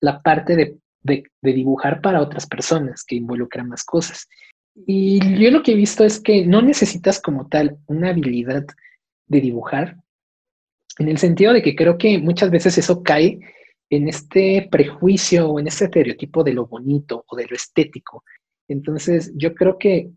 la 0.00 0.22
parte 0.22 0.54
de, 0.56 0.78
de, 1.02 1.24
dibujar 1.42 2.00
para 2.00 2.20
otras 2.20 2.46
personas, 2.46 3.04
que 3.04 3.16
involucra 3.16 3.64
más 3.64 3.84
cosas. 3.84 4.28
Y 4.86 5.18
yo 5.38 5.50
lo 5.50 5.62
que 5.62 5.72
he 5.72 5.76
visto 5.76 6.04
es 6.04 6.20
que 6.20 6.46
no 6.46 6.62
necesitas 6.62 7.20
como 7.20 7.48
tal 7.48 7.78
una 7.86 8.10
habilidad 8.10 8.64
de 9.26 9.40
dibujar, 9.40 9.96
en 10.98 11.08
el 11.08 11.18
sentido 11.18 11.52
de 11.52 11.62
que 11.62 11.74
creo 11.74 11.98
que 11.98 12.18
muchas 12.18 12.50
veces 12.50 12.78
eso 12.78 13.02
cae 13.02 13.38
en 13.90 14.08
este 14.08 14.68
prejuicio 14.70 15.48
o 15.48 15.60
en 15.60 15.66
este 15.66 15.84
estereotipo 15.84 16.42
de 16.44 16.52
lo 16.52 16.66
bonito 16.66 17.24
o 17.28 17.36
de 17.36 17.46
lo 17.46 17.56
estético. 17.56 18.24
Entonces, 18.68 19.32
yo 19.36 19.54
creo 19.54 19.78
que, 19.78 20.10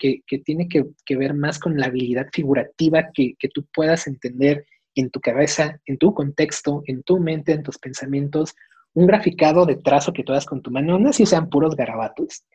tiene 0.45 0.67
que, 0.69 1.15
ver 1.15 1.33
más 1.33 1.59
con 1.59 1.77
la 1.77 1.87
habilidad 1.87 2.27
figurativa 2.31 3.09
que, 3.13 3.35
tú 3.53 3.65
puedas 3.73 4.07
entender 4.07 4.65
en 4.95 5.09
tu 5.09 5.19
cabeza, 5.19 5.79
en 5.85 5.97
tu 5.97 6.13
contexto, 6.13 6.81
en 6.85 7.03
tu 7.03 7.19
mente, 7.19 7.51
en 7.51 7.63
tus 7.63 7.77
pensamientos, 7.77 8.55
un 8.93 9.05
graficado 9.05 9.65
de 9.65 9.75
trazo 9.75 10.13
que 10.13 10.23
tú 10.23 10.31
hagas 10.31 10.45
con 10.45 10.61
tu 10.61 10.71
mano, 10.71 10.97
no 10.97 11.09
así 11.09 11.25
sean 11.25 11.49
puros 11.49 11.75
garabatos, 11.75 12.45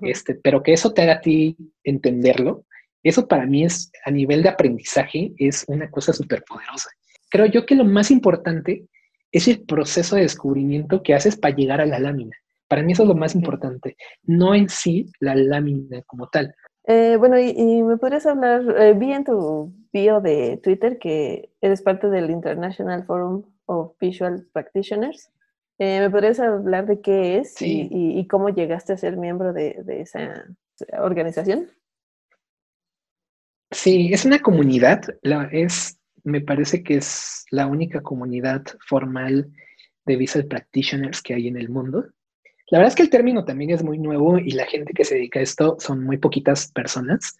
este, 0.00 0.34
pero 0.34 0.62
que 0.62 0.72
eso 0.72 0.92
te 0.92 1.02
haga 1.02 1.14
a 1.14 1.20
ti 1.20 1.56
entenderlo. 1.84 2.64
Eso 3.04 3.28
para 3.28 3.46
mí 3.46 3.64
es, 3.64 3.92
a 4.04 4.10
nivel 4.10 4.42
de 4.42 4.48
aprendizaje, 4.48 5.32
es 5.36 5.64
una 5.68 5.90
cosa 5.90 6.12
súper 6.12 6.42
poderosa 6.44 6.88
creo 7.32 7.46
yo 7.46 7.64
que 7.64 7.74
lo 7.74 7.84
más 7.84 8.10
importante 8.10 8.86
es 9.32 9.48
el 9.48 9.62
proceso 9.62 10.16
de 10.16 10.22
descubrimiento 10.22 11.02
que 11.02 11.14
haces 11.14 11.36
para 11.36 11.56
llegar 11.56 11.80
a 11.80 11.86
la 11.86 11.98
lámina. 11.98 12.36
Para 12.68 12.82
mí 12.82 12.92
eso 12.92 13.02
es 13.04 13.08
lo 13.08 13.14
más 13.14 13.34
importante, 13.34 13.96
no 14.22 14.54
en 14.54 14.68
sí 14.68 15.06
la 15.18 15.34
lámina 15.34 16.02
como 16.02 16.28
tal. 16.28 16.54
Eh, 16.84 17.16
bueno, 17.18 17.38
y, 17.38 17.82
me 17.82 17.96
podrías 17.96 18.26
hablar, 18.26 18.62
eh, 18.78 18.92
vi 18.92 19.12
en 19.12 19.24
tu 19.24 19.72
bio 19.92 20.20
de 20.20 20.58
Twitter 20.62 20.98
que 20.98 21.50
eres 21.60 21.80
parte 21.80 22.08
del 22.08 22.30
International 22.30 23.04
Forum 23.04 23.44
of 23.66 23.92
Visual 23.98 24.46
Practitioners. 24.52 25.30
Eh, 25.78 26.00
¿Me 26.00 26.10
podrías 26.10 26.38
hablar 26.38 26.86
de 26.86 27.00
qué 27.00 27.38
es 27.38 27.56
y, 27.60 28.26
cómo 28.28 28.50
llegaste 28.50 28.92
a 28.92 28.98
ser 28.98 29.16
miembro 29.16 29.52
de, 29.52 29.80
de 29.84 30.02
esa 30.02 30.44
organización? 30.98 31.68
Sí, 33.70 34.12
es 34.12 34.26
una 34.26 34.38
comunidad, 34.38 35.02
la, 35.22 35.48
es 35.50 35.98
me 36.24 36.40
parece 36.40 36.82
que 36.82 36.94
es 36.96 37.46
la 37.50 37.66
única 37.66 38.00
comunidad 38.00 38.62
formal 38.86 39.50
de 40.04 40.16
visual 40.16 40.46
practitioners 40.46 41.22
que 41.22 41.34
hay 41.34 41.48
en 41.48 41.56
el 41.56 41.68
mundo. 41.68 42.06
La 42.68 42.78
verdad 42.78 42.92
es 42.92 42.96
que 42.96 43.02
el 43.02 43.10
término 43.10 43.44
también 43.44 43.70
es 43.70 43.82
muy 43.82 43.98
nuevo 43.98 44.38
y 44.38 44.52
la 44.52 44.66
gente 44.66 44.92
que 44.94 45.04
se 45.04 45.16
dedica 45.16 45.40
a 45.40 45.42
esto 45.42 45.76
son 45.78 46.04
muy 46.04 46.16
poquitas 46.16 46.70
personas. 46.72 47.36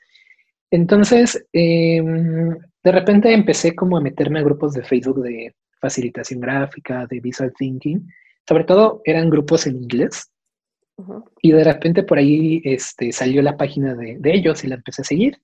Entonces, 0.71 1.45
em, 1.53 2.57
de 2.83 2.93
repente 2.93 3.33
empecé 3.33 3.75
como 3.75 3.97
a 3.97 4.01
meterme 4.01 4.41
a 4.41 4.43
grupos 4.43 4.75
de 4.75 4.83
Facebook 4.83 5.23
de 5.23 5.55
facilitación 5.81 6.41
gráfica, 6.41 7.07
de 7.07 7.21
visual 7.21 7.53
thinking. 7.57 8.09
Sobre 8.49 8.65
todo 8.65 9.01
eran 9.05 9.31
grupos 9.31 9.67
en 9.67 9.77
inglés. 9.77 10.31
Y 11.41 11.53
de 11.53 11.65
repente 11.65 12.03
por 12.03 12.19
ahí 12.19 12.61
este, 12.65 13.13
salió 13.13 13.43
la 13.43 13.57
página 13.57 13.95
de, 13.95 14.19
de, 14.19 14.35
ellos 14.35 14.63
y 14.65 14.69
la 14.69 14.77
empecé 14.77 15.03
a 15.03 15.05
seguir. 15.07 15.41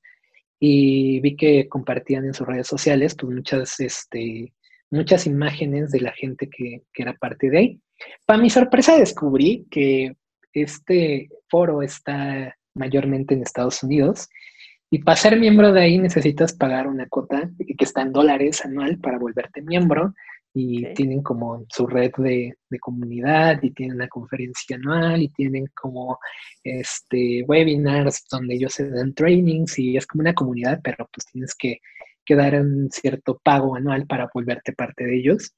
Y 0.61 1.21
vi 1.21 1.37
que 1.37 1.69
compartían 1.69 2.25
en 2.25 2.35
sus 2.35 2.47
redes 2.47 2.67
sociales 2.67 3.15
pues 3.15 3.33
muchas, 3.33 3.79
este, 3.81 4.53
muchas 4.91 5.27
imágenes 5.27 5.91
de 5.91 6.01
la 6.01 6.13
gente 6.13 6.49
que, 6.49 6.83
que 6.93 7.03
era 7.03 7.15
parte 7.15 7.51
de 7.51 7.59
ahí. 7.59 7.81
Para 8.27 8.41
mi 8.41 8.51
sorpresa 8.51 8.97
descubrí 8.97 9.67
que 9.71 10.17
este 10.53 11.29
foro 11.49 11.83
está 11.83 12.57
mayormente 12.75 13.35
en 13.35 13.43
Estados 13.43 13.83
Unidos 13.83 14.29
y 14.91 15.01
para 15.01 15.17
ser 15.17 15.39
miembro 15.39 15.73
de 15.73 15.83
ahí 15.83 15.99
necesitas 15.99 16.55
pagar 16.55 16.87
una 16.87 17.07
cuota 17.09 17.51
que 17.59 17.85
está 17.85 18.03
en 18.03 18.13
dólares 18.13 18.65
anual 18.65 18.99
para 18.99 19.19
volverte 19.19 19.61
miembro 19.61 20.15
y 20.55 20.93
tienen 20.95 21.23
como 21.23 21.65
su 21.69 21.87
red 21.87 22.11
de, 22.19 22.55
de, 22.69 22.79
comunidad 22.79 23.63
y 23.63 23.71
tienen 23.73 23.97
una 23.97 24.09
conferencia 24.09 24.77
anual 24.77 25.23
y 25.23 25.29
tienen 25.29 25.67
como 25.75 26.19
este 26.65 27.45
webinars 27.47 28.27
donde 28.31 28.55
ellos 28.55 28.73
se 28.73 28.91
dan 28.91 29.15
trainings 29.15 29.79
y 29.79 29.97
es 29.97 30.07
como 30.07 30.23
una 30.23 30.35
comunidad, 30.35 30.81
pero 30.83 31.09
pues 31.13 31.27
tienes 31.27 31.55
que, 31.55 31.81
que 32.25 32.35
dar 32.35 32.55
un 32.61 32.91
cierto 32.91 33.41
pago 33.43 33.77
anual 33.77 34.07
para 34.07 34.29
volverte 34.33 34.73
parte 34.73 35.05
de 35.05 35.17
ellos. 35.19 35.53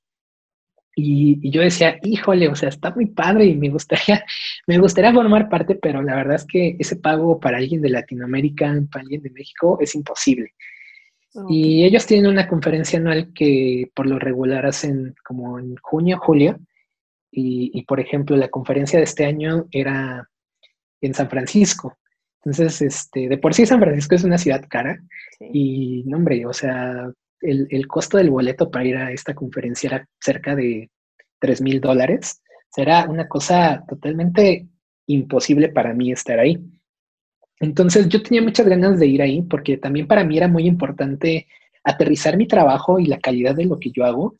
Y, 0.96 1.50
yo 1.50 1.62
decía, 1.62 1.98
híjole, 2.03 2.48
o 2.48 2.55
sea, 2.55 2.68
está 2.68 2.90
muy 2.90 3.07
padre 3.07 3.46
y 3.46 3.57
me 3.57 3.70
gustaría, 3.70 4.24
me 4.66 4.79
gustaría 4.79 5.12
formar 5.12 5.48
parte, 5.48 5.76
pero 5.76 6.03
la 6.03 6.16
verdad 6.16 6.37
es 6.37 6.44
que 6.44 6.76
ese 6.79 6.96
pago 6.96 7.40
para 7.40 7.59
alguien 7.59 7.81
de 7.81 7.90
Latinoamérica, 7.90 8.66
para 8.90 9.03
alguien 9.03 9.22
de 9.22 9.31
México, 9.31 9.79
es 9.81 9.94
imposible. 9.94 10.55
Y 11.48 11.84
ellos 11.84 12.06
tienen 12.06 12.30
una 12.30 12.48
conferencia 12.48 12.98
anual 12.98 13.32
que 13.32 13.90
por 13.94 14.06
lo 14.06 14.18
regular 14.18 14.66
hacen 14.66 15.14
como 15.24 15.58
en 15.58 15.76
junio, 15.76 16.18
julio. 16.18 16.58
Y, 17.32 17.82
por 17.82 18.00
ejemplo, 18.00 18.36
la 18.36 18.48
conferencia 18.48 18.98
de 18.98 19.04
este 19.04 19.24
año 19.24 19.66
era 19.70 20.28
en 21.00 21.14
San 21.14 21.30
Francisco. 21.30 21.96
Entonces, 22.42 22.82
este, 22.82 23.28
de 23.28 23.38
por 23.38 23.54
sí 23.54 23.66
San 23.66 23.78
Francisco 23.80 24.16
es 24.16 24.24
una 24.24 24.38
ciudad 24.38 24.64
cara. 24.68 25.00
Y, 25.38 26.02
no, 26.06 26.16
hombre, 26.16 26.44
o 26.46 26.52
sea, 26.52 27.08
el, 27.40 27.86
costo 27.86 28.16
del 28.18 28.30
boleto 28.30 28.70
para 28.70 28.84
ir 28.84 28.96
a 28.96 29.12
esta 29.12 29.34
conferencia 29.34 29.88
era 29.88 30.08
cerca 30.20 30.56
de 30.56 30.90
3 31.38 31.60
mil 31.62 31.80
dólares. 31.80 32.42
Será 32.70 33.08
una 33.08 33.28
cosa 33.28 33.84
totalmente 33.88 34.66
imposible 35.06 35.68
para 35.68 35.94
mí 35.94 36.10
estar 36.10 36.38
ahí. 36.38 36.58
Entonces 37.60 38.08
yo 38.08 38.22
tenía 38.22 38.42
muchas 38.42 38.66
ganas 38.66 38.98
de 38.98 39.06
ir 39.06 39.22
ahí 39.22 39.42
porque 39.42 39.76
también 39.76 40.06
para 40.06 40.24
mí 40.24 40.36
era 40.36 40.48
muy 40.48 40.66
importante 40.66 41.46
aterrizar 41.84 42.36
mi 42.36 42.46
trabajo 42.46 42.98
y 42.98 43.06
la 43.06 43.20
calidad 43.20 43.54
de 43.54 43.66
lo 43.66 43.78
que 43.78 43.90
yo 43.90 44.04
hago, 44.04 44.34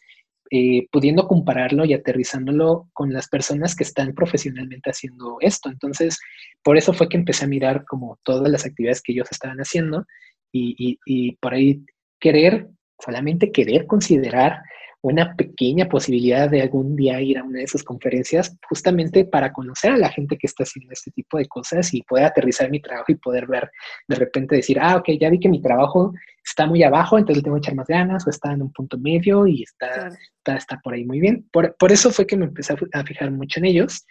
eh, 0.51 0.89
pudiendo 0.91 1.29
compararlo 1.29 1.85
y 1.85 1.93
aterrizándolo 1.93 2.89
con 2.93 3.13
las 3.13 3.29
personas 3.29 3.77
que 3.77 3.85
están 3.85 4.15
profesionalmente 4.15 4.91
haciendo 4.91 5.37
esto. 5.41 5.69
Entonces, 5.69 6.19
por 6.63 6.77
eso 6.77 6.93
fue 6.93 7.09
que 7.09 7.19
empecé 7.19 7.45
a 7.45 7.49
mirar 7.49 7.85
como 7.85 8.19
todas 8.25 8.51
las 8.51 8.65
actividades 8.67 9.03
que 9.03 9.13
ellos 9.13 9.29
estaban 9.31 9.59
haciendo 9.59 10.07
y, 10.53 10.99
y 11.07 11.37
por 11.37 11.55
ahí 11.55 11.85
querer 12.19 12.69
solamente 12.99 13.53
querer 13.53 13.87
considerar 13.87 14.63
una 15.03 15.35
pequeña 15.35 15.89
posibilidad 15.89 16.51
de 16.51 16.63
algún 16.63 16.95
día 16.95 17.21
ir 17.21 17.39
a 17.39 17.45
una 17.45 17.59
de 17.59 17.65
esas 17.65 17.83
conferencias, 17.83 18.57
justamente 18.69 19.25
para 19.25 19.53
conocer 19.53 19.93
a 19.93 19.97
la 19.97 20.11
gente 20.11 20.37
que 20.37 20.47
está 20.47 20.65
haciendo 20.65 20.93
este 20.93 21.11
tipo 21.11 21.39
de 21.39 21.47
cosas 21.47 21.95
y 21.95 22.03
poder 22.03 22.27
aterrizar 22.27 22.71
mi 22.71 22.81
trabajo 22.81 23.07
y 23.09 23.15
poder 23.15 23.47
ver 23.47 23.71
de 24.09 24.17
repente 24.17 24.57
decir, 24.57 24.79
ah, 24.81 24.97
ok, 24.97 25.11
ya 25.19 25.31
vi 25.31 25.41
que 25.41 25.49
mi 25.49 25.63
trabajo 25.63 26.13
está 26.45 26.67
muy 26.67 26.83
abajo, 26.83 27.19
entonces 27.19 27.43
tengo 27.43 27.57
que 27.57 27.61
echar 27.61 27.75
más 27.75 27.87
ganas, 27.87 28.27
o 28.27 28.31
está 28.31 28.53
en 28.53 28.63
un 28.63 28.73
punto 28.73 28.99
medio 28.99 29.47
y 29.47 29.63
está, 29.63 30.11
está, 30.57 30.81
por 30.83 30.95
ahí 30.95 31.05
muy 31.05 31.21
bien. 31.21 31.49
Por, 31.51 31.77
por, 31.77 31.93
eso 31.93 32.11
fue 32.11 32.27
que 32.27 32.37
me 32.37 32.47
empecé 32.47 32.75
a 32.93 33.05
fijar 33.05 33.31
mucho 33.31 33.61
en 33.61 33.67
ellos. 33.67 34.05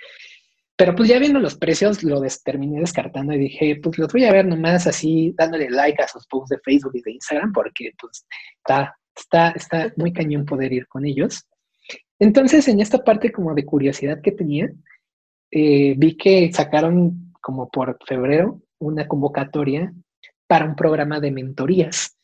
Pero 0.79 0.95
pues 0.95 1.09
ya 1.09 1.19
viendo 1.19 1.39
los 1.39 1.55
precios, 1.55 2.03
lo 2.03 2.21
terminé 2.45 2.79
descartando 2.79 3.33
y 3.33 3.37
dije, 3.37 3.79
pues 3.83 3.97
los 3.97 4.13
voy 4.13 4.23
a 4.23 4.31
ver 4.31 4.45
nomás 4.45 4.87
así, 4.87 5.35
dándole 5.37 5.69
like 5.69 6.01
a 6.01 6.07
sus 6.07 6.25
posts 6.27 6.51
de 6.51 6.59
Facebook 6.63 6.93
y 6.95 7.01
de 7.01 7.11
Instagram, 7.11 7.51
porque 7.51 7.91
pues 7.99 8.25
está, 8.59 8.95
está, 9.19 9.51
está 9.51 9.93
muy 9.95 10.13
cañón 10.13 10.45
poder 10.45 10.73
ir 10.73 10.87
con 10.87 11.05
ellos. 11.05 11.45
Entonces, 12.19 12.67
en 12.67 12.81
esta 12.81 13.03
parte 13.03 13.31
como 13.31 13.53
de 13.53 13.65
curiosidad 13.65 14.21
que 14.21 14.31
tenía, 14.31 14.71
eh, 15.51 15.95
vi 15.97 16.15
que 16.17 16.51
sacaron 16.51 17.33
como 17.41 17.69
por 17.69 17.97
febrero 18.05 18.61
una 18.79 19.07
convocatoria 19.07 19.93
para 20.47 20.65
un 20.65 20.75
programa 20.75 21.19
de 21.19 21.31
mentorías, 21.31 22.17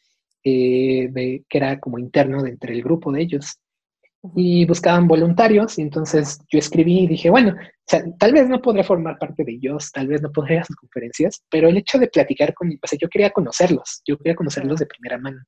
eh, 0.44 1.42
que 1.48 1.58
era 1.58 1.80
como 1.80 1.98
interno 1.98 2.44
de 2.44 2.52
entre 2.52 2.74
el 2.74 2.84
grupo 2.84 3.12
de 3.12 3.22
ellos 3.22 3.60
y 4.36 4.66
buscaban 4.66 5.08
voluntarios 5.08 5.78
y 5.78 5.82
entonces 5.82 6.40
yo 6.50 6.60
escribí 6.60 7.02
y 7.02 7.08
dije, 7.08 7.30
bueno, 7.30 7.56
tal 8.18 8.34
vez 8.34 8.50
no 8.50 8.62
podré 8.62 8.84
formar 8.84 9.20
parte 9.20 9.44
de 9.44 9.54
ellos, 9.54 9.92
tal 9.92 10.08
vez 10.08 10.22
no 10.22 10.32
podré 10.32 10.56
ir 10.56 10.62
a 10.62 10.66
sus 10.66 10.76
conferencias, 10.76 11.44
pero 11.50 11.68
el 11.68 11.78
hecho 11.78 12.00
de 12.00 12.08
platicar 12.08 12.54
con 12.54 12.70
ellos, 12.70 12.82
yo 13.00 13.08
quería 13.10 13.30
conocerlos, 13.30 14.02
yo 14.06 14.18
quería 14.18 14.36
conocerlos 14.36 14.80
de 14.80 14.88
primera 14.88 15.18
mano. 15.18 15.42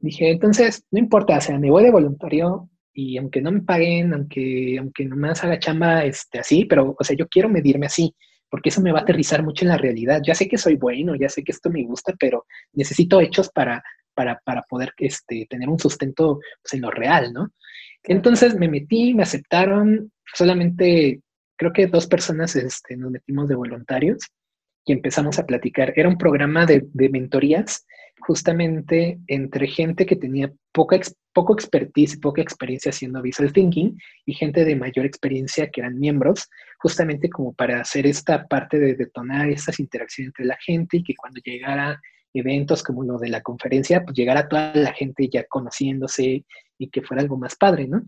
Dije, 0.00 0.30
entonces, 0.30 0.84
no 0.90 0.98
importa, 0.98 1.36
o 1.36 1.40
sea, 1.40 1.58
me 1.58 1.70
voy 1.70 1.84
de 1.84 1.90
voluntario 1.90 2.68
y 2.92 3.16
aunque 3.18 3.40
no 3.40 3.52
me 3.52 3.62
paguen, 3.62 4.12
aunque, 4.14 4.76
aunque 4.78 5.04
nomás 5.04 5.42
haga 5.44 5.58
chamba 5.58 6.04
este, 6.04 6.38
así, 6.38 6.64
pero, 6.64 6.94
o 6.98 7.04
sea, 7.04 7.16
yo 7.16 7.28
quiero 7.28 7.48
medirme 7.48 7.86
así, 7.86 8.14
porque 8.50 8.70
eso 8.70 8.80
me 8.80 8.92
va 8.92 9.00
a 9.00 9.02
aterrizar 9.02 9.42
mucho 9.42 9.64
en 9.64 9.70
la 9.70 9.76
realidad. 9.76 10.20
Ya 10.26 10.34
sé 10.34 10.48
que 10.48 10.58
soy 10.58 10.76
bueno, 10.76 11.14
ya 11.14 11.28
sé 11.28 11.42
que 11.42 11.52
esto 11.52 11.70
me 11.70 11.84
gusta, 11.84 12.14
pero 12.18 12.46
necesito 12.72 13.20
hechos 13.20 13.50
para, 13.50 13.82
para, 14.14 14.40
para 14.44 14.62
poder 14.62 14.92
este, 14.98 15.46
tener 15.48 15.68
un 15.68 15.78
sustento 15.78 16.40
pues, 16.62 16.74
en 16.74 16.80
lo 16.82 16.90
real, 16.90 17.32
¿no? 17.32 17.52
Entonces 18.04 18.54
me 18.54 18.68
metí, 18.68 19.14
me 19.14 19.22
aceptaron, 19.24 20.10
solamente 20.34 21.20
creo 21.56 21.72
que 21.72 21.88
dos 21.88 22.06
personas 22.06 22.56
este, 22.56 22.96
nos 22.96 23.10
metimos 23.10 23.48
de 23.48 23.56
voluntarios 23.56 24.18
y 24.86 24.92
empezamos 24.92 25.38
a 25.38 25.46
platicar. 25.46 25.92
Era 25.96 26.08
un 26.08 26.16
programa 26.16 26.64
de, 26.64 26.88
mentorías 26.94 27.84
justamente 28.20 29.18
entre 29.26 29.66
gente 29.68 30.06
que 30.06 30.16
tenía 30.16 30.52
poca, 30.72 30.98
poco 31.32 31.54
expertise, 31.54 32.18
poca 32.18 32.42
experiencia 32.42 32.90
haciendo 32.90 33.22
visual 33.22 33.52
thinking 33.52 33.96
y 34.26 34.34
gente 34.34 34.64
de 34.64 34.76
mayor 34.76 35.06
experiencia 35.06 35.70
que 35.70 35.80
eran 35.80 35.98
miembros, 35.98 36.48
justamente 36.78 37.30
como 37.30 37.52
para 37.52 37.80
hacer 37.80 38.06
esta 38.06 38.46
parte 38.46 38.78
de 38.78 38.94
detonar 38.94 39.48
esas 39.48 39.80
interacciones 39.80 40.30
entre 40.30 40.46
la 40.46 40.58
gente 40.64 40.98
y 40.98 41.04
que 41.04 41.14
cuando 41.14 41.40
llegara 41.44 42.00
eventos 42.34 42.82
como 42.82 43.02
lo 43.04 43.18
de 43.18 43.28
la 43.28 43.42
conferencia, 43.42 44.02
pues 44.04 44.16
llegara 44.16 44.48
toda 44.48 44.74
la 44.74 44.92
gente 44.92 45.28
ya 45.28 45.44
conociéndose 45.44 46.44
y 46.78 46.90
que 46.90 47.02
fuera 47.02 47.22
algo 47.22 47.36
más 47.36 47.56
padre, 47.56 47.88
¿no? 47.88 48.02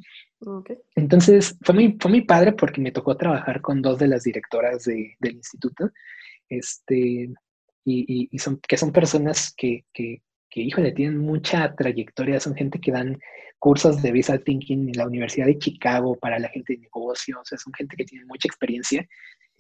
Entonces, 0.94 1.56
fue 1.62 1.74
muy, 1.74 1.96
fue 2.00 2.10
muy 2.10 2.22
padre 2.22 2.52
porque 2.52 2.80
me 2.80 2.92
tocó 2.92 3.16
trabajar 3.16 3.60
con 3.60 3.82
dos 3.82 3.98
de 3.98 4.08
las 4.08 4.22
directoras 4.22 4.84
del 4.84 5.34
instituto, 5.34 5.90
este, 6.48 7.30
y, 7.84 8.28
y, 8.30 8.38
son, 8.38 8.60
que 8.66 8.76
son 8.76 8.92
personas 8.92 9.52
que, 9.56 9.84
que, 9.92 10.22
que, 10.48 10.60
híjole, 10.60 10.92
tienen 10.92 11.18
mucha 11.18 11.74
trayectoria, 11.74 12.40
son 12.40 12.54
gente 12.54 12.80
que 12.80 12.92
dan 12.92 13.18
cursos 13.58 14.02
de 14.02 14.12
Visual 14.12 14.42
Thinking 14.42 14.88
en 14.88 14.96
la 14.96 15.06
Universidad 15.06 15.46
de 15.46 15.58
Chicago 15.58 16.16
para 16.16 16.38
la 16.38 16.48
gente 16.48 16.74
de 16.74 16.80
negocios, 16.80 17.38
o 17.40 17.44
sea, 17.44 17.58
son 17.58 17.72
gente 17.74 17.96
que 17.96 18.04
tiene 18.04 18.24
mucha 18.24 18.48
experiencia. 18.48 19.06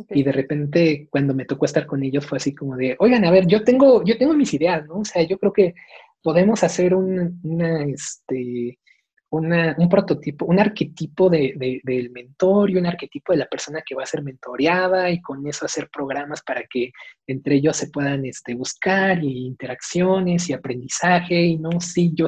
Y 0.08 0.22
de 0.22 0.32
repente, 0.32 1.08
cuando 1.10 1.34
me 1.34 1.44
tocó 1.44 1.66
estar 1.66 1.86
con 1.86 2.02
ellos, 2.02 2.24
fue 2.24 2.38
así 2.38 2.54
como 2.54 2.74
de, 2.76 2.96
oigan, 2.98 3.24
a 3.26 3.30
ver, 3.30 3.46
yo 3.46 3.62
tengo, 3.62 4.02
yo 4.04 4.16
tengo 4.16 4.32
mis 4.32 4.54
ideas, 4.54 4.86
¿no? 4.86 5.00
O 5.00 5.04
sea, 5.04 5.22
yo 5.22 5.38
creo 5.38 5.52
que 5.52 5.74
podemos 6.22 6.64
hacer 6.64 6.94
un, 6.94 7.38
una, 7.42 7.84
este, 7.84 8.78
un 9.30 9.88
prototipo, 9.88 10.44
un 10.44 10.58
arquetipo 10.58 11.30
de, 11.30 11.80
del 11.84 12.10
mentor 12.10 12.70
y 12.70 12.76
un 12.76 12.86
arquetipo 12.86 13.32
de 13.32 13.38
la 13.38 13.46
persona 13.46 13.82
que 13.86 13.94
va 13.94 14.02
a 14.02 14.06
ser 14.06 14.22
mentoreada 14.22 15.08
y 15.10 15.20
con 15.20 15.46
eso 15.46 15.64
hacer 15.64 15.88
programas 15.88 16.42
para 16.42 16.64
que 16.68 16.90
entre 17.28 17.56
ellos 17.56 17.76
se 17.76 17.90
puedan 17.90 18.24
este, 18.24 18.54
buscar 18.54 19.22
y 19.22 19.46
interacciones 19.46 20.48
y 20.48 20.52
aprendizaje 20.52 21.42
y 21.44 21.58
no, 21.58 21.80
sí, 21.80 22.12
yo, 22.14 22.26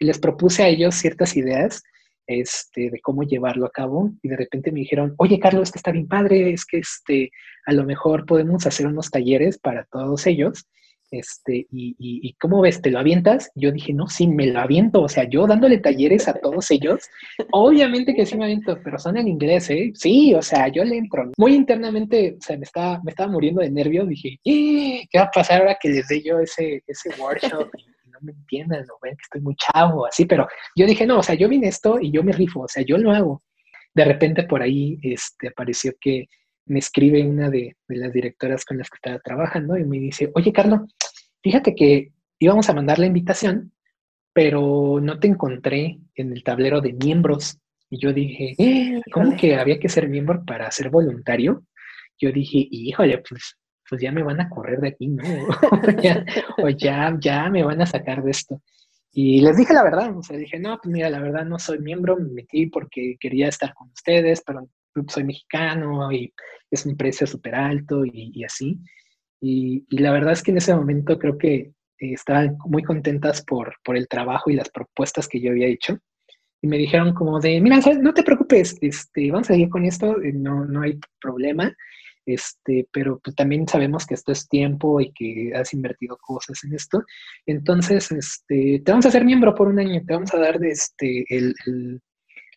les 0.00 0.18
propuse 0.18 0.64
a 0.64 0.68
ellos 0.68 0.96
ciertas 0.96 1.36
ideas 1.36 1.82
este, 2.26 2.90
de 2.90 3.00
cómo 3.00 3.22
llevarlo 3.22 3.66
a 3.66 3.70
cabo 3.70 4.10
y 4.20 4.28
de 4.28 4.36
repente 4.36 4.72
me 4.72 4.80
dijeron, 4.80 5.14
oye 5.18 5.38
Carlos, 5.38 5.64
es 5.68 5.72
que 5.72 5.78
está 5.78 5.92
bien 5.92 6.08
padre, 6.08 6.52
es 6.52 6.64
que 6.64 6.78
este, 6.78 7.30
a 7.66 7.72
lo 7.72 7.84
mejor 7.84 8.26
podemos 8.26 8.66
hacer 8.66 8.88
unos 8.88 9.10
talleres 9.10 9.58
para 9.58 9.84
todos 9.84 10.26
ellos 10.26 10.66
este, 11.10 11.66
y, 11.70 11.96
y, 11.98 12.32
¿cómo 12.34 12.60
ves? 12.60 12.80
¿Te 12.80 12.90
lo 12.90 13.00
avientas? 13.00 13.50
Yo 13.54 13.72
dije, 13.72 13.92
no, 13.92 14.06
sí, 14.06 14.28
me 14.28 14.46
lo 14.46 14.60
aviento. 14.60 15.02
O 15.02 15.08
sea, 15.08 15.24
yo 15.24 15.46
dándole 15.46 15.78
talleres 15.78 16.28
a 16.28 16.34
todos 16.34 16.70
ellos, 16.70 17.08
obviamente 17.52 18.14
que 18.14 18.26
sí 18.26 18.36
me 18.36 18.44
aviento, 18.44 18.78
pero 18.84 18.98
son 18.98 19.16
en 19.16 19.28
inglés, 19.28 19.70
¿eh? 19.70 19.90
Sí, 19.94 20.34
o 20.34 20.42
sea, 20.42 20.68
yo 20.68 20.84
le 20.84 20.98
entro. 20.98 21.30
Muy 21.36 21.54
internamente, 21.54 22.36
o 22.38 22.42
sea, 22.42 22.56
me 22.56 22.64
estaba, 22.64 23.00
me 23.02 23.10
estaba 23.10 23.30
muriendo 23.30 23.60
de 23.60 23.70
nervios. 23.70 24.08
Dije, 24.08 24.38
¿qué 24.44 25.18
va 25.18 25.24
a 25.24 25.30
pasar 25.30 25.60
ahora 25.60 25.76
que 25.80 25.88
les 25.88 26.06
dé 26.08 26.22
yo 26.22 26.38
ese, 26.38 26.82
ese 26.86 27.10
workshop? 27.20 27.70
No 28.06 28.18
me 28.22 28.32
entiendan, 28.32 28.82
o 28.82 28.98
ven 29.02 29.16
que 29.16 29.22
estoy 29.22 29.40
muy 29.40 29.56
chavo, 29.56 30.06
así, 30.06 30.26
pero 30.26 30.46
yo 30.76 30.86
dije, 30.86 31.06
no, 31.06 31.18
o 31.18 31.22
sea, 31.22 31.34
yo 31.34 31.48
vine 31.48 31.68
esto 31.68 31.98
y 32.00 32.10
yo 32.12 32.22
me 32.22 32.32
rifo, 32.32 32.60
o 32.60 32.68
sea, 32.68 32.84
yo 32.84 32.98
lo 32.98 33.12
hago. 33.12 33.42
de 33.94 34.04
repente 34.04 34.44
por 34.44 34.62
ahí 34.62 34.98
este, 35.02 35.48
apareció 35.48 35.92
que 36.00 36.26
me 36.70 36.78
escribe 36.78 37.26
una 37.26 37.50
de, 37.50 37.76
las 37.88 38.12
directoras 38.12 38.64
con 38.64 38.78
las 38.78 38.88
que 38.88 38.94
estaba 38.94 39.18
trabajando 39.18 39.76
y 39.76 39.84
me 39.84 39.98
dice, 39.98 40.30
oye, 40.34 40.52
Carlos, 40.52 40.82
fíjate 41.42 41.74
que 41.74 42.12
íbamos 42.38 42.70
a 42.70 42.74
mandar 42.74 43.00
la 43.00 43.06
invitación, 43.06 43.72
pero 44.32 45.00
no 45.02 45.18
te 45.18 45.26
encontré 45.26 45.98
en 46.14 46.32
el 46.32 46.44
tablero 46.44 46.80
de 46.80 46.92
miembros. 46.92 47.58
Y 47.90 47.98
yo 47.98 48.12
dije, 48.12 48.54
eh, 48.56 49.02
¿cómo 49.12 49.36
que 49.36 49.56
había 49.56 49.80
que 49.80 49.88
ser 49.88 50.08
miembro 50.08 50.44
para 50.44 50.70
ser 50.70 50.90
voluntario? 50.90 51.64
Yo 52.20 52.30
dije, 52.30 52.68
híjole, 52.70 53.18
pues, 53.28 53.56
pues 53.88 54.00
ya 54.00 54.12
me 54.12 54.22
van 54.22 54.40
a 54.40 54.48
correr 54.48 54.78
de 54.78 54.88
aquí, 54.88 55.08
¿no? 55.08 55.24
o, 56.62 56.68
ya, 56.68 57.16
ya, 57.18 57.50
me 57.50 57.64
van 57.64 57.82
a 57.82 57.86
sacar 57.86 58.22
de 58.22 58.30
esto. 58.30 58.62
Y 59.12 59.40
les 59.40 59.56
dije 59.56 59.74
la 59.74 59.82
verdad, 59.82 60.16
o 60.16 60.22
sea, 60.22 60.36
dije, 60.36 60.60
no, 60.60 60.78
pues 60.80 60.92
mira, 60.92 61.10
la 61.10 61.18
verdad 61.18 61.44
no 61.44 61.58
soy 61.58 61.80
miembro, 61.80 62.16
me 62.16 62.30
metí 62.30 62.66
porque 62.66 63.16
quería 63.18 63.48
estar 63.48 63.74
con 63.74 63.88
ustedes, 63.88 64.40
pero 64.46 64.68
soy 65.08 65.24
mexicano 65.24 66.10
y 66.12 66.32
es 66.70 66.86
un 66.86 66.96
precio 66.96 67.26
súper 67.26 67.54
alto 67.54 68.04
y, 68.04 68.44
así. 68.44 68.78
Y, 69.40 69.84
la 69.90 70.12
verdad 70.12 70.32
es 70.32 70.42
que 70.42 70.50
en 70.50 70.58
ese 70.58 70.74
momento 70.74 71.18
creo 71.18 71.38
que 71.38 71.54
eh, 71.56 71.72
estaban 71.98 72.56
muy 72.66 72.82
contentas 72.82 73.42
por, 73.44 73.74
por 73.84 73.96
el 73.96 74.08
trabajo 74.08 74.50
y 74.50 74.54
las 74.54 74.70
propuestas 74.70 75.28
que 75.28 75.40
yo 75.40 75.50
había 75.50 75.68
hecho. 75.68 75.98
Y 76.62 76.68
me 76.68 76.76
dijeron 76.76 77.14
como 77.14 77.40
de, 77.40 77.60
mira, 77.60 77.78
no 78.00 78.12
te 78.12 78.22
preocupes, 78.22 78.76
este, 78.82 79.30
vamos 79.30 79.48
a 79.48 79.54
seguir 79.54 79.70
con 79.70 79.84
esto, 79.84 80.20
eh, 80.20 80.32
no, 80.34 80.66
no 80.66 80.82
hay 80.82 80.98
problema. 81.20 81.74
Este, 82.26 82.86
pero 82.92 83.18
pues 83.18 83.34
también 83.34 83.66
sabemos 83.66 84.06
que 84.06 84.14
esto 84.14 84.30
es 84.30 84.48
tiempo 84.48 85.00
y 85.00 85.12
que 85.12 85.52
has 85.54 85.72
invertido 85.72 86.16
cosas 86.18 86.62
en 86.64 86.74
esto. 86.74 87.02
Entonces, 87.46 88.12
este, 88.12 88.82
te 88.84 88.92
vamos 88.92 89.06
a 89.06 89.08
hacer 89.08 89.24
miembro 89.24 89.54
por 89.54 89.68
un 89.68 89.78
año, 89.78 90.02
te 90.06 90.14
vamos 90.14 90.32
a 90.34 90.38
dar 90.38 90.62
este, 90.64 91.24
el, 91.28 92.00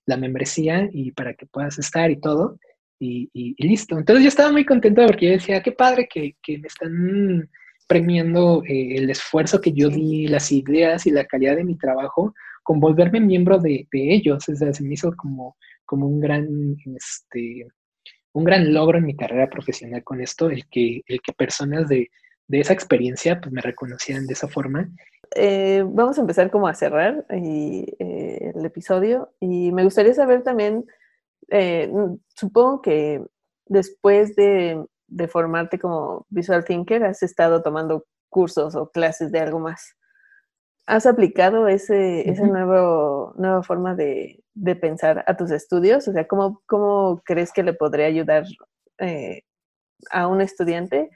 la 0.06 0.18
membresía 0.18 0.90
y 0.92 1.12
para 1.12 1.34
que 1.34 1.46
puedas 1.46 1.78
estar 1.80 2.12
y 2.12 2.20
todo. 2.20 2.60
Y, 3.00 3.56
listo. 3.58 3.98
Entonces 3.98 4.24
yo 4.24 4.30
estaba 4.30 4.52
muy 4.52 4.64
contento 4.64 5.06
porque 5.06 5.26
yo 5.26 5.32
decía, 5.34 5.62
qué 5.62 5.74
padre 5.74 6.08
que, 6.08 6.36
me 6.48 6.68
están 6.68 7.50
premiando 7.86 8.64
eh, 8.66 8.96
el 8.96 9.10
esfuerzo 9.10 9.60
que 9.60 9.74
yo 9.74 9.90
di, 9.90 10.28
las 10.28 10.52
ideas 10.54 11.06
y 11.06 11.12
la 11.12 11.26
calidad 11.26 11.58
de 11.58 11.66
mi 11.66 11.78
trabajo, 11.78 12.34
con 12.64 12.80
volverme 12.80 13.20
miembro 13.20 13.60
de, 13.60 13.88
ellos. 13.92 14.48
O 14.48 14.56
sea, 14.56 14.72
se 14.72 14.84
me 14.84 14.94
hizo 14.94 15.14
como, 15.18 15.58
como 15.86 16.08
un 16.08 16.22
gran, 16.22 16.78
este, 16.96 17.68
un 18.32 18.44
gran 18.46 18.74
logro 18.74 19.00
en 19.00 19.06
mi 19.06 19.18
carrera 19.18 19.50
profesional 19.50 20.02
con 20.04 20.22
esto, 20.22 20.50
el 20.50 20.66
que, 20.70 21.02
el 21.06 21.20
que 21.22 21.34
personas 21.34 21.90
de, 21.90 22.10
de 22.48 22.60
esa 22.60 22.74
experiencia 22.74 23.40
pues 23.42 23.52
me 23.52 23.62
reconocieran 23.62 24.28
de 24.28 24.34
esa 24.34 24.48
forma 24.48 24.90
eh, 25.36 25.84
vamos 25.86 26.18
a 26.18 26.22
empezar 26.22 26.52
como 26.52 26.68
a 26.68 26.74
cerrar 26.74 27.26
eh, 27.30 28.52
el 28.56 28.66
episodio 28.66 29.34
y 29.40 29.72
me 29.72 29.84
gustaría 29.84 30.14
saber 30.14 30.44
también, 30.44 30.86
eh, 31.50 31.92
supongo 32.36 32.82
que 32.82 33.26
después 33.66 34.36
de, 34.36 34.86
formarte 35.30 35.78
como 35.78 36.26
visual 36.30 36.66
thinker 36.66 37.04
has 37.04 37.22
estado 37.22 37.62
tomando 37.62 38.06
cursos 38.30 38.76
o 38.76 38.90
clases 38.90 39.32
de 39.32 39.40
algo 39.40 39.60
más. 39.60 39.96
¿Has 40.86 41.06
aplicado 41.06 41.68
ese, 41.68 42.30
esa 42.30 42.46
nuevo, 42.46 43.34
nueva 43.38 43.64
forma 43.64 43.96
de, 43.96 44.44
pensar 44.82 45.24
a 45.28 45.38
tus 45.38 45.52
estudios? 45.52 46.08
O 46.08 46.14
sea, 46.14 46.28
¿cómo, 46.28 46.62
cómo 46.66 47.22
crees 47.24 47.54
que 47.54 47.64
le 47.64 47.74
podría 47.74 48.08
ayudar 48.08 48.44
a 50.12 50.28
un 50.28 50.42
estudiante 50.42 51.10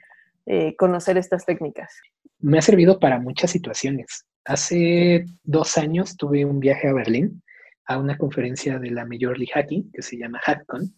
conocer 0.76 1.18
estas 1.18 1.44
técnicas? 1.44 1.92
me 2.40 2.58
ha 2.58 2.62
servido 2.62 2.98
para 2.98 3.18
muchas 3.18 3.50
situaciones. 3.50 4.26
Hace 4.44 5.26
dos 5.42 5.76
años 5.76 6.16
tuve 6.16 6.44
un 6.44 6.60
viaje 6.60 6.88
a 6.88 6.92
Berlín 6.92 7.42
a 7.86 7.98
una 7.98 8.16
conferencia 8.16 8.78
de 8.78 8.90
la 8.90 9.04
Major 9.04 9.36
League 9.38 9.52
Hockey 9.54 9.90
que 9.92 10.02
se 10.02 10.16
llama 10.16 10.40
HackCon. 10.44 10.94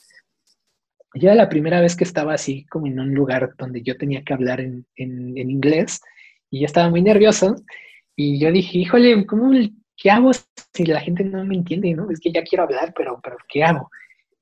Ya 1.15 1.35
la 1.35 1.49
primera 1.49 1.81
vez 1.81 1.97
que 1.97 2.05
estaba 2.05 2.35
así 2.35 2.67
como 2.67 2.87
en 2.87 3.01
un 3.01 3.15
lugar 3.15 3.55
donde 3.59 3.83
yo 3.83 3.97
tenía 3.97 4.23
que 4.23 4.33
hablar 4.33 4.61
en, 4.61 4.87
inglés 4.97 6.01
y 6.51 6.61
ya 6.61 6.67
estaba 6.67 6.91
muy 6.91 7.03
nervioso 7.03 7.57
y 8.15 8.39
yo 8.39 8.53
dije, 8.53 8.79
híjole, 8.79 9.27
¿cómo, 9.27 9.51
¿qué 9.97 10.11
hago 10.11 10.31
si 10.75 10.85
la 10.85 11.01
gente 11.01 11.25
no 11.25 11.45
me 11.45 11.57
entiende? 11.57 11.95
¿no? 11.95 12.11
Es 12.11 12.21
que 12.21 12.33
ya 12.33 12.43
quiero 12.43 12.65
hablar, 12.65 12.93
pero, 12.97 13.19
pero 13.23 13.37
¿qué 13.49 13.65
hago? 13.65 13.91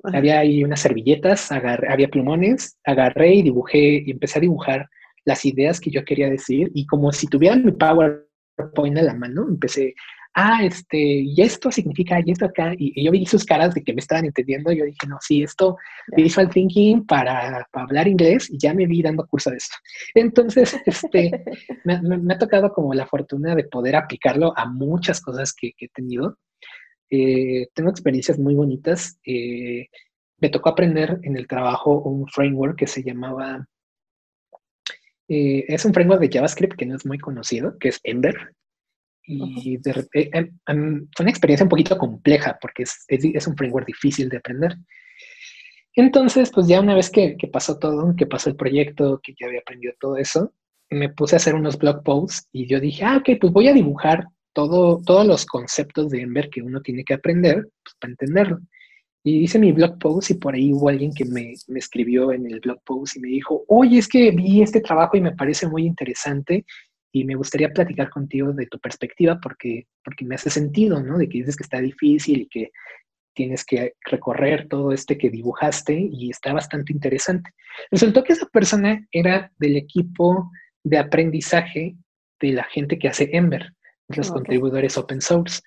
Había 0.02 0.40
ahí 0.40 0.62
unas 0.62 0.80
servilletas, 0.80 1.50
había 1.50 2.08
plumones, 2.08 2.78
agarré 2.84 3.34
y 3.34 3.42
dibujé 3.42 4.04
y 4.06 4.10
empecé 4.10 4.38
a 4.38 4.42
dibujar 4.42 4.88
las 5.28 5.44
ideas 5.44 5.78
que 5.78 5.90
yo 5.90 6.04
quería 6.06 6.30
decir 6.30 6.70
y 6.74 6.86
como 6.86 7.12
si 7.12 7.26
tuvieran 7.26 7.62
mi 7.62 7.72
PowerPoint 7.72 8.96
en 8.96 9.04
la 9.04 9.14
mano, 9.14 9.46
empecé, 9.46 9.94
ah, 10.32 10.64
este, 10.64 10.98
y 10.98 11.38
esto 11.42 11.70
significa, 11.70 12.18
y 12.24 12.30
esto 12.30 12.46
acá, 12.46 12.72
y, 12.78 13.04
yo 13.04 13.10
vi 13.10 13.26
sus 13.26 13.44
caras 13.44 13.74
de 13.74 13.82
que 13.84 13.92
me 13.92 14.00
estaban 14.00 14.24
entendiendo, 14.24 14.72
yo 14.72 14.86
dije, 14.86 15.06
no, 15.06 15.18
sí, 15.20 15.42
esto, 15.42 15.76
visual 16.16 16.48
thinking 16.48 17.04
para, 17.04 17.66
hablar 17.74 18.08
inglés, 18.08 18.48
y 18.50 18.56
ya 18.58 18.72
me 18.72 18.86
vi 18.86 19.02
dando 19.02 19.26
curso 19.26 19.50
de 19.50 19.58
esto. 19.58 19.76
Entonces, 20.14 20.74
este, 20.86 21.44
me, 21.84 22.32
ha 22.32 22.38
tocado 22.38 22.72
como 22.72 22.94
la 22.94 23.06
fortuna 23.06 23.54
de 23.54 23.64
poder 23.64 23.96
aplicarlo 23.96 24.56
a 24.56 24.64
muchas 24.66 25.20
cosas 25.20 25.52
que, 25.52 25.72
he 25.78 25.88
tenido. 25.88 26.38
Eh, 27.10 27.68
tengo 27.74 27.90
experiencias 27.90 28.38
muy 28.38 28.54
bonitas. 28.54 29.18
Eh, 29.26 29.88
me 30.40 30.48
tocó 30.48 30.70
aprender 30.70 31.18
en 31.22 31.36
el 31.36 31.46
trabajo 31.46 32.00
un 32.00 32.26
framework 32.28 32.78
que 32.78 32.86
se 32.86 33.02
llamaba 33.02 33.66
eh, 35.28 35.64
es 35.68 35.84
un 35.84 35.92
framework 35.92 36.20
de 36.20 36.30
JavaScript 36.30 36.76
que 36.76 36.86
no 36.86 36.96
es 36.96 37.06
muy 37.06 37.18
conocido, 37.18 37.78
que 37.78 37.88
es 37.88 38.00
Ember. 38.02 38.34
Y 39.30 39.76
de, 39.76 40.06
eh, 40.14 40.30
em, 40.66 41.06
fue 41.14 41.24
una 41.24 41.30
experiencia 41.30 41.62
un 41.62 41.68
poquito 41.68 41.98
compleja 41.98 42.56
porque 42.62 42.84
es, 42.84 43.04
es, 43.08 43.46
un 43.46 43.56
framework 43.56 43.86
difícil 43.86 44.30
de 44.30 44.38
aprender. 44.38 44.74
Entonces, 45.94 46.50
pues 46.50 46.66
ya 46.66 46.80
una 46.80 46.94
vez 46.94 47.10
que, 47.10 47.36
que, 47.36 47.46
pasó 47.46 47.78
todo, 47.78 48.14
que 48.16 48.26
pasó 48.26 48.48
el 48.48 48.56
proyecto, 48.56 49.20
que 49.22 49.34
ya 49.38 49.46
había 49.46 49.60
aprendido 49.60 49.92
todo 50.00 50.16
eso, 50.16 50.54
me 50.90 51.10
puse 51.10 51.36
a 51.36 51.38
hacer 51.38 51.54
unos 51.54 51.76
blog 51.76 52.02
posts 52.02 52.48
y 52.52 52.66
yo 52.66 52.80
dije, 52.80 53.04
ah, 53.04 53.18
ok, 53.18 53.38
pues 53.38 53.52
voy 53.52 53.68
a 53.68 53.74
dibujar 53.74 54.28
todo, 54.54 55.02
todos 55.04 55.26
los 55.26 55.44
conceptos 55.44 56.10
de 56.10 56.22
Ember 56.22 56.48
que 56.48 56.62
uno 56.62 56.80
tiene 56.80 57.04
que 57.04 57.14
aprender 57.14 57.68
pues, 57.82 57.94
para 58.00 58.12
entenderlo. 58.12 58.60
Y 59.24 59.40
hice 59.40 59.58
mi 59.58 59.72
blog 59.72 59.98
post 59.98 60.30
y 60.30 60.34
por 60.34 60.54
ahí 60.54 60.72
hubo 60.72 60.88
alguien 60.88 61.12
que 61.12 61.24
me, 61.24 61.54
me, 61.66 61.78
escribió 61.78 62.32
en 62.32 62.46
el 62.46 62.60
blog 62.60 62.80
post 62.84 63.16
y 63.16 63.20
me 63.20 63.28
dijo, 63.28 63.64
oye, 63.68 63.98
es 63.98 64.08
que 64.08 64.30
vi 64.30 64.62
este 64.62 64.80
trabajo 64.80 65.16
y 65.16 65.20
me 65.20 65.32
parece 65.32 65.66
muy 65.66 65.84
interesante 65.84 66.64
y 67.12 67.24
me 67.24 67.34
gustaría 67.34 67.70
platicar 67.70 68.10
contigo 68.10 68.52
de 68.52 68.66
tu 68.66 68.78
perspectiva 68.78 69.38
porque, 69.42 69.86
porque 70.04 70.24
me 70.24 70.34
hace 70.34 70.50
sentido, 70.50 71.02
¿no? 71.02 71.18
De 71.18 71.28
que 71.28 71.38
dices 71.38 71.56
que 71.56 71.64
está 71.64 71.80
difícil 71.80 72.42
y 72.42 72.48
que 72.48 72.70
tienes 73.34 73.64
que 73.64 73.94
recorrer 74.04 74.66
todo 74.68 74.92
este 74.92 75.16
que 75.16 75.30
dibujaste 75.30 76.08
y 76.10 76.30
está 76.30 76.52
bastante 76.52 76.92
interesante. 76.92 77.50
Resultó 77.90 78.24
que 78.24 78.32
esa 78.32 78.46
persona 78.46 79.06
era 79.12 79.52
del 79.58 79.76
equipo 79.76 80.50
de 80.82 80.98
aprendizaje 80.98 81.96
de 82.40 82.52
la 82.52 82.64
gente 82.64 82.98
que 82.98 83.08
hace 83.08 83.30
Ember, 83.32 83.74
los 84.08 84.30
contribuidores 84.30 84.96
open 84.96 85.20
source. 85.20 85.60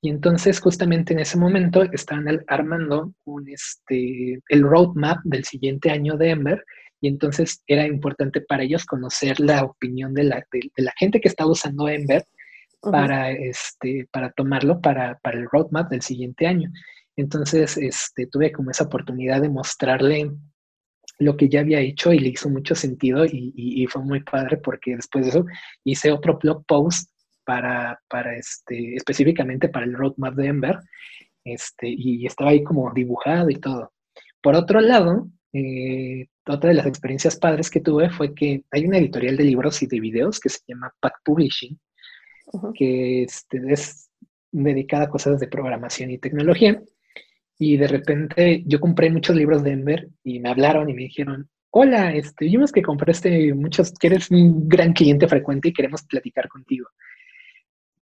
Y 0.00 0.10
entonces 0.10 0.60
justamente 0.60 1.12
en 1.12 1.20
ese 1.20 1.36
momento 1.36 1.82
estaban 1.82 2.26
armando 2.46 3.12
un, 3.24 3.48
este, 3.48 4.40
el 4.48 4.62
roadmap 4.62 5.18
del 5.24 5.44
siguiente 5.44 5.90
año 5.90 6.16
de 6.16 6.30
Ember 6.30 6.64
y 7.00 7.08
entonces 7.08 7.62
era 7.66 7.86
importante 7.86 8.40
para 8.40 8.62
ellos 8.62 8.84
conocer 8.84 9.40
la 9.40 9.64
opinión 9.64 10.14
de 10.14 10.24
la, 10.24 10.44
de, 10.52 10.70
la 10.76 10.92
gente 10.98 11.20
que 11.20 11.28
estaba 11.28 11.50
usando 11.50 11.88
Ember 11.88 12.24
para, 12.80 13.32
este, 13.32 14.08
para 14.12 14.30
tomarlo 14.32 14.80
para, 14.80 15.18
para, 15.18 15.38
el 15.38 15.48
roadmap 15.50 15.90
del 15.90 16.02
siguiente 16.02 16.46
año. 16.46 16.70
Entonces 17.16 17.76
este, 17.76 18.26
tuve 18.26 18.52
como 18.52 18.70
esa 18.70 18.84
oportunidad 18.84 19.42
de 19.42 19.48
mostrarle 19.48 20.30
lo 21.18 21.36
que 21.36 21.48
ya 21.48 21.60
había 21.60 21.80
hecho 21.80 22.12
y 22.12 22.20
le 22.20 22.28
hizo 22.28 22.48
mucho 22.48 22.76
sentido 22.76 23.24
y, 23.24 23.52
y, 23.56 23.82
y 23.82 23.86
fue 23.86 24.02
muy 24.02 24.22
padre 24.22 24.58
porque 24.58 24.94
después 24.94 25.24
de 25.24 25.30
eso 25.30 25.46
hice 25.82 26.12
otro 26.12 26.38
blog 26.38 26.64
post 26.66 27.10
para, 27.48 27.98
para 28.10 28.36
este, 28.36 28.94
específicamente 28.94 29.70
para 29.70 29.86
el 29.86 29.94
roadmap 29.94 30.34
de 30.34 30.48
Ember, 30.48 30.80
este, 31.42 31.88
y 31.88 32.26
estaba 32.26 32.50
ahí 32.50 32.62
como 32.62 32.92
dibujado 32.92 33.48
y 33.48 33.54
todo. 33.54 33.94
Por 34.42 34.54
otro 34.54 34.82
lado, 34.82 35.30
eh, 35.54 36.26
otra 36.46 36.68
de 36.68 36.76
las 36.76 36.84
experiencias 36.84 37.36
padres 37.38 37.70
que 37.70 37.80
tuve 37.80 38.10
fue 38.10 38.34
que 38.34 38.64
hay 38.70 38.84
una 38.84 38.98
editorial 38.98 39.38
de 39.38 39.44
libros 39.44 39.82
y 39.82 39.86
de 39.86 39.98
videos 39.98 40.40
que 40.40 40.50
se 40.50 40.58
llama 40.68 40.92
Pack 41.00 41.22
Publishing, 41.24 41.80
que 42.74 43.22
este, 43.22 43.62
es 43.66 44.10
dedicada 44.52 45.04
a 45.04 45.08
cosas 45.08 45.40
de 45.40 45.48
programación 45.48 46.10
y 46.10 46.18
tecnología. 46.18 46.82
Y 47.58 47.78
de 47.78 47.88
repente 47.88 48.62
yo 48.66 48.78
compré 48.78 49.08
muchos 49.08 49.34
libros 49.34 49.62
de 49.62 49.72
Ember 49.72 50.06
y 50.22 50.38
me 50.40 50.50
hablaron 50.50 50.90
y 50.90 50.92
me 50.92 51.04
dijeron, 51.04 51.48
hola, 51.70 52.14
este, 52.14 52.44
vimos 52.44 52.72
que 52.72 52.82
compraste 52.82 53.54
muchos, 53.54 53.90
que 53.92 54.08
eres 54.08 54.30
un 54.30 54.68
gran 54.68 54.92
cliente 54.92 55.26
frecuente 55.26 55.68
y 55.68 55.72
queremos 55.72 56.02
platicar 56.02 56.46
contigo 56.48 56.88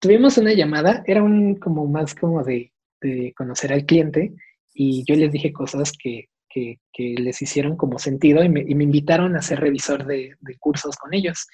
tuvimos 0.04 0.36
una 0.36 0.52
llamada, 0.52 1.02
era 1.06 1.22
un 1.22 1.54
como 1.54 1.86
más 1.86 2.14
como 2.14 2.44
de, 2.44 2.70
conocer 3.34 3.72
al 3.72 3.86
cliente 3.86 4.34
y 4.74 5.02
yo 5.06 5.14
les 5.14 5.32
dije 5.32 5.50
cosas 5.52 5.92
que, 5.92 6.28
les 6.96 7.42
hicieron 7.42 7.74
como 7.76 7.98
sentido 7.98 8.44
y 8.44 8.50
me, 8.50 8.60
invitaron 8.60 9.34
a 9.34 9.40
ser 9.40 9.60
revisor 9.60 10.04
de, 10.04 10.36
cursos 10.60 10.96
con 10.96 11.14
ellos. 11.14 11.46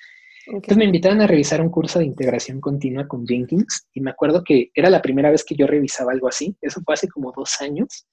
Entonces 0.46 0.76
me 0.76 0.84
invitaron 0.84 1.20
a 1.20 1.28
revisar 1.28 1.60
un 1.60 1.70
curso 1.70 2.00
de 2.00 2.06
integración 2.06 2.60
continua 2.60 3.06
con 3.06 3.24
Jenkins 3.24 3.86
y 3.94 4.00
me 4.00 4.10
acuerdo 4.10 4.42
que 4.42 4.70
era 4.74 4.90
la 4.90 5.00
primera 5.00 5.30
vez 5.30 5.44
que 5.44 5.54
yo 5.54 5.68
revisaba 5.68 6.10
algo 6.10 6.26
así, 6.26 6.56
eso 6.60 6.80
fue 6.84 6.94
hace 6.94 7.08
como 7.08 7.32
dos 7.32 7.60
años. 7.60 8.04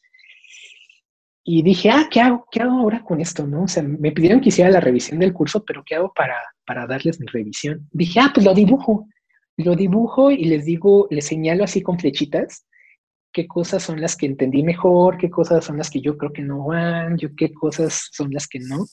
y 1.44 1.64
dije, 1.64 1.90
ah, 1.90 2.08
¿qué 2.12 2.22
hago? 2.22 2.46
¿Qué 2.52 2.62
hago 2.62 2.78
ahora 2.80 3.04
con 3.04 3.22
esto? 3.22 3.48
¿No? 3.48 3.64
O 3.64 3.68
sea, 3.68 3.82
me 3.82 4.12
pidieron 4.12 4.40
que 4.40 4.50
hiciera 4.50 4.70
la 4.70 4.82
revisión 4.82 5.20
del 5.20 5.34
curso, 5.34 5.64
pero 5.66 5.84
¿qué 5.84 5.96
hago 5.96 6.14
para, 6.14 6.38
para 6.64 6.86
darles 6.86 7.20
mi 7.20 7.26
revisión? 7.26 7.88
Dije, 7.92 8.20
ah, 8.20 8.32
pues 8.32 8.46
lo 8.46 8.54
dibujo. 8.54 9.08
Lo 9.58 9.76
dibujo 9.76 10.32
y 10.32 10.46
les 10.46 10.66
digo, 10.66 11.08
les 11.10 11.26
señalo 11.26 11.64
así 11.64 11.82
con 11.82 12.00
flechitas 12.00 12.66
qué 13.38 13.46
cosas 13.46 13.84
son 13.84 14.02
las 14.02 14.16
que 14.16 14.26
entendí 14.26 14.64
mejor, 14.64 15.18
qué 15.18 15.30
cosas 15.30 15.64
son 15.64 15.78
las 15.78 15.92
que 15.92 16.02
yo 16.02 16.18
creo 16.18 16.34
que 16.34 16.42
no 16.42 16.66
van, 16.66 17.20
yo 17.20 17.30
qué 17.36 17.54
cosas 17.54 18.10
son 18.12 18.32
las 18.32 18.48
que 18.48 18.60
no. 18.60 18.88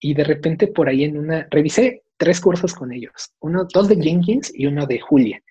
Y 0.00 0.14
de 0.14 0.24
repente 0.24 0.68
por 0.68 0.88
ahí 0.88 1.04
en 1.04 1.18
una, 1.18 1.46
revisé 1.50 2.02
tres 2.16 2.40
cursos 2.40 2.72
con 2.72 2.90
ellos, 2.90 3.34
uno, 3.40 3.66
dos 3.70 3.88
de 3.88 4.00
Jenkins 4.00 4.50
y 4.54 4.64
uno 4.64 4.86
de 4.86 4.98
Julia. 4.98 5.42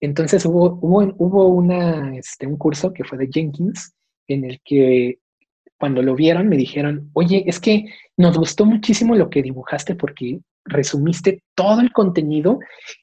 Entonces 0.00 0.44
hubo, 0.44 0.78
hubo, 0.82 1.14
hubo 1.18 1.46
una, 1.46 2.16
este, 2.16 2.48
un 2.48 2.56
curso 2.56 2.92
que 2.92 3.04
fue 3.04 3.16
de 3.16 3.28
Jenkins 3.32 3.94
en 4.26 4.44
el 4.44 4.60
que 4.64 5.20
cuando 5.78 6.02
lo 6.02 6.16
vieron 6.16 6.48
me 6.48 6.56
dijeron, 6.56 7.10
oye, 7.12 7.44
es 7.46 7.60
que 7.60 7.84
nos 8.16 8.36
gustó 8.36 8.64
muchísimo 8.64 9.14
lo 9.14 9.30
que 9.30 9.42
dibujaste 9.42 9.94
porque 9.94 10.40
resumiste 10.66 11.42
todo 11.54 11.80
el 11.80 11.92
contenido 11.92 12.58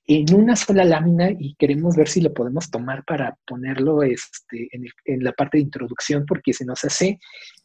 en 0.05 0.33
una 0.33 0.55
sola 0.55 0.83
lámina 0.83 1.31
y 1.31 1.55
queremos 1.55 1.95
ver 1.95 2.07
si 2.07 2.21
lo 2.21 2.33
podemos 2.33 2.69
tomar 2.69 3.03
para 3.05 3.37
ponerlo 3.45 4.03
este, 4.03 4.69
en, 4.71 5.23
la 5.23 5.31
parte 5.31 5.57
de 5.57 5.63
introducción 5.63 6.25
porque 6.25 6.53
se 6.53 6.65
nos 6.65 6.83
hace 6.83 7.19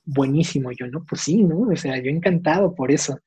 buenísimo. 0.04 0.70
Yo, 0.72 0.86
no, 0.86 1.04
pues 1.04 1.22
sí, 1.22 1.42
¿no? 1.42 1.60
O 1.60 1.76
sea, 1.76 1.96
yo 1.98 2.10
encantado 2.10 2.74
por 2.74 2.90
eso. 2.90 3.18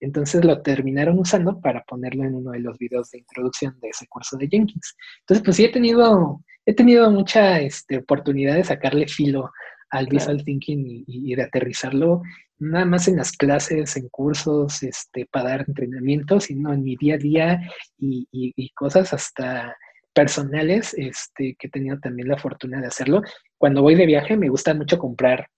Entonces 0.00 0.44
lo 0.44 0.62
terminaron 0.62 1.18
usando 1.18 1.60
para 1.60 1.82
ponerlo 1.84 2.24
en 2.24 2.34
uno 2.34 2.52
de 2.52 2.60
los 2.60 2.78
videos 2.78 3.10
de 3.10 3.18
introducción 3.18 3.78
de 3.80 3.88
ese 3.88 4.06
curso 4.06 4.36
de 4.38 4.48
Jenkins. 4.48 4.96
Entonces, 5.20 5.44
pues 5.44 5.56
sí, 5.56 5.64
he 5.64 5.72
tenido, 5.72 6.42
he 6.64 6.74
tenido 6.74 7.10
mucha 7.10 7.60
este, 7.60 7.98
oportunidad 7.98 8.54
de 8.54 8.64
sacarle 8.64 9.06
filo 9.06 9.50
al 9.90 10.06
visual 10.06 10.42
thinking 10.44 11.04
y, 11.06 11.34
de 11.34 11.42
aterrizarlo 11.42 12.22
nada 12.60 12.84
más 12.84 13.08
en 13.08 13.16
las 13.16 13.32
clases, 13.32 13.96
en 13.96 14.08
cursos, 14.08 14.82
este, 14.82 15.26
para 15.26 15.50
dar 15.50 15.64
entrenamientos, 15.66 16.44
sino 16.44 16.72
en 16.72 16.84
mi 16.84 16.96
día 16.96 17.14
a 17.14 17.18
día 17.18 17.60
y, 17.98 18.70
cosas 18.74 19.12
hasta 19.12 19.76
personales 20.12 20.94
este, 20.96 21.56
que 21.58 21.66
he 21.66 21.70
tenido 21.70 21.98
también 21.98 22.28
la 22.28 22.38
fortuna 22.38 22.80
de 22.80 22.86
hacerlo. 22.86 23.22
Cuando 23.58 23.82
voy 23.82 23.94
de 23.94 24.06
viaje 24.06 24.36
me 24.36 24.48
gusta 24.48 24.74
mucho 24.74 24.98
comprar 24.98 25.48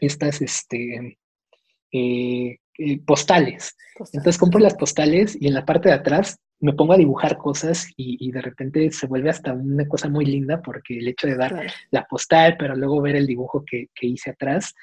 estas 0.00 0.40
este, 0.40 1.18
eh, 1.92 2.58
eh, 2.78 3.00
postales. 3.06 3.76
Entonces 4.12 4.38
compro 4.38 4.58
las 4.58 4.74
postales 4.74 5.36
y 5.40 5.46
en 5.46 5.54
la 5.54 5.64
parte 5.64 5.88
de 5.88 5.94
atrás 5.94 6.38
me 6.60 6.72
pongo 6.72 6.94
a 6.94 6.96
dibujar 6.96 7.36
cosas 7.36 7.86
y, 7.96 8.32
de 8.32 8.40
repente 8.40 8.90
se 8.90 9.06
vuelve 9.06 9.30
hasta 9.30 9.52
una 9.52 9.86
cosa 9.86 10.08
muy 10.08 10.24
linda 10.24 10.62
porque 10.62 10.98
el 10.98 11.08
hecho 11.08 11.26
de 11.26 11.36
dar 11.36 11.66
la 11.90 12.04
postal, 12.06 12.56
pero 12.58 12.74
luego 12.74 13.02
ver 13.02 13.16
el 13.16 13.26
dibujo 13.26 13.64
que, 13.64 13.88
hice 14.00 14.30
atrás, 14.30 14.74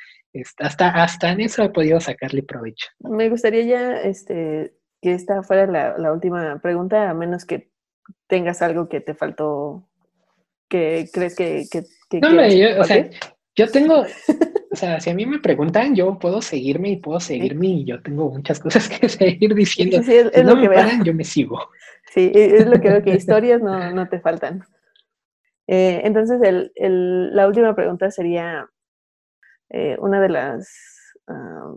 hasta, 0.60 0.90
hasta 0.90 1.32
en 1.32 1.42
eso 1.42 1.64
he 1.64 1.70
podido 1.70 2.00
sacarle 2.00 2.44
provecho. 2.44 2.88
Me 3.00 3.30
gustaría 3.30 3.64
ya 3.64 4.02
este, 4.02 4.74
que 5.02 5.14
esta 5.14 5.44
fuera 5.44 5.96
la, 5.98 6.14
última 6.14 6.60
pregunta, 6.62 7.10
a 7.10 7.14
menos 7.14 7.46
que 7.46 7.72
tengas 8.28 8.62
algo 8.62 8.88
que 8.90 9.02
te 9.02 9.14
faltó, 9.14 9.88
que 10.70 11.10
crees 11.12 11.36
que... 11.36 11.66
no, 12.22 12.48
yo, 12.48 12.80
o 12.80 12.84
sea, 12.84 13.10
yo 13.56 13.68
tengo, 13.68 14.06
o 14.72 14.76
sea, 14.76 15.00
si 15.00 15.10
a 15.10 15.14
mí 15.14 15.26
me 15.26 15.40
preguntan, 15.40 15.96
yo 15.96 16.18
puedo 16.18 16.42
seguirme 16.42 16.92
y 16.92 16.98
puedo 16.98 17.20
seguirme 17.20 17.68
y 17.68 17.86
yo 17.86 18.02
tengo 18.02 18.30
muchas 18.30 18.60
cosas 18.60 18.88
que 18.88 19.10
seguir 19.10 19.54
diciendo. 19.54 20.02
Sí, 20.04 20.14
es, 20.14 20.46
no 20.46 20.56
me 20.56 20.70
paran, 20.70 21.04
yo 21.04 21.14
me 21.14 21.24
sigo. 21.24 21.60
Sí, 22.14 22.30
es 22.34 22.66
lo 22.66 22.82
que 22.82 22.90
veo, 22.90 23.04
que 23.04 23.16
historias 23.16 23.62
no, 23.62 23.92
no 23.92 24.10
te 24.10 24.20
faltan. 24.20 24.66
Eh, 25.68 26.02
entonces, 26.04 26.42
el, 26.44 26.74
el, 26.76 27.34
la 27.34 27.48
última 27.48 27.74
pregunta 27.74 28.12
sería, 28.12 28.68
eh, 29.74 29.98
una 30.00 30.22
de 30.22 30.30
las 30.30 30.70
ah, 31.28 31.74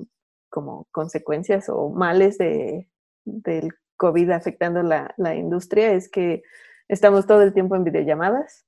como 0.51 0.87
consecuencias 0.91 1.69
o 1.69 1.91
males 1.91 2.39
de, 2.39 2.89
del 3.25 3.71
COVID 3.97 4.31
afectando 4.31 4.83
la, 4.83 5.15
la 5.17 5.35
industria 5.35 5.93
es 5.93 6.09
que 6.09 6.43
estamos 6.89 7.27
todo 7.27 7.43
el 7.43 7.53
tiempo 7.53 7.77
en 7.77 7.85
videollamadas 7.85 8.67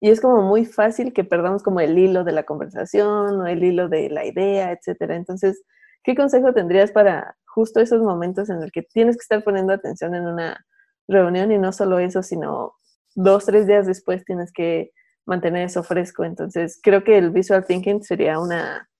y 0.00 0.10
es 0.10 0.20
como 0.20 0.42
muy 0.42 0.64
fácil 0.64 1.12
que 1.12 1.24
perdamos 1.24 1.62
como 1.62 1.80
el 1.80 1.98
hilo 1.98 2.24
de 2.24 2.32
la 2.32 2.44
conversación 2.44 3.40
o 3.40 3.46
el 3.46 3.62
hilo 3.62 3.88
de 3.88 4.08
la 4.08 4.24
idea, 4.24 4.72
etcétera. 4.72 5.14
Entonces, 5.14 5.62
¿qué 6.02 6.14
consejo 6.14 6.54
tendrías 6.54 6.90
para 6.90 7.36
justo 7.46 7.80
esos 7.80 8.00
momentos 8.00 8.48
en 8.48 8.62
el 8.62 8.72
que 8.72 8.82
tienes 8.82 9.16
que 9.16 9.22
estar 9.22 9.44
poniendo 9.44 9.74
atención 9.74 10.14
en 10.14 10.26
una 10.26 10.64
reunión 11.06 11.52
y 11.52 11.58
no 11.58 11.72
solo 11.72 11.98
eso, 11.98 12.22
sino 12.22 12.72
dos, 13.14 13.44
tres 13.44 13.66
días 13.66 13.86
después 13.86 14.24
tienes 14.24 14.52
que 14.52 14.92
mantener 15.30 15.64
eso 15.64 15.82
fresco? 15.82 16.24
Entonces, 16.24 16.78
creo 16.82 17.02
que 17.02 17.16
el 17.16 17.30
visual 17.30 17.64
thinking 17.64 18.02
sería 18.02 18.38
una, 18.38 18.90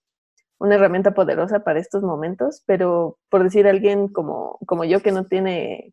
una 0.59 0.77
herramienta 0.77 1.13
poderosa 1.13 1.65
para 1.65 1.81
estos 1.81 2.03
momentos, 2.03 2.63
pero 2.67 3.19
por 3.29 3.45
decir 3.45 3.67
alguien 3.67 4.09
como, 4.09 4.59
como 4.67 4.85
yo 4.85 5.01
que 5.01 5.13
no 5.13 5.27
tiene 5.27 5.93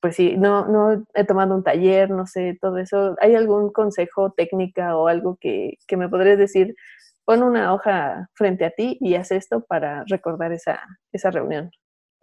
pues 0.00 0.16
sí, 0.16 0.36
no, 0.36 0.66
no 0.68 1.04
he 1.14 1.24
tomado 1.24 1.54
un 1.54 1.62
taller, 1.62 2.10
no 2.10 2.26
sé, 2.26 2.58
todo 2.60 2.76
eso. 2.78 3.16
¿Hay 3.20 3.34
algún 3.34 3.72
consejo, 3.72 4.32
técnica 4.32 4.96
o 4.96 5.08
algo 5.08 5.38
que, 5.40 5.78
me 5.96 6.08
podrías 6.08 6.38
decir? 6.38 6.74
Pon 7.24 7.42
una 7.42 7.72
hoja 7.72 8.28
frente 8.34 8.66
a 8.66 8.70
ti 8.70 8.98
y 9.00 9.14
haz 9.14 9.30
esto 9.30 9.64
para 9.64 10.04
recordar 10.06 10.52
esa, 10.52 10.78
esa 11.10 11.30
reunión. 11.30 11.70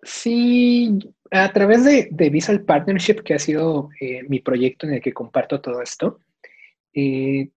Sí, 0.04 1.00
a 1.32 1.52
través 1.52 1.84
de, 1.84 2.30
Visual 2.30 2.62
Partnership, 2.62 3.24
que 3.24 3.34
ha 3.34 3.40
sido 3.40 3.90
eh, 4.00 4.22
mi 4.30 4.40
proyecto 4.40 4.86
en 4.86 4.94
el 4.94 5.02
que 5.02 5.14
comparto 5.14 5.60
todo 5.60 5.82
esto, 5.82 6.20
eh, 6.94 7.50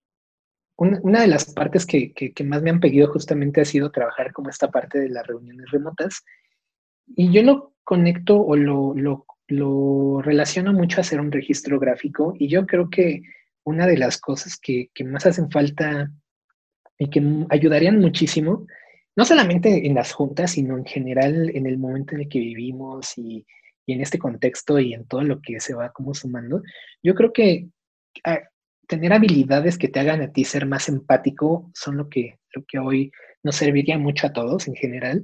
una, 0.76 1.20
de 1.20 1.28
las 1.28 1.52
partes 1.52 1.86
que, 1.86 2.12
que, 2.12 2.44
más 2.44 2.62
me 2.62 2.70
han 2.70 2.80
pedido 2.80 3.12
justamente 3.12 3.60
ha 3.60 3.64
sido 3.64 3.92
trabajar 3.92 4.32
como 4.32 4.50
esta 4.50 4.70
parte 4.70 4.98
de 4.98 5.08
las 5.08 5.26
reuniones 5.26 5.70
remotas. 5.70 6.24
Y 7.06 7.32
yo 7.32 7.42
lo 7.42 7.74
conecto 7.84 8.40
o 8.40 8.56
lo, 8.56 8.94
lo 8.94 9.24
lo 9.48 10.22
relaciono 10.22 10.72
mucho 10.72 10.98
a 10.98 11.00
hacer 11.02 11.20
un 11.20 11.32
registro 11.32 11.78
gráfico 11.78 12.34
y 12.38 12.48
yo 12.48 12.66
creo 12.66 12.88
que 12.88 13.22
una 13.64 13.86
de 13.86 13.98
las 13.98 14.18
cosas 14.18 14.58
que, 14.58 14.90
más 15.04 15.26
hacen 15.26 15.50
falta 15.50 16.10
y 16.98 17.10
que 17.10 17.22
ayudarían 17.50 17.98
muchísimo, 17.98 18.66
no 19.16 19.24
solamente 19.24 19.86
en 19.86 19.94
las 19.94 20.12
juntas, 20.12 20.52
sino 20.52 20.76
en 20.76 20.84
general 20.84 21.50
en 21.54 21.66
el 21.66 21.78
momento 21.78 22.14
en 22.14 22.22
el 22.22 22.28
que 22.28 22.38
vivimos 22.38 23.16
y, 23.16 23.46
en 23.86 24.00
este 24.00 24.18
contexto 24.18 24.78
y 24.78 24.94
en 24.94 25.06
todo 25.06 25.20
lo 25.20 25.42
que 25.42 25.60
se 25.60 25.74
va 25.74 25.92
como 25.92 26.14
sumando, 26.14 26.62
yo 27.02 27.14
creo 27.14 27.34
que 27.34 27.68
ah, 28.24 28.40
tener 28.86 29.12
habilidades 29.12 29.78
que 29.78 29.88
te 29.88 30.00
hagan 30.00 30.22
a 30.22 30.32
ti 30.32 30.44
ser 30.44 30.66
más 30.66 30.88
empático 30.88 31.70
son 31.74 31.96
lo 31.96 32.08
que, 32.08 32.38
lo 32.54 32.64
que 32.66 32.78
hoy 32.78 33.12
nos 33.42 33.56
serviría 33.56 33.98
mucho 33.98 34.26
a 34.26 34.32
todos 34.32 34.68
en 34.68 34.74
general. 34.74 35.22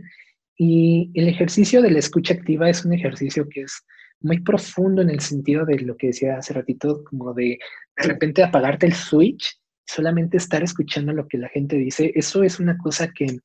Y 0.56 1.10
el 1.14 1.28
ejercicio 1.28 1.82
de 1.82 1.90
la 1.90 1.98
escucha 1.98 2.34
activa 2.34 2.68
es 2.68 2.84
un 2.84 2.92
ejercicio 2.92 3.48
que 3.48 3.62
es 3.62 3.84
muy 4.20 4.40
profundo 4.40 5.00
en 5.02 5.10
el 5.10 5.20
sentido 5.20 5.64
de 5.64 5.78
lo 5.80 5.96
que 5.96 6.08
decía 6.08 6.36
hace 6.36 6.52
ratito, 6.52 7.02
como 7.04 7.32
de 7.32 7.58
de 7.96 8.08
repente 8.08 8.42
apagarte 8.42 8.86
el 8.86 8.94
switch, 8.94 9.58
solamente 9.86 10.36
estar 10.36 10.62
escuchando 10.62 11.12
lo 11.12 11.26
que 11.26 11.38
la 11.38 11.48
gente 11.48 11.76
dice, 11.76 12.12
eso 12.14 12.42
es 12.42 12.60
una 12.60 12.78
cosa 12.78 13.10
que, 13.12 13.38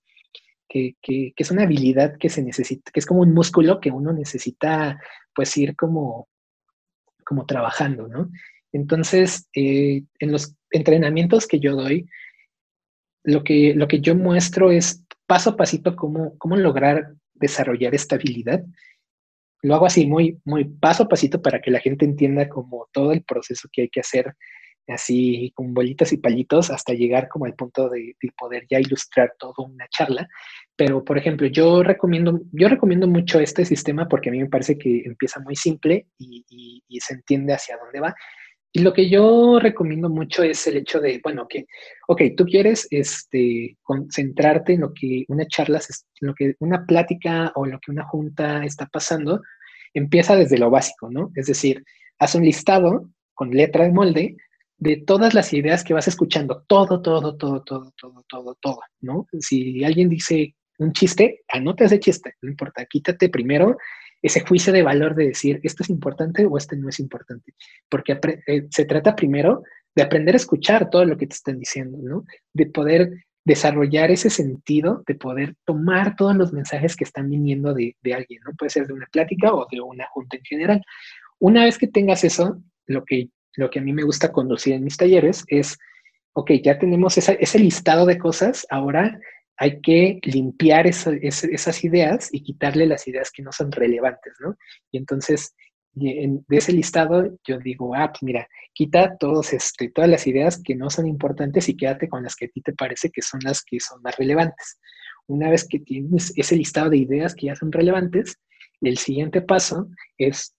que, 0.67 1.33
es 1.35 1.51
una 1.51 1.63
habilidad 1.63 2.17
que 2.17 2.29
se 2.29 2.43
necesita, 2.43 2.91
que 2.91 2.99
es 2.99 3.05
como 3.05 3.21
un 3.21 3.33
músculo 3.33 3.79
que 3.79 3.91
uno 3.91 4.13
necesita 4.13 4.99
pues 5.33 5.55
ir 5.57 5.75
como, 5.75 6.27
como 7.25 7.45
trabajando, 7.45 8.07
¿no? 8.07 8.29
Entonces, 8.75 9.47
eh, 9.55 10.03
en 10.19 10.31
los 10.31 10.55
entrenamientos 10.71 11.47
que 11.47 11.59
yo 11.59 11.75
doy, 11.75 12.07
lo 13.23 13.43
que, 13.43 13.73
lo 13.73 13.87
que 13.87 14.01
yo 14.01 14.15
muestro 14.15 14.71
es 14.71 15.03
paso 15.25 15.51
a 15.51 15.57
pasito 15.57 15.95
cómo, 15.95 16.37
cómo 16.37 16.55
lograr 16.55 17.13
desarrollar 17.33 17.95
esta 17.95 18.15
habilidad 18.15 18.63
lo 19.65 19.73
hago 19.73 19.87
así 19.87 20.05
muy, 20.05 20.39
muy 20.45 20.65
paso 20.65 21.03
a 21.03 21.07
pasito 21.07 21.41
para 21.41 21.59
que 21.59 21.71
la 21.71 21.79
gente 21.79 22.05
entienda 22.05 22.47
como 22.47 22.87
todo 22.91 23.11
el 23.11 23.23
proceso 23.23 23.67
que 23.71 23.83
hay 23.83 23.89
que 23.89 24.01
hacer, 24.01 24.35
así 24.87 25.51
con 25.55 25.73
bolitas 25.73 26.13
y 26.13 26.17
palitos 26.17 26.69
hasta 26.69 26.93
llegar 26.93 27.27
como 27.27 27.45
al 27.45 27.55
punto 27.55 27.89
de, 27.89 28.15
poder 28.37 28.67
ya 28.69 28.79
ilustrar 28.79 29.33
toda 29.39 29.65
una 29.67 29.87
charla. 29.89 30.27
Pero, 30.75 31.03
por 31.03 31.17
ejemplo, 31.17 31.47
yo 31.47 31.81
recomiendo, 31.81 32.41
yo 32.51 32.69
recomiendo 32.69 33.07
mucho 33.07 33.39
este 33.39 33.65
sistema 33.65 34.07
porque 34.07 34.29
a 34.29 34.33
mí 34.33 34.39
me 34.39 34.49
parece 34.49 34.77
que 34.77 35.01
empieza 35.03 35.39
muy 35.39 35.55
simple 35.55 36.05
y, 36.19 36.45
y 36.87 36.99
se 36.99 37.15
entiende 37.15 37.53
hacia 37.53 37.77
dónde 37.77 38.01
va. 38.01 38.15
Y 38.75 38.79
lo 38.79 38.91
que 38.91 39.09
yo 39.09 39.57
recomiendo 39.57 40.09
mucho 40.09 40.43
es 40.43 40.67
el 40.67 40.75
hecho 40.75 40.99
de, 40.99 41.21
bueno, 41.23 41.47
que, 41.47 41.65
ok, 42.09 42.23
tú 42.35 42.43
quieres 42.43 42.85
este, 42.91 43.77
concentrarte 43.81 44.73
en 44.73 44.81
lo 44.81 44.93
que 44.93 45.23
una 45.29 45.47
charla, 45.47 45.79
en 45.79 46.27
lo 46.27 46.33
que 46.35 46.55
una 46.59 46.85
plática 46.85 47.53
o 47.55 47.65
lo 47.65 47.79
que 47.79 47.91
una 47.91 48.03
junta 48.03 48.65
está 48.65 48.85
pasando, 48.87 49.41
empieza 49.93 50.35
desde 50.35 50.57
lo 50.57 50.69
básico, 50.69 51.09
¿no? 51.09 51.31
Es 51.35 51.45
decir, 51.45 51.85
haz 52.19 52.35
un 52.35 52.43
listado 52.43 53.09
con 53.33 53.51
letra 53.51 53.85
de 53.85 53.93
molde 53.93 54.35
de 54.77 54.97
todas 54.97 55.33
las 55.33 55.53
ideas 55.53 55.85
que 55.85 55.93
vas 55.93 56.09
escuchando, 56.09 56.65
todo, 56.67 57.01
todo, 57.01 57.37
todo, 57.37 57.63
todo, 57.63 57.93
todo, 57.95 58.25
todo, 58.27 58.57
todo, 58.59 58.79
¿no? 58.99 59.25
Si 59.39 59.85
alguien 59.85 60.09
dice 60.09 60.53
un 60.77 60.91
chiste, 60.93 61.43
anota 61.47 61.85
ese 61.85 61.99
chiste, 61.99 62.35
no 62.41 62.49
importa, 62.49 62.85
quítate 62.85 63.29
primero 63.29 63.77
ese 64.21 64.41
juicio 64.41 64.73
de 64.73 64.81
valor 64.81 65.15
de 65.15 65.27
decir, 65.27 65.59
esto 65.63 65.83
es 65.83 65.89
importante 65.89 66.45
o 66.45 66.57
este 66.57 66.75
no 66.75 66.89
es 66.89 66.99
importante. 66.99 67.53
Porque 67.89 68.19
eh, 68.47 68.67
se 68.71 68.85
trata 68.85 69.15
primero 69.15 69.61
de 69.93 70.01
aprender 70.01 70.33
a 70.33 70.37
escuchar 70.37 70.89
todo 70.89 71.05
lo 71.05 71.15
que 71.17 71.27
te 71.27 71.35
están 71.35 71.59
diciendo, 71.59 71.99
¿no? 72.01 72.25
De 72.53 72.65
poder 72.65 73.25
desarrollar 73.45 74.09
ese 74.09 74.31
sentido 74.31 75.03
de 75.05 75.13
poder 75.13 75.55
tomar 75.63 76.15
todos 76.15 76.35
los 76.35 76.51
mensajes 76.51 76.95
que 76.95 77.03
están 77.03 77.29
viniendo 77.29 77.75
de, 77.75 77.95
de, 78.01 78.13
alguien, 78.15 78.41
¿no? 78.43 78.53
Puede 78.57 78.71
ser 78.71 78.87
de 78.87 78.93
una 78.93 79.05
plática 79.11 79.53
o 79.53 79.67
de 79.69 79.79
una 79.79 80.07
junta 80.07 80.37
en 80.37 80.43
general. 80.43 80.81
Una 81.37 81.63
vez 81.63 81.77
que 81.77 81.87
tengas 81.87 82.23
eso, 82.23 82.59
lo 82.87 83.05
que, 83.05 83.29
lo 83.55 83.69
que 83.69 83.79
a 83.79 83.83
mí 83.83 83.93
me 83.93 84.03
gusta 84.03 84.31
conducir 84.31 84.73
en 84.73 84.83
mis 84.83 84.97
talleres 84.97 85.43
es, 85.47 85.77
ok, 86.33 86.51
ya 86.63 86.79
tenemos 86.79 87.17
ese 87.19 87.59
listado 87.59 88.07
de 88.07 88.17
cosas, 88.17 88.65
ahora 88.71 89.19
hay 89.57 89.81
que 89.81 90.19
limpiar 90.23 90.87
esas 90.87 91.83
ideas 91.83 92.29
y 92.31 92.41
quitarle 92.41 92.85
las 92.85 93.07
ideas 93.07 93.31
que 93.31 93.41
no 93.41 93.51
son 93.51 93.71
relevantes, 93.71 94.33
¿no? 94.39 94.57
Y 94.91 94.97
entonces, 94.97 95.55
de 95.93 96.41
ese 96.49 96.73
listado, 96.73 97.37
yo 97.47 97.57
digo, 97.59 97.95
ah, 97.95 98.11
pues 98.11 98.23
mira, 98.23 98.47
quita 98.73 99.17
todos, 99.17 99.53
este, 99.53 99.89
todas 99.89 100.09
las 100.09 100.27
ideas 100.27 100.61
que 100.61 100.75
no 100.75 100.89
son 100.89 101.07
importantes 101.07 101.69
y 101.69 101.77
quédate 101.77 102.09
con 102.09 102.23
las 102.23 102.35
que 102.35 102.45
a 102.45 102.49
ti 102.49 102.61
te 102.61 102.73
parece 102.73 103.09
que 103.09 103.21
son 103.21 103.39
las 103.43 103.63
que 103.63 103.79
son 103.79 104.01
más 104.01 104.17
relevantes. 104.17 104.79
Una 105.27 105.49
vez 105.49 105.65
que 105.67 105.79
tienes 105.79 106.33
ese 106.35 106.55
listado 106.57 106.89
de 106.89 106.97
ideas 106.97 107.33
que 107.33 107.47
ya 107.47 107.55
son 107.55 107.71
relevantes, 107.71 108.37
el 108.81 108.97
siguiente 108.97 109.41
paso 109.41 109.87
es 110.17 110.53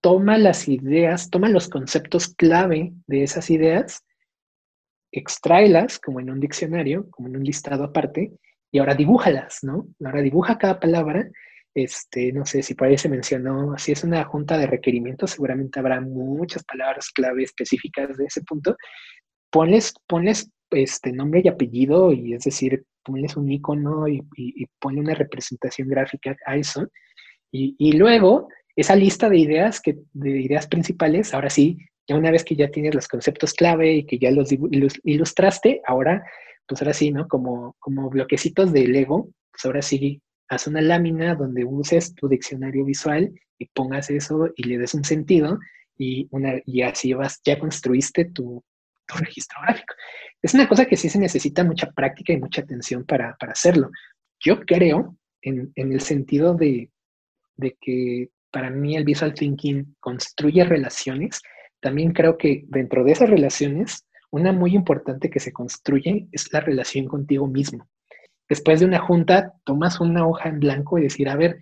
toma 0.00 0.38
las 0.38 0.68
ideas, 0.68 1.30
toma 1.30 1.48
los 1.50 1.68
conceptos 1.68 2.34
clave 2.34 2.92
de 3.06 3.22
esas 3.22 3.50
ideas 3.50 4.02
extráelas 5.12 5.98
como 5.98 6.20
en 6.20 6.30
un 6.30 6.40
diccionario, 6.40 7.08
como 7.10 7.28
en 7.28 7.36
un 7.36 7.44
listado 7.44 7.84
aparte, 7.84 8.32
y 8.72 8.78
ahora 8.78 8.94
dibújalas, 8.94 9.58
¿no? 9.62 9.86
Ahora 10.04 10.22
dibuja 10.22 10.58
cada 10.58 10.80
palabra. 10.80 11.28
Este, 11.74 12.32
no 12.32 12.44
sé 12.44 12.62
si 12.62 12.74
por 12.74 12.88
ahí 12.88 12.98
se 12.98 13.08
mencionó, 13.08 13.76
si 13.78 13.92
es 13.92 14.04
una 14.04 14.24
junta 14.24 14.58
de 14.58 14.66
requerimientos, 14.66 15.32
seguramente 15.32 15.78
habrá 15.78 16.00
muchas 16.00 16.64
palabras 16.64 17.10
clave 17.10 17.44
específicas 17.44 18.16
de 18.16 18.24
ese 18.24 18.42
punto. 18.42 18.76
Ponles, 19.50 19.94
ponles 20.06 20.50
este 20.70 21.12
nombre 21.12 21.42
y 21.44 21.48
apellido, 21.48 22.12
y 22.12 22.34
es 22.34 22.44
decir, 22.44 22.84
ponles 23.02 23.36
un 23.36 23.50
icono 23.50 24.08
y, 24.08 24.22
y, 24.36 24.66
una 24.82 25.14
representación 25.14 25.88
gráfica 25.88 26.36
a 26.46 26.56
eso. 26.56 26.88
Y, 27.50 27.76
y, 27.78 27.92
luego, 27.92 28.48
esa 28.76 28.96
lista 28.96 29.28
de 29.28 29.38
ideas, 29.38 29.80
que, 29.80 29.98
de 30.12 30.40
ideas 30.40 30.66
principales, 30.66 31.34
ahora 31.34 31.50
sí, 31.50 31.78
ya 32.06 32.16
una 32.16 32.30
vez 32.30 32.44
que 32.44 32.56
ya 32.56 32.70
tienes 32.70 32.94
los 32.94 33.08
conceptos 33.08 33.54
clave 33.54 33.92
y 33.92 34.06
que 34.06 34.18
ya 34.18 34.30
los 34.30 34.50
ilustraste, 35.04 35.80
ahora, 35.86 36.24
pues 36.66 36.80
ahora 36.82 36.92
sí, 36.92 37.10
¿no? 37.10 37.28
Como, 37.28 37.76
como 37.78 38.10
bloquecitos 38.10 38.72
de 38.72 38.86
Lego, 38.86 39.28
pues 39.50 39.64
ahora 39.64 39.82
sí, 39.82 40.20
haz 40.48 40.66
una 40.66 40.80
lámina 40.80 41.34
donde 41.34 41.64
uses 41.64 42.14
tu 42.14 42.28
diccionario 42.28 42.84
visual 42.84 43.32
y 43.58 43.66
pongas 43.66 44.10
eso 44.10 44.50
y 44.56 44.64
le 44.64 44.78
des 44.78 44.94
un 44.94 45.04
sentido 45.04 45.58
y, 45.96 46.28
una, 46.30 46.60
y 46.66 46.82
así 46.82 47.12
vas, 47.14 47.40
ya 47.44 47.58
construiste 47.58 48.26
tu, 48.26 48.62
registro 49.14 49.60
gráfico. 49.60 49.94
Es 50.40 50.54
una 50.54 50.66
cosa 50.66 50.86
que 50.86 50.96
sí 50.96 51.10
se 51.10 51.18
necesita 51.18 51.64
mucha 51.64 51.90
práctica 51.92 52.32
y 52.32 52.38
mucha 52.38 52.62
atención 52.62 53.04
para, 53.04 53.36
hacerlo. 53.40 53.90
Yo 54.40 54.60
creo 54.60 55.18
en, 55.42 55.70
en 55.74 55.92
el 55.92 56.00
sentido 56.00 56.54
de, 56.54 56.90
de 57.56 57.76
que 57.78 58.30
para 58.50 58.70
mí 58.70 58.96
el 58.96 59.04
visual 59.04 59.34
thinking 59.34 59.96
construye 60.00 60.64
relaciones 60.64 61.42
también 61.82 62.12
creo 62.12 62.38
que 62.38 62.64
dentro 62.68 63.04
de 63.04 63.12
esas 63.12 63.28
relaciones, 63.28 64.06
una 64.30 64.52
muy 64.52 64.74
importante 64.74 65.28
que 65.28 65.40
se 65.40 65.52
construye 65.52 66.28
es 66.30 66.50
la 66.52 66.60
relación 66.60 67.06
contigo 67.06 67.46
mismo. 67.48 67.88
Después 68.48 68.80
de 68.80 68.86
una 68.86 69.00
junta, 69.00 69.52
tomas 69.64 70.00
una 70.00 70.26
hoja 70.26 70.48
en 70.48 70.60
blanco 70.60 70.98
y 70.98 71.02
decir, 71.02 71.28
a 71.28 71.36
ver, 71.36 71.58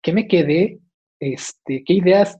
¿qué 0.00 0.12
me 0.12 0.28
quedé? 0.28 0.78
Este, 1.18 1.82
¿Qué 1.84 1.94
ideas 1.94 2.38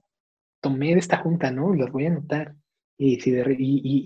tomé 0.61 0.93
de 0.93 0.99
esta 0.99 1.17
junta? 1.17 1.51
¿no? 1.51 1.75
Las 1.75 1.91
voy 1.91 2.05
a 2.05 2.09
anotar. 2.09 2.55
Y, 2.99 3.19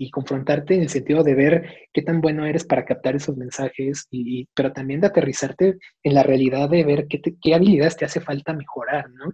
y, 0.04 0.10
confrontarte 0.10 0.74
en 0.74 0.82
el 0.82 0.90
sentido 0.90 1.22
de 1.22 1.34
ver 1.34 1.88
qué 1.94 2.02
tan 2.02 2.20
bueno 2.20 2.44
eres 2.44 2.66
para 2.66 2.84
captar 2.84 3.16
esos 3.16 3.38
mensajes, 3.38 4.06
y, 4.10 4.46
pero 4.54 4.70
también 4.74 5.00
de 5.00 5.06
aterrizarte 5.06 5.78
en 6.02 6.12
la 6.14 6.22
realidad 6.22 6.68
de 6.68 6.84
ver 6.84 7.06
qué, 7.08 7.22
qué 7.40 7.54
habilidades 7.54 7.96
te 7.96 8.04
hace 8.04 8.20
falta 8.20 8.52
mejorar, 8.52 9.08
¿no? 9.08 9.32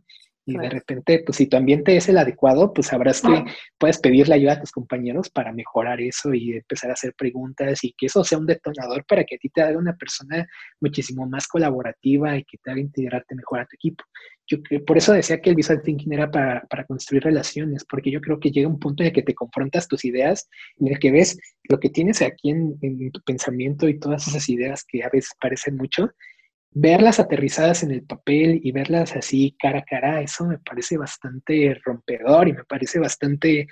Y 0.48 0.56
de 0.56 0.70
repente, 0.70 1.22
pues 1.26 1.36
si 1.36 1.46
tu 1.46 1.58
ambiente 1.58 1.94
es 1.94 2.08
el 2.08 2.16
adecuado, 2.16 2.72
pues 2.72 2.86
sabrás 2.86 3.20
que 3.20 3.44
puedes 3.76 3.98
pedirle 3.98 4.34
ayuda 4.34 4.54
a 4.54 4.60
tus 4.60 4.72
compañeros 4.72 5.28
para 5.28 5.52
mejorar 5.52 6.00
eso 6.00 6.32
y 6.32 6.52
empezar 6.52 6.88
a 6.88 6.94
hacer 6.94 7.12
preguntas 7.12 7.84
y 7.84 7.92
que 7.92 8.06
eso 8.06 8.24
sea 8.24 8.38
un 8.38 8.46
detonador 8.46 9.04
para 9.04 9.24
que 9.24 9.34
a 9.34 9.38
ti 9.38 9.50
te 9.50 9.60
haga 9.60 9.76
una 9.76 9.94
persona 9.94 10.48
muchísimo 10.80 11.28
más 11.28 11.46
colaborativa 11.46 12.34
y 12.38 12.44
que 12.44 12.56
te 12.56 12.70
haga 12.70 12.80
integrarte 12.80 13.34
mejor 13.34 13.60
a 13.60 13.66
tu 13.66 13.74
equipo. 13.74 14.04
Yo 14.46 14.56
por 14.86 14.96
eso 14.96 15.12
decía 15.12 15.42
que 15.42 15.50
el 15.50 15.56
visual 15.56 15.82
thinking 15.82 16.14
era 16.14 16.30
para, 16.30 16.66
construir 16.86 17.24
relaciones, 17.24 17.84
porque 17.84 18.10
yo 18.10 18.22
creo 18.22 18.40
que 18.40 18.50
llega 18.50 18.68
un 18.68 18.78
punto 18.78 19.02
en 19.02 19.08
el 19.08 19.12
que 19.12 19.22
te 19.22 19.34
confrontas 19.34 19.86
tus 19.86 20.06
ideas, 20.06 20.48
en 20.78 20.88
el 20.88 20.98
que 20.98 21.10
ves 21.10 21.38
lo 21.64 21.78
que 21.78 21.90
tienes 21.90 22.22
aquí 22.22 22.48
en, 22.48 22.78
en 22.80 23.12
tu 23.12 23.20
pensamiento 23.20 23.86
y 23.86 23.98
todas 23.98 24.26
esas 24.26 24.48
ideas 24.48 24.82
que 24.88 25.04
a 25.04 25.10
veces 25.10 25.32
parecen 25.38 25.76
mucho, 25.76 26.10
verlas 26.80 27.18
aterrizadas 27.18 27.82
en 27.82 27.90
el 27.90 28.02
papel 28.02 28.60
y 28.62 28.70
verlas 28.70 29.16
así 29.16 29.56
cara 29.58 29.80
a 29.80 29.84
cara, 29.84 30.22
eso 30.22 30.46
me 30.46 30.58
parece 30.58 30.96
bastante 30.96 31.74
rompedor 31.84 32.48
y 32.48 32.52
me 32.52 32.64
parece 32.64 33.00
bastante 33.00 33.66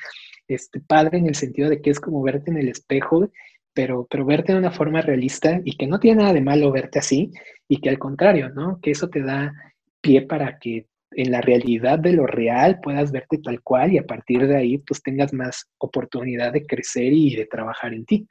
este, 0.49 0.81
padre 0.81 1.19
en 1.19 1.27
el 1.27 1.37
sentido 1.37 1.71
de 1.71 1.81
que 1.81 1.91
es 1.91 2.01
como 2.01 2.21
verte 2.23 2.51
en 2.51 2.59
el 2.59 2.69
espejo, 2.69 3.31
pero, 3.73 4.09
pero 4.11 4.25
verte 4.25 4.53
de 4.53 4.59
una 4.59 4.73
forma 4.73 5.03
realista 5.03 5.61
y 5.65 5.77
que 5.77 5.87
no 5.87 6.01
tiene 6.01 6.23
nada 6.23 6.33
de 6.33 6.41
malo 6.41 6.73
verte 6.73 6.99
así 6.99 7.31
y 7.69 7.81
que 7.81 7.91
al 7.91 7.99
contrario, 7.99 8.49
¿no? 8.49 8.81
Que 8.81 8.91
eso 8.91 9.09
te 9.09 9.23
da 9.23 9.53
pie 10.01 10.23
para 10.23 10.59
que 10.59 10.87
en 11.13 11.31
la 11.31 11.41
realidad 11.41 12.01
de 12.01 12.13
lo 12.13 12.27
real 12.27 12.81
puedas 12.83 13.13
verte 13.13 13.39
tal 13.39 13.63
cual 13.63 13.93
y 13.93 13.99
a 13.99 14.07
partir 14.07 14.49
de 14.49 14.57
ahí 14.57 14.79
pues 14.79 15.01
tengas 15.01 15.33
más 15.33 15.67
oportunidad 15.79 16.53
de 16.53 16.67
crecer 16.67 17.13
y 17.13 17.37
de 17.37 17.47
trabajar 17.47 17.95
en 17.95 18.05
ti 18.05 18.27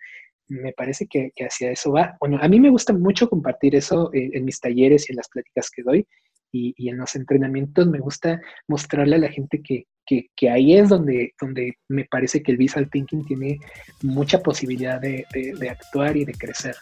me 0.48 0.74
parece 0.74 1.08
que, 1.08 1.32
hacia 1.40 1.72
eso 1.72 1.92
va. 1.92 2.18
Bueno, 2.20 2.38
a 2.42 2.48
mí 2.48 2.60
me 2.60 2.70
gusta 2.70 2.94
mucho 2.94 3.30
compartir 3.30 3.76
eso 3.76 4.10
en, 4.14 4.46
mis 4.46 4.60
talleres 4.60 5.10
y 5.10 5.14
en 5.14 5.18
las 5.18 5.30
pláticas 5.30 5.70
que 5.70 5.84
doy 5.84 6.08
y, 6.52 6.90
en 6.90 6.98
los 6.98 7.16
entrenamientos 7.16 7.88
me 7.88 8.00
gusta 8.00 8.40
mostrarle 8.68 9.16
a 9.16 9.20
la 9.20 9.30
gente 9.30 9.62
que, 9.62 10.50
ahí 10.50 10.78
es 10.78 10.90
donde, 10.90 11.34
donde 11.40 11.74
me 11.90 12.06
parece 12.06 12.42
que 12.42 12.52
el 12.52 12.58
visual 12.58 12.90
thinking 12.90 13.26
tiene 13.26 13.60
mucha 14.04 14.40
posibilidad 14.40 15.02
de, 15.02 15.26
actuar 15.70 16.16
y 16.16 16.26
de 16.26 16.34
crecer. 16.34 16.76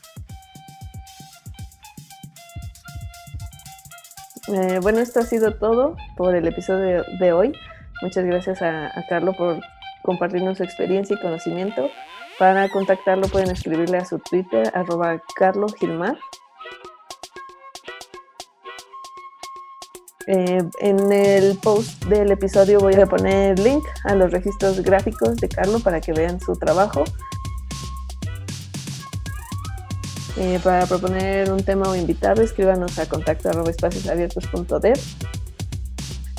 Eh, 4.53 4.80
bueno, 4.82 4.99
esto 4.99 5.22
ha 5.22 5.24
sido 5.24 5.55
todo 5.55 5.95
por 6.18 6.36
el 6.36 6.47
episodio 6.47 7.03
de, 7.20 7.32
hoy. 7.32 7.53
Muchas 8.01 8.26
gracias 8.26 8.61
a, 8.61 8.88
a 8.88 9.07
Carlos 9.07 9.38
por 9.38 9.59
compartirnos 10.03 10.57
su 10.57 10.64
experiencia 10.64 11.16
y 11.16 11.22
conocimiento. 11.22 11.89
Para 12.43 12.67
contactarlo 12.67 13.29
pueden 13.29 13.51
escribirle 13.51 13.95
a 13.99 14.03
su 14.03 14.19
Twitter, 14.19 14.69
arroba 14.75 15.17
Carlos 15.33 15.73
Gilmar. 15.75 16.17
Eh, 20.27 20.61
en 20.81 21.11
el 21.13 21.57
post 21.59 22.03
del 22.03 22.31
episodio 22.31 22.81
voy 22.81 22.95
a 22.95 23.05
poner 23.05 23.57
link 23.59 23.85
a 24.03 24.15
los 24.15 24.29
registros 24.29 24.81
gráficos 24.81 25.37
de 25.37 25.47
Carlos 25.47 25.83
para 25.83 26.01
que 26.01 26.11
vean 26.11 26.41
su 26.41 26.51
trabajo. 26.57 27.05
Eh, 30.35 30.59
para 30.61 30.85
proponer 30.85 31.49
un 31.49 31.63
tema 31.63 31.87
o 31.87 31.95
invitado, 31.95 32.41
escríbanos 32.41 32.99
a 32.99 33.07
contacto 33.07 33.51
arroba 33.51 33.69
espaciosabiertos.dev. 33.71 34.99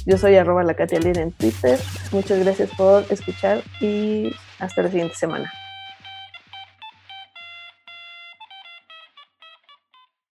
Yo 0.05 0.19
soy 0.19 0.37
arroba 0.37 0.65
la 0.65 0.75
Katia 0.75 0.99
en 0.99 1.33
Twitter. 1.33 1.81
Muchas 2.13 2.41
gracias 2.41 2.69
por 2.77 3.07
escuchar 3.09 3.63
y 3.81 4.31
hasta 4.59 4.83
la 4.83 4.91
siguiente 4.91 5.15
semana. 5.15 5.51